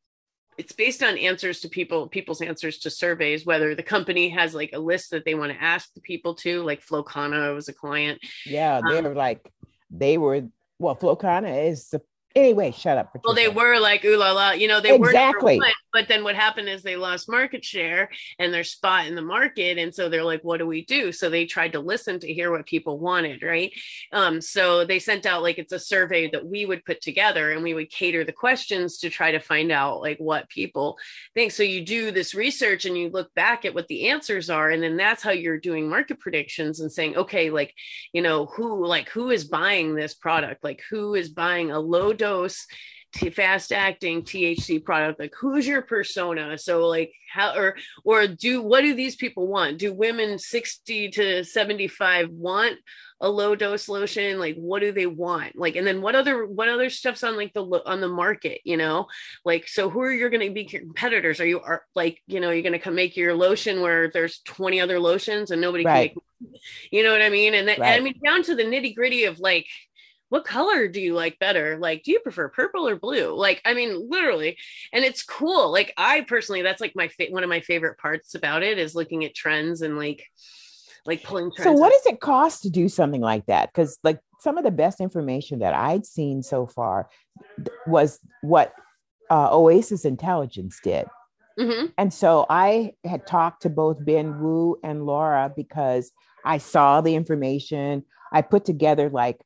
it's 0.58 0.72
based 0.72 1.02
on 1.02 1.16
answers 1.18 1.60
to 1.60 1.68
people 1.68 2.06
people's 2.08 2.42
answers 2.42 2.78
to 2.78 2.90
surveys 2.90 3.46
whether 3.46 3.74
the 3.74 3.82
company 3.82 4.28
has 4.28 4.54
like 4.54 4.70
a 4.72 4.78
list 4.78 5.10
that 5.10 5.24
they 5.24 5.34
want 5.34 5.52
to 5.52 5.62
ask 5.62 5.92
the 5.94 6.00
people 6.00 6.34
to 6.34 6.62
like 6.62 6.82
Flow 6.82 7.02
Kana 7.02 7.52
was 7.52 7.68
a 7.68 7.72
client 7.72 8.20
yeah 8.46 8.80
they're 8.86 9.06
um, 9.06 9.14
like 9.14 9.50
they 9.90 10.18
were 10.18 10.42
well 10.78 10.94
Flow 10.94 11.16
Kana 11.16 11.48
is 11.48 11.88
the 11.88 12.00
anyway 12.36 12.70
shut 12.70 12.98
up 12.98 13.12
Patricia. 13.12 13.22
well 13.24 13.34
they 13.34 13.48
were 13.48 13.80
like 13.80 14.04
ooh 14.04 14.16
la 14.16 14.32
la 14.32 14.50
you 14.52 14.68
know 14.68 14.80
they 14.80 14.96
were 14.96 15.08
exactly. 15.08 15.58
were 15.58 15.64
But 15.92 16.08
then 16.08 16.24
what 16.24 16.34
happened 16.34 16.68
is 16.68 16.82
they 16.82 16.96
lost 16.96 17.28
market 17.28 17.64
share 17.64 18.10
and 18.38 18.52
their 18.52 18.64
spot 18.64 19.06
in 19.06 19.14
the 19.14 19.22
market. 19.22 19.78
And 19.78 19.94
so 19.94 20.08
they're 20.08 20.24
like, 20.24 20.42
what 20.42 20.58
do 20.58 20.66
we 20.66 20.84
do? 20.84 21.12
So 21.12 21.28
they 21.28 21.46
tried 21.46 21.72
to 21.72 21.80
listen 21.80 22.20
to 22.20 22.32
hear 22.32 22.50
what 22.50 22.66
people 22.66 22.98
wanted, 22.98 23.42
right? 23.42 23.72
Um, 24.12 24.40
so 24.40 24.84
they 24.84 24.98
sent 24.98 25.26
out 25.26 25.42
like 25.42 25.58
it's 25.58 25.72
a 25.72 25.78
survey 25.78 26.30
that 26.30 26.46
we 26.46 26.66
would 26.66 26.84
put 26.84 27.00
together 27.00 27.52
and 27.52 27.62
we 27.62 27.74
would 27.74 27.90
cater 27.90 28.24
the 28.24 28.32
questions 28.32 28.98
to 28.98 29.10
try 29.10 29.32
to 29.32 29.40
find 29.40 29.72
out 29.72 30.00
like 30.00 30.18
what 30.18 30.48
people 30.48 30.98
think. 31.34 31.52
So 31.52 31.62
you 31.62 31.84
do 31.84 32.10
this 32.10 32.34
research 32.34 32.84
and 32.84 32.96
you 32.96 33.10
look 33.10 33.32
back 33.34 33.64
at 33.64 33.74
what 33.74 33.88
the 33.88 34.08
answers 34.08 34.50
are. 34.50 34.70
And 34.70 34.82
then 34.82 34.96
that's 34.96 35.22
how 35.22 35.30
you're 35.30 35.58
doing 35.58 35.88
market 35.88 36.20
predictions 36.20 36.80
and 36.80 36.90
saying, 36.90 37.16
okay, 37.16 37.50
like, 37.50 37.74
you 38.12 38.22
know, 38.22 38.46
who 38.46 38.86
like 38.86 39.08
who 39.08 39.30
is 39.30 39.44
buying 39.44 39.94
this 39.94 40.14
product? 40.14 40.64
Like 40.64 40.82
who 40.90 41.14
is 41.14 41.28
buying 41.28 41.70
a 41.70 41.80
low 41.80 42.12
dose 42.12 42.66
t- 43.12 43.30
fast 43.30 43.72
acting 43.72 44.22
THC 44.22 44.82
product? 44.82 45.18
Like, 45.18 45.34
who's 45.38 45.66
your 45.66 45.82
persona? 45.82 46.58
So, 46.58 46.86
like, 46.86 47.12
how 47.30 47.54
or 47.54 47.76
or 48.04 48.26
do 48.26 48.62
what 48.62 48.82
do 48.82 48.94
these 48.94 49.16
people 49.16 49.46
want? 49.46 49.78
Do 49.78 49.92
women 49.92 50.38
sixty 50.38 51.08
to 51.10 51.44
seventy 51.44 51.88
five 51.88 52.30
want 52.30 52.76
a 53.20 53.28
low 53.28 53.54
dose 53.54 53.88
lotion? 53.88 54.38
Like, 54.38 54.56
what 54.56 54.80
do 54.80 54.92
they 54.92 55.06
want? 55.06 55.56
Like, 55.56 55.76
and 55.76 55.86
then 55.86 56.02
what 56.02 56.14
other 56.14 56.46
what 56.46 56.68
other 56.68 56.90
stuff's 56.90 57.22
on 57.22 57.36
like 57.36 57.52
the 57.52 57.64
on 57.86 58.00
the 58.00 58.08
market? 58.08 58.60
You 58.64 58.76
know, 58.76 59.06
like, 59.44 59.68
so 59.68 59.90
who 59.90 60.00
are 60.00 60.12
you 60.12 60.28
going 60.28 60.46
to 60.46 60.52
be 60.52 60.64
competitors? 60.64 61.40
Are 61.40 61.46
you 61.46 61.60
are 61.60 61.84
like, 61.94 62.20
you 62.26 62.40
know, 62.40 62.50
you're 62.50 62.62
going 62.62 62.72
to 62.72 62.78
come 62.78 62.94
make 62.94 63.16
your 63.16 63.34
lotion 63.34 63.80
where 63.80 64.10
there's 64.10 64.40
twenty 64.40 64.80
other 64.80 64.98
lotions 64.98 65.50
and 65.50 65.60
nobody 65.60 65.84
right. 65.84 66.12
can 66.12 66.22
make, 66.40 66.60
you 66.90 67.04
know 67.04 67.12
what 67.12 67.22
I 67.22 67.30
mean? 67.30 67.54
And 67.54 67.68
that, 67.68 67.78
right. 67.78 68.00
I 68.00 68.00
mean 68.00 68.18
down 68.24 68.42
to 68.44 68.54
the 68.54 68.64
nitty 68.64 68.94
gritty 68.94 69.24
of 69.24 69.38
like 69.38 69.66
what 70.30 70.44
color 70.44 70.88
do 70.88 71.00
you 71.00 71.14
like 71.14 71.38
better? 71.38 71.76
Like, 71.76 72.04
do 72.04 72.12
you 72.12 72.20
prefer 72.20 72.48
purple 72.48 72.88
or 72.88 72.96
blue? 72.96 73.34
Like, 73.34 73.60
I 73.64 73.74
mean, 73.74 74.08
literally, 74.08 74.56
and 74.92 75.04
it's 75.04 75.22
cool. 75.22 75.70
Like, 75.70 75.92
I 75.96 76.22
personally, 76.22 76.62
that's 76.62 76.80
like 76.80 76.96
my 76.96 77.08
fa- 77.08 77.26
one 77.30 77.42
of 77.42 77.50
my 77.50 77.60
favorite 77.60 77.98
parts 77.98 78.34
about 78.34 78.62
it 78.62 78.78
is 78.78 78.94
looking 78.94 79.24
at 79.24 79.34
trends 79.34 79.82
and 79.82 79.98
like, 79.98 80.26
like 81.04 81.22
pulling. 81.24 81.50
so, 81.56 81.72
what 81.72 81.92
does 81.92 82.06
it 82.06 82.20
cost 82.20 82.62
to 82.62 82.70
do 82.70 82.88
something 82.88 83.20
like 83.20 83.44
that? 83.46 83.70
Because 83.72 83.98
like 84.04 84.20
some 84.40 84.56
of 84.56 84.64
the 84.64 84.70
best 84.70 85.00
information 85.00 85.58
that 85.58 85.74
I'd 85.74 86.06
seen 86.06 86.42
so 86.42 86.66
far 86.66 87.08
was 87.86 88.20
what 88.40 88.72
uh, 89.30 89.48
Oasis 89.52 90.04
Intelligence 90.04 90.80
did. 90.82 91.06
Mm-hmm. 91.58 91.86
And 91.98 92.14
so 92.14 92.46
I 92.48 92.94
had 93.04 93.26
talked 93.26 93.62
to 93.62 93.68
both 93.68 94.04
Ben 94.04 94.40
Wu 94.40 94.78
and 94.82 95.04
Laura 95.04 95.52
because 95.54 96.12
I 96.44 96.58
saw 96.58 97.00
the 97.00 97.14
information. 97.14 98.04
I 98.32 98.42
put 98.42 98.64
together 98.64 99.10
like 99.10 99.40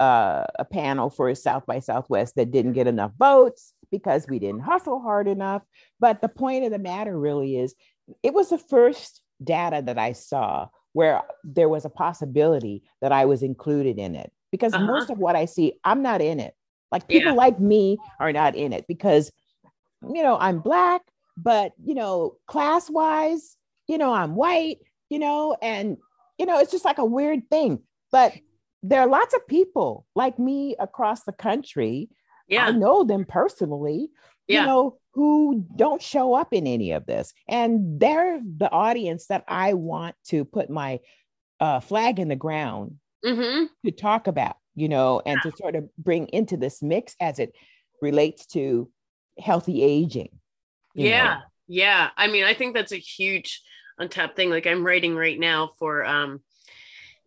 uh, 0.00 0.44
a 0.58 0.64
panel 0.64 1.10
for 1.10 1.34
South 1.34 1.66
by 1.66 1.80
Southwest 1.80 2.36
that 2.36 2.50
didn't 2.50 2.72
get 2.72 2.86
enough 2.86 3.12
votes 3.18 3.74
because 3.90 4.26
we 4.28 4.38
didn't 4.38 4.60
hustle 4.60 5.00
hard 5.00 5.28
enough. 5.28 5.62
But 6.00 6.20
the 6.20 6.28
point 6.28 6.64
of 6.64 6.72
the 6.72 6.78
matter 6.78 7.18
really 7.18 7.58
is 7.58 7.74
it 8.22 8.34
was 8.34 8.50
the 8.50 8.58
first 8.58 9.22
data 9.42 9.82
that 9.84 9.98
I 9.98 10.12
saw 10.12 10.68
where 10.92 11.22
there 11.44 11.68
was 11.68 11.84
a 11.84 11.90
possibility 11.90 12.82
that 13.00 13.12
I 13.12 13.24
was 13.24 13.42
included 13.42 13.98
in 13.98 14.14
it 14.14 14.32
because 14.50 14.72
uh-huh. 14.74 14.86
most 14.86 15.10
of 15.10 15.18
what 15.18 15.36
I 15.36 15.46
see, 15.46 15.74
I'm 15.84 16.02
not 16.02 16.20
in 16.20 16.40
it. 16.40 16.54
Like 16.90 17.08
people 17.08 17.32
yeah. 17.32 17.38
like 17.38 17.58
me 17.58 17.98
are 18.20 18.32
not 18.32 18.54
in 18.54 18.72
it 18.72 18.86
because, 18.86 19.32
you 20.02 20.22
know, 20.22 20.36
I'm 20.38 20.60
black, 20.60 21.00
but, 21.36 21.72
you 21.82 21.94
know, 21.94 22.36
class 22.46 22.90
wise, 22.90 23.56
you 23.88 23.96
know, 23.96 24.12
I'm 24.12 24.34
white, 24.34 24.78
you 25.08 25.18
know, 25.18 25.56
and, 25.62 25.96
you 26.38 26.44
know, 26.44 26.58
it's 26.58 26.70
just 26.70 26.84
like 26.84 26.98
a 26.98 27.04
weird 27.04 27.48
thing. 27.48 27.80
But 28.10 28.34
there 28.82 29.00
are 29.00 29.08
lots 29.08 29.34
of 29.34 29.46
people 29.46 30.06
like 30.14 30.38
me 30.38 30.76
across 30.78 31.24
the 31.24 31.32
country. 31.32 32.08
Yeah. 32.48 32.66
I 32.66 32.70
know 32.72 33.04
them 33.04 33.24
personally, 33.24 34.08
yeah. 34.46 34.60
you 34.60 34.66
know, 34.66 34.98
who 35.14 35.66
don't 35.76 36.02
show 36.02 36.34
up 36.34 36.52
in 36.52 36.66
any 36.66 36.92
of 36.92 37.06
this. 37.06 37.32
And 37.48 38.00
they're 38.00 38.40
the 38.40 38.70
audience 38.70 39.26
that 39.26 39.44
I 39.46 39.74
want 39.74 40.16
to 40.28 40.44
put 40.44 40.68
my 40.68 41.00
uh, 41.60 41.80
flag 41.80 42.18
in 42.18 42.28
the 42.28 42.36
ground 42.36 42.96
mm-hmm. 43.24 43.66
to 43.86 43.92
talk 43.92 44.26
about, 44.26 44.56
you 44.74 44.88
know, 44.88 45.22
and 45.24 45.38
yeah. 45.44 45.50
to 45.50 45.56
sort 45.56 45.76
of 45.76 45.88
bring 45.96 46.26
into 46.28 46.56
this 46.56 46.82
mix 46.82 47.14
as 47.20 47.38
it 47.38 47.52
relates 48.00 48.46
to 48.46 48.90
healthy 49.38 49.82
aging. 49.82 50.30
Yeah. 50.94 51.34
Know. 51.34 51.40
Yeah. 51.68 52.10
I 52.16 52.26
mean, 52.26 52.44
I 52.44 52.54
think 52.54 52.74
that's 52.74 52.92
a 52.92 52.96
huge 52.96 53.62
untapped 53.98 54.36
thing. 54.36 54.50
Like 54.50 54.66
I'm 54.66 54.84
writing 54.84 55.14
right 55.14 55.38
now 55.38 55.70
for 55.78 56.04
um 56.04 56.40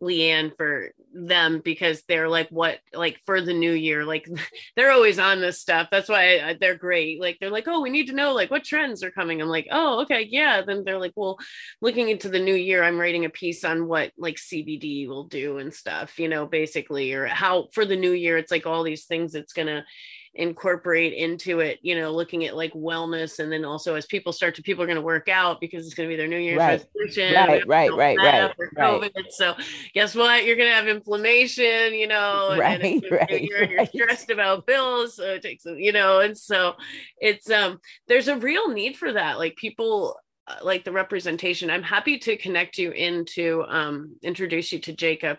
Leanne 0.05 0.55
for 0.55 0.91
them 1.13 1.61
because 1.63 2.03
they're 2.03 2.27
like 2.27 2.49
what 2.49 2.79
like 2.93 3.19
for 3.25 3.39
the 3.39 3.53
new 3.53 3.71
year 3.71 4.03
like 4.03 4.27
they're 4.75 4.91
always 4.91 5.19
on 5.19 5.41
this 5.41 5.59
stuff. 5.59 5.87
That's 5.91 6.09
why 6.09 6.39
I, 6.39 6.57
they're 6.59 6.77
great. 6.77 7.19
Like 7.19 7.37
they're 7.39 7.49
like 7.49 7.67
oh 7.67 7.81
we 7.81 7.89
need 7.89 8.07
to 8.07 8.15
know 8.15 8.33
like 8.33 8.51
what 8.51 8.63
trends 8.63 9.03
are 9.03 9.11
coming. 9.11 9.41
I'm 9.41 9.47
like 9.47 9.67
oh 9.71 10.01
okay 10.01 10.27
yeah. 10.29 10.61
Then 10.61 10.83
they're 10.83 10.99
like 10.99 11.13
well 11.15 11.37
looking 11.81 12.09
into 12.09 12.29
the 12.29 12.39
new 12.39 12.55
year 12.55 12.83
I'm 12.83 12.99
writing 12.99 13.25
a 13.25 13.29
piece 13.29 13.63
on 13.63 13.87
what 13.87 14.11
like 14.17 14.35
CBD 14.35 15.07
will 15.07 15.25
do 15.25 15.57
and 15.57 15.73
stuff 15.73 16.19
you 16.19 16.29
know 16.29 16.45
basically 16.45 17.13
or 17.13 17.27
how 17.27 17.67
for 17.73 17.85
the 17.85 17.95
new 17.95 18.11
year 18.11 18.37
it's 18.37 18.51
like 18.51 18.65
all 18.65 18.83
these 18.83 19.05
things 19.05 19.35
it's 19.35 19.53
gonna 19.53 19.85
incorporate 20.35 21.13
into 21.13 21.61
it 21.61 21.79
you 21.81 21.95
know 21.97 22.11
looking 22.11 22.45
at 22.45 22.55
like 22.55 22.73
wellness 22.73 23.39
and 23.39 23.51
then 23.51 23.63
also 23.63 23.95
as 23.95 24.05
people 24.05 24.33
start 24.33 24.53
to 24.53 24.61
people 24.61 24.83
are 24.83 24.87
going 24.87 24.97
to 24.97 25.01
work 25.01 25.29
out 25.29 25.61
because 25.61 25.85
it's 25.85 25.95
going 25.95 26.07
to 26.07 26.11
be 26.11 26.17
their 26.17 26.27
new 26.27 26.37
year's 26.37 26.57
right. 26.57 26.85
resolution 26.93 27.33
right 27.33 27.65
right 27.67 27.93
right 27.93 28.17
right, 28.17 28.51
right. 28.75 29.11
so 29.29 29.55
guess 29.93 30.13
what? 30.13 30.43
You're 30.43 30.57
going 30.57 30.69
to 30.69 30.75
have 30.75 30.87
inflammation 30.87 31.93
you 31.93 32.07
know 32.07 32.55
right, 32.59 32.81
and 32.81 33.05
right, 33.09 33.41
you're, 33.41 33.63
you're 33.63 33.85
stressed 33.85 34.29
about 34.29 34.67
bills 34.67 35.15
so 35.15 35.23
it 35.23 35.41
takes 35.41 35.65
you 35.65 35.91
know 35.91 36.19
and 36.19 36.37
so 36.37 36.75
it's 37.19 37.49
um 37.49 37.79
there's 38.07 38.27
a 38.27 38.37
real 38.37 38.69
need 38.69 38.97
for 38.97 39.13
that. 39.13 39.37
Like 39.37 39.55
people 39.55 40.17
uh, 40.47 40.57
like 40.63 40.83
the 40.83 40.91
representation. 40.91 41.69
I'm 41.69 41.83
happy 41.83 42.19
to 42.19 42.37
connect 42.37 42.77
you 42.77 42.91
into 42.91 43.63
um 43.67 44.15
introduce 44.21 44.71
you 44.71 44.79
to 44.79 44.93
jacob 44.93 45.37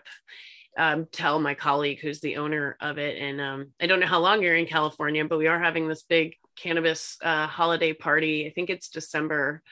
um, 0.77 1.07
tell 1.11 1.39
my 1.39 1.55
colleague 1.55 1.99
who's 1.99 2.19
the 2.19 2.37
owner 2.37 2.77
of 2.79 2.97
it. 2.97 3.17
And 3.17 3.41
um, 3.41 3.71
I 3.81 3.87
don't 3.87 3.99
know 3.99 4.07
how 4.07 4.19
long 4.19 4.41
you're 4.41 4.55
in 4.55 4.67
California, 4.67 5.25
but 5.25 5.39
we 5.39 5.47
are 5.47 5.59
having 5.59 5.87
this 5.87 6.03
big 6.03 6.35
cannabis 6.55 7.17
uh, 7.21 7.47
holiday 7.47 7.93
party. 7.93 8.45
I 8.45 8.51
think 8.51 8.69
it's 8.69 8.89
December 8.89 9.63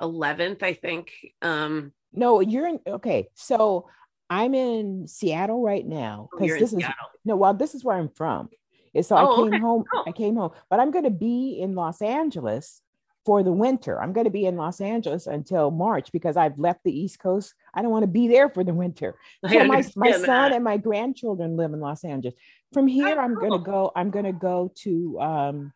11th, 0.00 0.62
I 0.62 0.74
think. 0.74 1.12
Um, 1.42 1.92
no, 2.12 2.40
you're 2.40 2.68
in, 2.68 2.80
okay. 2.86 3.28
So 3.34 3.88
I'm 4.30 4.54
in 4.54 5.08
Seattle 5.08 5.62
right 5.62 5.86
now 5.86 6.28
because 6.32 6.56
oh, 6.56 6.58
this 6.58 6.72
is 6.72 6.78
Seattle. 6.78 6.94
no, 7.24 7.36
well, 7.36 7.54
this 7.54 7.74
is 7.74 7.84
where 7.84 7.96
I'm 7.96 8.08
from. 8.08 8.48
And 8.94 9.04
so 9.04 9.16
oh, 9.16 9.32
I 9.32 9.36
came 9.36 9.54
okay. 9.54 9.58
home. 9.58 9.84
Oh. 9.92 10.04
I 10.06 10.12
came 10.12 10.36
home, 10.36 10.52
but 10.70 10.80
I'm 10.80 10.90
going 10.90 11.04
to 11.04 11.10
be 11.10 11.58
in 11.60 11.74
Los 11.74 12.00
Angeles 12.00 12.80
for 13.26 13.42
the 13.42 13.52
winter. 13.52 14.00
I'm 14.00 14.12
going 14.12 14.24
to 14.24 14.30
be 14.30 14.46
in 14.46 14.56
Los 14.56 14.80
Angeles 14.80 15.26
until 15.26 15.72
March 15.72 16.12
because 16.12 16.36
I've 16.36 16.56
left 16.58 16.84
the 16.84 16.96
East 16.96 17.18
Coast. 17.18 17.52
I 17.74 17.82
don't 17.82 17.90
want 17.90 18.04
to 18.04 18.08
be 18.08 18.28
there 18.28 18.48
for 18.48 18.62
the 18.62 18.72
winter. 18.72 19.18
So 19.50 19.64
my, 19.64 19.84
my 19.96 20.12
son 20.12 20.52
and 20.52 20.64
my 20.64 20.76
grandchildren 20.76 21.56
live 21.56 21.72
in 21.72 21.80
Los 21.80 22.04
Angeles. 22.04 22.34
From 22.72 22.86
here, 22.86 23.16
oh, 23.18 23.22
I'm 23.22 23.34
cool. 23.34 23.48
going 23.48 23.64
to 23.64 23.70
go. 23.70 23.92
I'm 23.94 24.10
going 24.10 24.24
to 24.24 24.32
go 24.32 24.72
to 24.82 25.20
um, 25.20 25.72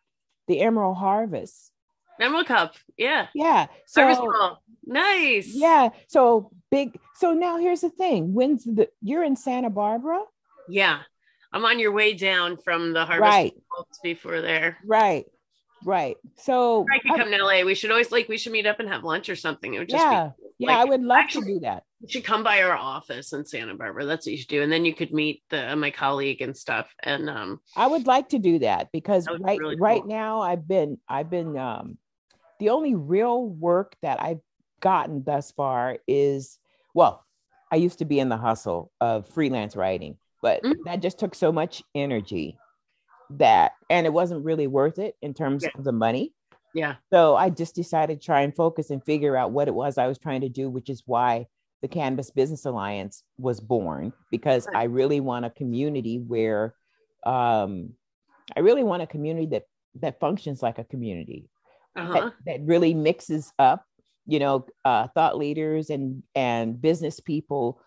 the 0.47 0.61
Emerald 0.61 0.97
Harvest. 0.97 1.71
Emerald 2.19 2.47
Cup, 2.47 2.75
yeah, 2.97 3.27
yeah. 3.33 3.67
So 3.87 4.57
nice, 4.85 5.47
yeah. 5.47 5.89
So 6.07 6.51
big. 6.69 6.99
So 7.15 7.33
now 7.33 7.57
here's 7.57 7.81
the 7.81 7.89
thing: 7.89 8.33
when's 8.33 8.63
the 8.63 8.89
you're 9.01 9.23
in 9.23 9.35
Santa 9.35 9.69
Barbara? 9.69 10.21
Yeah, 10.69 10.99
I'm 11.51 11.65
on 11.65 11.79
your 11.79 11.91
way 11.91 12.13
down 12.13 12.57
from 12.57 12.93
the 12.93 13.05
Harvest 13.05 13.31
right. 13.31 13.53
before 14.03 14.41
there. 14.41 14.77
Right. 14.85 15.25
Right. 15.83 16.17
So 16.37 16.85
I 16.93 16.99
could 16.99 17.17
come 17.17 17.31
to 17.31 17.43
LA. 17.43 17.63
We 17.63 17.75
should 17.75 17.91
always 17.91 18.11
like 18.11 18.29
we 18.29 18.37
should 18.37 18.51
meet 18.51 18.65
up 18.65 18.79
and 18.79 18.89
have 18.89 19.03
lunch 19.03 19.29
or 19.29 19.35
something. 19.35 19.73
It 19.73 19.79
would 19.79 19.89
just 19.89 20.03
yeah, 20.03 20.31
be, 20.37 20.65
yeah. 20.65 20.77
I 20.77 20.85
would 20.85 21.01
love 21.01 21.19
actually, 21.19 21.45
to 21.45 21.53
do 21.53 21.59
that. 21.61 21.83
You 22.01 22.09
should 22.09 22.23
come 22.23 22.43
by 22.43 22.61
our 22.61 22.75
office 22.75 23.33
in 23.33 23.45
Santa 23.45 23.75
Barbara. 23.75 24.05
That's 24.05 24.25
what 24.25 24.31
you 24.31 24.37
should 24.37 24.47
do, 24.47 24.61
and 24.61 24.71
then 24.71 24.85
you 24.85 24.93
could 24.93 25.11
meet 25.13 25.43
the 25.49 25.75
my 25.75 25.91
colleague 25.91 26.41
and 26.41 26.55
stuff. 26.55 26.93
And 27.01 27.29
um, 27.29 27.59
I 27.75 27.87
would 27.87 28.07
like 28.07 28.29
to 28.29 28.39
do 28.39 28.59
that 28.59 28.89
because 28.91 29.25
that 29.25 29.39
right 29.39 29.59
really 29.59 29.77
right 29.77 30.05
now 30.05 30.41
I've 30.41 30.67
been 30.67 30.99
I've 31.07 31.29
been 31.29 31.57
um, 31.57 31.97
the 32.59 32.69
only 32.69 32.95
real 32.95 33.47
work 33.47 33.95
that 34.01 34.21
I've 34.21 34.41
gotten 34.81 35.23
thus 35.23 35.51
far 35.51 35.97
is 36.07 36.57
well, 36.93 37.25
I 37.71 37.77
used 37.77 37.99
to 37.99 38.05
be 38.05 38.19
in 38.19 38.29
the 38.29 38.37
hustle 38.37 38.91
of 38.99 39.27
freelance 39.29 39.75
writing, 39.75 40.17
but 40.41 40.61
mm-hmm. 40.61 40.81
that 40.85 41.01
just 41.01 41.19
took 41.19 41.35
so 41.35 41.51
much 41.51 41.81
energy 41.95 42.57
that 43.37 43.73
and 43.89 44.05
it 44.05 44.13
wasn't 44.13 44.43
really 44.43 44.67
worth 44.67 44.99
it 44.99 45.15
in 45.21 45.33
terms 45.33 45.63
yeah. 45.63 45.69
of 45.75 45.83
the 45.83 45.91
money 45.91 46.33
yeah 46.73 46.95
so 47.11 47.35
i 47.35 47.49
just 47.49 47.75
decided 47.75 48.19
to 48.19 48.25
try 48.25 48.41
and 48.41 48.55
focus 48.55 48.89
and 48.89 49.03
figure 49.03 49.35
out 49.35 49.51
what 49.51 49.67
it 49.67 49.73
was 49.73 49.97
i 49.97 50.07
was 50.07 50.17
trying 50.17 50.41
to 50.41 50.49
do 50.49 50.69
which 50.69 50.89
is 50.89 51.03
why 51.05 51.45
the 51.81 51.87
Canvas 51.87 52.29
business 52.29 52.65
alliance 52.65 53.23
was 53.37 53.59
born 53.59 54.13
because 54.29 54.67
i 54.75 54.83
really 54.83 55.19
want 55.19 55.45
a 55.45 55.49
community 55.49 56.19
where 56.19 56.75
um 57.25 57.89
i 58.55 58.59
really 58.59 58.83
want 58.83 59.01
a 59.01 59.07
community 59.07 59.47
that 59.47 59.63
that 59.95 60.19
functions 60.19 60.61
like 60.61 60.77
a 60.77 60.83
community 60.83 61.49
uh-huh. 61.95 62.13
that, 62.13 62.33
that 62.45 62.67
really 62.67 62.93
mixes 62.93 63.51
up 63.59 63.85
you 64.25 64.39
know 64.39 64.65
uh, 64.85 65.07
thought 65.09 65.37
leaders 65.37 65.89
and 65.89 66.23
and 66.35 66.81
business 66.81 67.19
people 67.19 67.81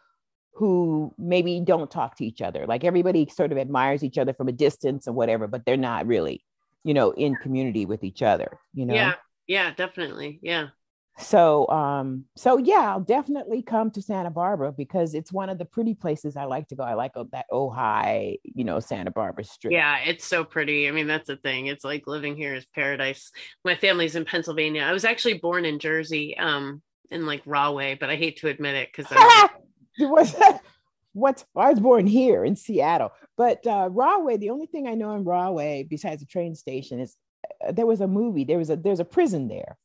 who 0.55 1.13
maybe 1.19 1.61
don't 1.61 1.91
talk 1.91 2.17
to 2.17 2.25
each 2.25 2.41
other. 2.41 2.67
Like 2.67 2.85
everybody 2.85 3.29
sort 3.29 3.53
of 3.53 3.59
admires 3.59 4.05
each 4.05 4.19
other 4.19 4.33
from 4.33 4.49
a 4.49 4.53
distance 4.53 5.09
or 5.09 5.13
whatever, 5.13 5.47
but 5.49 5.65
they're 5.67 5.77
not 5.77 6.07
really, 6.07 6.45
you 6.85 6.95
know, 6.95 7.11
in 7.11 7.35
community 7.37 7.87
with 7.87 8.05
each 8.05 8.23
other, 8.23 8.59
you 8.73 8.87
know? 8.87 8.95
Yeah. 8.95 9.15
Yeah, 9.47 9.75
definitely. 9.75 10.39
Yeah. 10.43 10.69
So 11.17 11.69
um 11.69 12.25
so 12.37 12.59
yeah, 12.59 12.91
I'll 12.91 13.01
definitely 13.01 13.63
come 13.63 13.91
to 13.93 14.03
Santa 14.03 14.31
Barbara 14.31 14.73
because 14.73 15.15
it's 15.15 15.33
one 15.33 15.49
of 15.49 15.59
the 15.59 15.65
pretty 15.65 15.95
places 15.95 16.37
I 16.37 16.45
like 16.45 16.69
to 16.69 16.77
go. 16.77 16.83
I 16.83 16.95
like 16.95 17.13
uh, 17.15 17.25
that 17.33 17.47
Ojai, 17.53 18.39
you 18.43 18.65
know, 18.65 18.81
Santa 18.81 19.11
Barbara 19.11 19.45
Street. 19.45 19.75
Yeah, 19.75 19.99
it's 19.99 20.25
so 20.25 20.45
pretty. 20.45 20.89
I 20.89 20.91
mean, 20.91 21.07
that's 21.07 21.29
the 21.29 21.37
thing. 21.37 21.67
It's 21.67 21.85
like 21.85 22.07
living 22.07 22.37
here 22.37 22.55
is 22.55 22.65
paradise. 22.65 23.31
My 23.65 23.77
family's 23.77 24.17
in 24.17 24.25
Pennsylvania. 24.25 24.83
I 24.83 24.93
was 24.93 25.05
actually 25.05 25.39
born 25.39 25.65
in 25.65 25.79
Jersey, 25.79 26.37
um, 26.37 26.83
in 27.11 27.27
like 27.27 27.43
Rahway, 27.47 27.97
but 27.99 28.11
I 28.11 28.17
hate 28.17 28.39
to 28.39 28.49
admit 28.49 28.75
it 28.75 28.89
because 28.95 29.13
was 30.01 30.35
what 31.13 31.45
I 31.57 31.71
was 31.71 31.81
born 31.81 32.07
here 32.07 32.45
in 32.45 32.57
Seattle, 32.57 33.13
but 33.37 33.67
uh, 33.67 33.89
Rahway. 33.91 34.37
The 34.37 34.51
only 34.51 34.67
thing 34.67 34.87
I 34.87 34.95
know 34.95 35.15
in 35.15 35.25
Rahway 35.25 35.87
besides 35.89 36.21
the 36.21 36.27
train 36.27 36.55
station 36.55 37.01
is 37.01 37.17
uh, 37.67 37.73
there 37.73 37.87
was 37.87 38.01
a 38.01 38.09
movie. 38.09 38.45
There 38.45 38.59
was 38.59 38.71
a 38.71 38.77
there's 38.77 39.01
a 39.01 39.05
prison 39.05 39.49
there. 39.49 39.77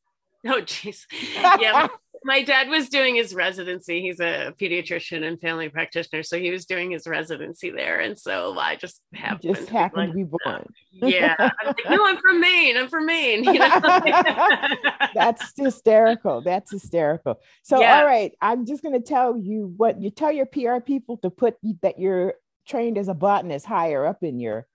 Oh, 0.45 0.62
jeez. 0.62 1.05
Yeah. 1.34 1.88
my 2.24 2.44
dad 2.44 2.70
was 2.70 2.90
doing 2.90 3.16
his 3.16 3.34
residency. 3.34 4.02
He's 4.02 4.20
a 4.20 4.54
pediatrician 4.60 5.24
and 5.24 5.40
family 5.40 5.70
practitioner. 5.70 6.24
So 6.24 6.40
he 6.40 6.52
was 6.52 6.66
doing 6.66 6.92
his 6.92 7.08
residency 7.08 7.70
there. 7.70 8.00
And 8.00 8.18
so 8.18 8.58
I 8.58 8.76
just 8.76 9.02
happened, 9.14 9.56
just 9.56 9.70
happened 9.70 10.12
to 10.12 10.16
be 10.16 10.24
born. 10.24 10.66
yeah. 10.92 11.36
I'm 11.40 11.68
like, 11.68 11.78
no, 11.90 12.06
I'm 12.06 12.18
from 12.18 12.40
Maine. 12.42 12.78
I'm 12.78 12.90
from 12.90 13.06
Maine. 13.06 13.44
You 13.44 13.60
know? 13.60 13.80
That's 15.14 15.54
hysterical. 15.56 16.42
That's 16.42 16.72
hysterical. 16.72 17.40
So, 17.64 17.80
yeah. 17.80 18.00
all 18.00 18.06
right. 18.06 18.34
I'm 18.42 18.66
just 18.66 18.84
going 18.84 18.96
to 18.96 19.06
tell 19.06 19.38
you 19.38 19.74
what 19.78 20.02
you 20.02 20.10
tell 20.10 20.32
your 20.32 20.46
PR 20.46 20.80
people 20.80 21.18
to 21.18 21.30
put 21.30 21.56
that 21.82 22.00
you're 22.00 22.36
trained 22.68 22.98
as 22.98 23.08
a 23.08 23.14
botanist 23.14 23.66
higher 23.66 24.06
up 24.06 24.24
in 24.24 24.40
your 24.40 24.68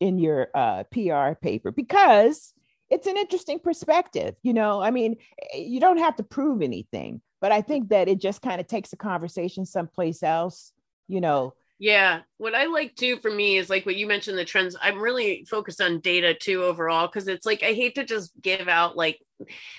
in 0.00 0.18
your 0.18 0.48
uh, 0.54 0.84
PR 0.92 1.34
paper 1.40 1.70
because 1.70 2.52
it's 2.90 3.06
an 3.06 3.16
interesting 3.16 3.58
perspective. 3.58 4.34
You 4.42 4.54
know, 4.54 4.80
I 4.80 4.90
mean, 4.90 5.16
eh, 5.52 5.58
you 5.58 5.80
don't 5.80 5.98
have 5.98 6.16
to 6.16 6.22
prove 6.22 6.62
anything, 6.62 7.20
but 7.40 7.52
I 7.52 7.60
think 7.60 7.88
that 7.90 8.08
it 8.08 8.20
just 8.20 8.42
kind 8.42 8.60
of 8.60 8.66
takes 8.66 8.90
the 8.90 8.96
conversation 8.96 9.66
someplace 9.66 10.22
else, 10.22 10.72
you 11.08 11.20
know. 11.20 11.54
Yeah. 11.78 12.20
What 12.38 12.54
I 12.54 12.66
like 12.66 12.94
too 12.94 13.18
for 13.18 13.30
me 13.30 13.56
is 13.56 13.70
like 13.70 13.86
what 13.86 13.96
you 13.96 14.06
mentioned 14.06 14.36
the 14.36 14.44
trends. 14.44 14.76
I'm 14.80 14.98
really 14.98 15.46
focused 15.48 15.80
on 15.80 16.00
data 16.00 16.34
too 16.34 16.62
overall 16.64 17.06
because 17.06 17.28
it's 17.28 17.46
like 17.46 17.62
I 17.62 17.72
hate 17.72 17.94
to 17.94 18.04
just 18.04 18.32
give 18.42 18.68
out 18.68 18.96
like 18.96 19.20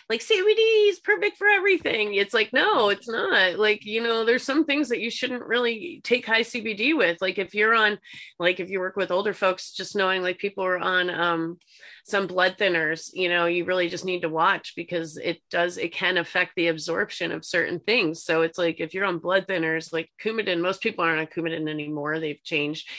like 0.10 0.22
CBD 0.22 0.89
is 0.89 0.99
perfect 0.99 1.38
for 1.38 1.47
everything. 1.47 2.14
It's 2.14 2.34
like, 2.34 2.53
no, 2.53 2.89
it's 2.89 3.10
not. 3.10 3.58
Like, 3.58 3.86
you 3.86 4.01
know, 4.01 4.24
there's 4.24 4.43
some 4.43 4.66
things 4.66 4.89
that 4.89 4.99
you 4.99 5.10
shouldn't 5.10 5.43
really 5.43 6.01
take 6.03 6.26
high 6.26 6.41
CBD 6.41 6.95
with. 6.95 7.18
Like 7.22 7.38
if 7.38 7.55
you're 7.55 7.76
on, 7.76 7.97
like 8.39 8.60
if 8.60 8.70
you 8.70 8.80
work 8.80 8.95
with 8.95 9.12
older 9.12 9.34
folks, 9.34 9.74
just 9.74 9.95
knowing 9.95 10.22
like 10.22 10.38
people 10.38 10.64
are 10.64 10.78
on 10.78 11.10
um 11.10 11.58
some 12.05 12.28
blood 12.28 12.55
thinners, 12.58 13.10
you 13.14 13.28
know, 13.28 13.47
you 13.47 13.66
really 13.66 13.89
just 13.89 14.05
need 14.05 14.22
to 14.22 14.30
watch 14.30 14.74
because 14.76 15.18
it 15.18 15.41
does, 15.49 15.78
it 15.78 15.93
can 15.93 16.18
affect 16.18 16.53
the 16.55 16.68
absorption 16.68 17.34
of 17.34 17.43
certain 17.43 17.80
things. 17.80 18.24
So 18.24 18.43
it's 18.43 18.58
like 18.58 18.80
if 18.80 18.93
you're 18.93 19.05
on 19.05 19.20
blood 19.20 19.45
thinners, 19.47 19.91
like 19.91 20.10
Coumadin, 20.24 20.62
most 20.62 20.82
people 20.82 21.03
aren't 21.03 21.20
on 21.20 21.28
Coumadin 21.28 21.70
anymore. 21.70 22.20
They've 22.20 22.41
changed. 22.48 22.89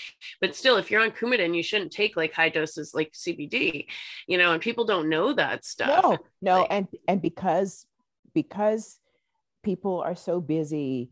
But 0.41 0.55
still, 0.55 0.77
if 0.77 0.91
you're 0.91 1.03
on 1.03 1.11
Coumadin, 1.11 1.57
you 1.57 1.63
shouldn't 1.63 1.93
take 1.93 2.17
like 2.17 2.33
high 2.33 2.51
doses 2.51 2.95
like 2.95 3.13
CBD, 3.13 3.87
you 4.27 4.39
know, 4.39 4.53
and 4.53 4.63
people 4.63 4.85
don't 4.85 5.09
know 5.09 5.33
that 5.33 5.65
stuff. 5.65 6.03
No, 6.03 6.19
no, 6.41 6.61
like, 6.61 6.69
and 6.71 6.89
and 7.09 7.23
because 7.23 7.87
because 8.35 9.01
people 9.63 10.01
are 10.01 10.15
so 10.15 10.41
busy 10.41 11.11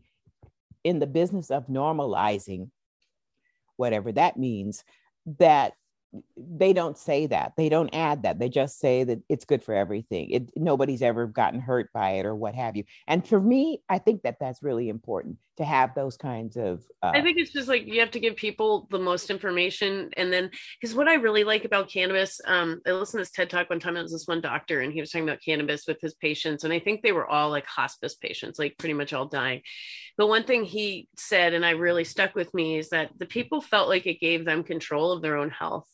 in 0.83 0.99
the 0.99 1.07
business 1.07 1.51
of 1.51 1.67
normalizing 1.67 2.69
whatever 3.75 4.11
that 4.11 4.37
means 4.37 4.83
that 5.39 5.73
they 6.37 6.71
don't 6.71 6.97
say 6.97 7.27
that 7.27 7.53
they 7.57 7.69
don't 7.69 7.93
add 7.93 8.23
that 8.23 8.39
they 8.39 8.49
just 8.49 8.79
say 8.79 9.03
that 9.03 9.19
it's 9.27 9.45
good 9.45 9.61
for 9.61 9.75
everything 9.75 10.29
it, 10.31 10.49
nobody's 10.55 11.01
ever 11.01 11.27
gotten 11.27 11.59
hurt 11.59 11.91
by 11.93 12.11
it 12.11 12.25
or 12.25 12.33
what 12.33 12.55
have 12.55 12.75
you 12.75 12.83
and 13.07 13.27
for 13.27 13.39
me 13.39 13.81
i 13.89 13.97
think 13.97 14.23
that 14.23 14.37
that's 14.39 14.63
really 14.63 14.89
important 14.89 15.37
to 15.57 15.65
have 15.65 15.93
those 15.95 16.17
kinds 16.17 16.55
of 16.55 16.83
uh, 17.03 17.11
i 17.13 17.21
think 17.21 17.37
it's 17.37 17.51
just 17.51 17.67
like 17.67 17.85
you 17.85 17.99
have 17.99 18.11
to 18.11 18.19
give 18.19 18.35
people 18.35 18.87
the 18.91 18.99
most 18.99 19.29
information 19.29 20.09
and 20.17 20.31
then 20.31 20.49
because 20.79 20.95
what 20.95 21.07
i 21.07 21.15
really 21.15 21.43
like 21.43 21.65
about 21.65 21.89
cannabis 21.89 22.39
um 22.45 22.79
i 22.85 22.91
listened 22.91 23.19
to 23.19 23.21
this 23.21 23.31
ted 23.31 23.49
talk 23.49 23.69
one 23.69 23.79
time 23.79 23.97
it 23.97 24.01
was 24.01 24.11
this 24.11 24.27
one 24.27 24.41
doctor 24.41 24.81
and 24.81 24.93
he 24.93 24.99
was 24.99 25.11
talking 25.11 25.27
about 25.27 25.41
cannabis 25.43 25.85
with 25.87 25.99
his 26.01 26.13
patients 26.15 26.63
and 26.63 26.73
i 26.73 26.79
think 26.79 27.01
they 27.01 27.11
were 27.11 27.27
all 27.27 27.49
like 27.49 27.65
hospice 27.65 28.15
patients 28.15 28.59
like 28.59 28.77
pretty 28.77 28.93
much 28.93 29.13
all 29.13 29.25
dying. 29.25 29.61
But 30.17 30.29
one 30.29 30.45
thing 30.45 30.63
he 30.63 31.07
said 31.15 31.53
and 31.53 31.65
i 31.65 31.71
really 31.71 32.03
stuck 32.03 32.33
with 32.33 32.51
me 32.53 32.77
is 32.77 32.89
that 32.89 33.11
the 33.19 33.27
people 33.27 33.61
felt 33.61 33.87
like 33.87 34.07
it 34.07 34.19
gave 34.19 34.45
them 34.45 34.63
control 34.63 35.11
of 35.11 35.21
their 35.21 35.37
own 35.37 35.51
health 35.51 35.87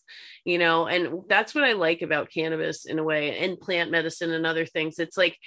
you 0.45 0.57
know 0.57 0.87
and 0.87 1.23
that's 1.27 1.53
what 1.53 1.63
i 1.63 1.73
like 1.73 2.01
about 2.01 2.31
cannabis 2.31 2.85
in 2.85 2.99
a 2.99 3.03
way 3.03 3.37
and 3.39 3.59
plant 3.59 3.91
medicine 3.91 4.31
and 4.31 4.45
other 4.45 4.65
things. 4.65 4.99
It's 4.99 5.17
like 5.17 5.37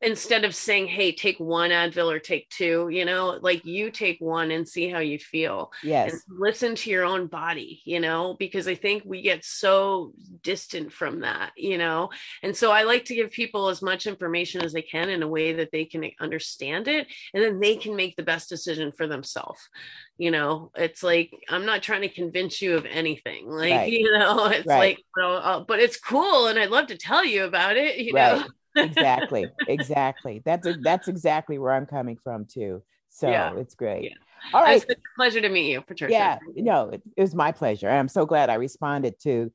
instead 0.00 0.44
of 0.44 0.54
saying 0.54 0.86
hey 0.86 1.10
take 1.10 1.38
one 1.40 1.70
advil 1.70 2.12
or 2.12 2.20
take 2.20 2.48
two 2.50 2.88
you 2.88 3.04
know 3.04 3.38
like 3.42 3.64
you 3.64 3.90
take 3.90 4.20
one 4.20 4.52
and 4.52 4.68
see 4.68 4.88
how 4.88 5.00
you 5.00 5.18
feel 5.18 5.72
yes 5.82 6.12
and 6.12 6.22
listen 6.28 6.76
to 6.76 6.88
your 6.88 7.04
own 7.04 7.26
body 7.26 7.82
you 7.84 7.98
know 7.98 8.36
because 8.38 8.68
i 8.68 8.74
think 8.74 9.02
we 9.04 9.22
get 9.22 9.44
so 9.44 10.12
distant 10.42 10.92
from 10.92 11.20
that 11.20 11.50
you 11.56 11.76
know 11.76 12.08
and 12.44 12.56
so 12.56 12.70
i 12.70 12.84
like 12.84 13.04
to 13.04 13.14
give 13.14 13.30
people 13.30 13.68
as 13.68 13.82
much 13.82 14.06
information 14.06 14.62
as 14.62 14.72
they 14.72 14.82
can 14.82 15.10
in 15.10 15.22
a 15.22 15.28
way 15.28 15.52
that 15.52 15.70
they 15.72 15.84
can 15.84 16.08
understand 16.20 16.86
it 16.86 17.08
and 17.34 17.42
then 17.42 17.58
they 17.58 17.74
can 17.74 17.96
make 17.96 18.14
the 18.14 18.22
best 18.22 18.48
decision 18.48 18.92
for 18.92 19.08
themselves 19.08 19.68
you 20.16 20.30
know 20.30 20.70
it's 20.76 21.02
like 21.02 21.32
i'm 21.48 21.66
not 21.66 21.82
trying 21.82 22.02
to 22.02 22.08
convince 22.08 22.62
you 22.62 22.76
of 22.76 22.86
anything 22.86 23.48
like 23.48 23.72
right. 23.72 23.92
you 23.92 24.12
know 24.12 24.46
it's 24.46 24.66
right. 24.66 24.98
like 25.16 25.24
uh, 25.24 25.58
but 25.66 25.80
it's 25.80 25.98
cool 25.98 26.46
and 26.46 26.58
i'd 26.58 26.70
love 26.70 26.86
to 26.86 26.96
tell 26.96 27.24
you 27.24 27.44
about 27.44 27.76
it 27.76 27.98
you 27.98 28.12
right. 28.12 28.38
know 28.38 28.46
exactly 28.78 29.46
exactly 29.68 30.42
that's 30.44 30.66
a, 30.66 30.74
that's 30.74 31.08
exactly 31.08 31.58
where 31.58 31.72
i'm 31.72 31.86
coming 31.86 32.16
from 32.22 32.44
too 32.44 32.82
so 33.10 33.28
yeah. 33.28 33.54
it's 33.56 33.74
great 33.74 34.04
yeah. 34.04 34.10
all 34.54 34.62
right 34.62 34.82
it's 34.82 34.90
a 34.90 34.96
pleasure 35.16 35.40
to 35.40 35.48
meet 35.48 35.70
you 35.70 35.80
patricia 35.80 36.12
yeah 36.12 36.38
no 36.56 36.90
it, 36.90 37.02
it 37.16 37.20
was 37.20 37.34
my 37.34 37.52
pleasure 37.52 37.88
i'm 37.90 38.08
so 38.08 38.24
glad 38.24 38.50
i 38.50 38.54
responded 38.54 39.14
to 39.20 39.52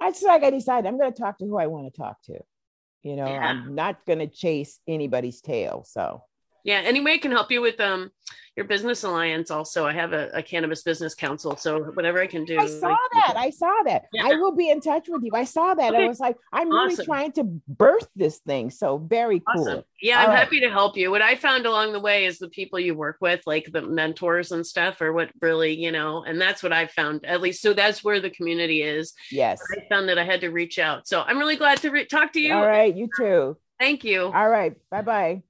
i 0.00 0.10
just 0.10 0.24
like 0.24 0.42
i 0.42 0.50
decided 0.50 0.86
i'm 0.86 0.98
going 0.98 1.12
to 1.12 1.18
talk 1.18 1.38
to 1.38 1.46
who 1.46 1.58
i 1.58 1.66
want 1.66 1.92
to 1.92 1.98
talk 1.98 2.16
to 2.22 2.38
you 3.02 3.16
know 3.16 3.26
yeah. 3.26 3.40
i'm 3.40 3.74
not 3.74 4.04
going 4.06 4.18
to 4.18 4.26
chase 4.26 4.80
anybody's 4.86 5.40
tail 5.40 5.84
so 5.86 6.22
yeah 6.64 6.80
any 6.84 7.00
way 7.00 7.14
i 7.14 7.18
can 7.18 7.30
help 7.30 7.50
you 7.50 7.60
with 7.60 7.80
um 7.80 8.10
your 8.56 8.66
business 8.66 9.04
alliance 9.04 9.50
also. 9.50 9.86
I 9.86 9.92
have 9.92 10.12
a, 10.12 10.28
a, 10.34 10.42
cannabis 10.42 10.82
business 10.82 11.14
council 11.14 11.56
so 11.56 11.84
whatever 11.94 12.20
i 12.20 12.26
can 12.26 12.44
do 12.44 12.58
i 12.58 12.66
saw 12.66 12.88
like, 12.88 12.98
that 13.14 13.34
i 13.36 13.50
saw 13.50 13.72
that. 13.84 14.04
Yeah. 14.12 14.26
i 14.26 14.34
will 14.34 14.54
be 14.54 14.68
in 14.68 14.80
touch 14.80 15.06
with 15.08 15.22
you. 15.22 15.30
I 15.34 15.44
saw 15.44 15.74
that 15.74 15.94
okay. 15.94 16.04
i 16.04 16.08
was 16.08 16.18
like 16.18 16.36
i'm 16.52 16.68
awesome. 16.68 16.88
really 16.88 17.04
trying 17.06 17.32
to 17.32 17.44
birth 17.44 18.08
this 18.16 18.38
thing 18.38 18.70
so 18.70 18.98
very 18.98 19.40
cool. 19.40 19.62
Awesome. 19.62 19.84
yeah 20.02 20.24
i'm 20.24 20.30
happy 20.30 20.60
to 20.60 20.70
help 20.70 20.96
you. 20.96 21.10
What 21.10 21.22
i 21.22 21.36
found 21.36 21.64
along 21.64 21.92
the 21.92 22.00
way 22.00 22.24
is 22.24 22.38
the 22.38 22.48
people 22.48 22.80
you 22.80 22.94
work 22.94 23.18
with 23.20 23.40
like 23.46 23.70
the 23.72 23.82
mentors 23.82 24.52
and 24.52 24.66
stuff 24.66 25.00
are 25.00 25.12
what 25.12 25.30
really 25.40 25.72
you 25.72 25.92
know 25.92 26.24
and 26.24 26.40
that's 26.40 26.62
what 26.62 26.72
i 26.72 26.86
found 26.86 27.24
at 27.24 27.40
least 27.40 27.62
so 27.62 27.72
that's 27.72 28.02
where 28.02 28.20
the 28.20 28.30
community 28.30 28.82
is. 28.82 29.14
Yes. 29.30 29.60
I 29.72 29.88
found 29.88 30.08
that 30.08 30.18
i 30.18 30.24
had 30.24 30.40
to 30.40 30.48
reach 30.48 30.78
out 30.78 31.06
so 31.06 31.22
i'm 31.22 31.38
really 31.38 31.56
glad 31.56 31.78
to 31.78 31.90
re- 31.90 32.04
talk 32.04 32.32
to 32.32 32.40
you. 32.40 32.54
All 32.54 32.66
right 32.66 32.94
you 32.94 33.08
too. 33.16 33.56
Thank 33.78 34.04
you. 34.04 34.24
All 34.24 34.48
right 34.48 34.74
bye-bye 34.90 35.42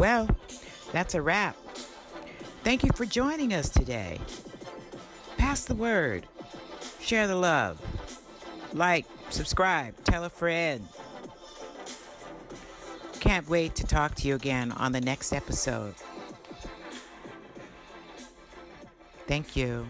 Well, 0.00 0.30
that's 0.92 1.14
a 1.14 1.20
wrap. 1.20 1.56
Thank 2.64 2.84
you 2.84 2.90
for 2.94 3.04
joining 3.04 3.52
us 3.52 3.68
today. 3.68 4.18
Pass 5.36 5.66
the 5.66 5.74
word, 5.74 6.24
share 7.00 7.26
the 7.26 7.36
love, 7.36 7.78
like, 8.72 9.04
subscribe, 9.28 9.92
tell 10.04 10.24
a 10.24 10.30
friend. 10.30 10.88
Can't 13.20 13.46
wait 13.46 13.74
to 13.74 13.84
talk 13.84 14.14
to 14.14 14.26
you 14.26 14.36
again 14.36 14.72
on 14.72 14.92
the 14.92 15.02
next 15.02 15.34
episode. 15.34 15.92
Thank 19.26 19.54
you. 19.54 19.86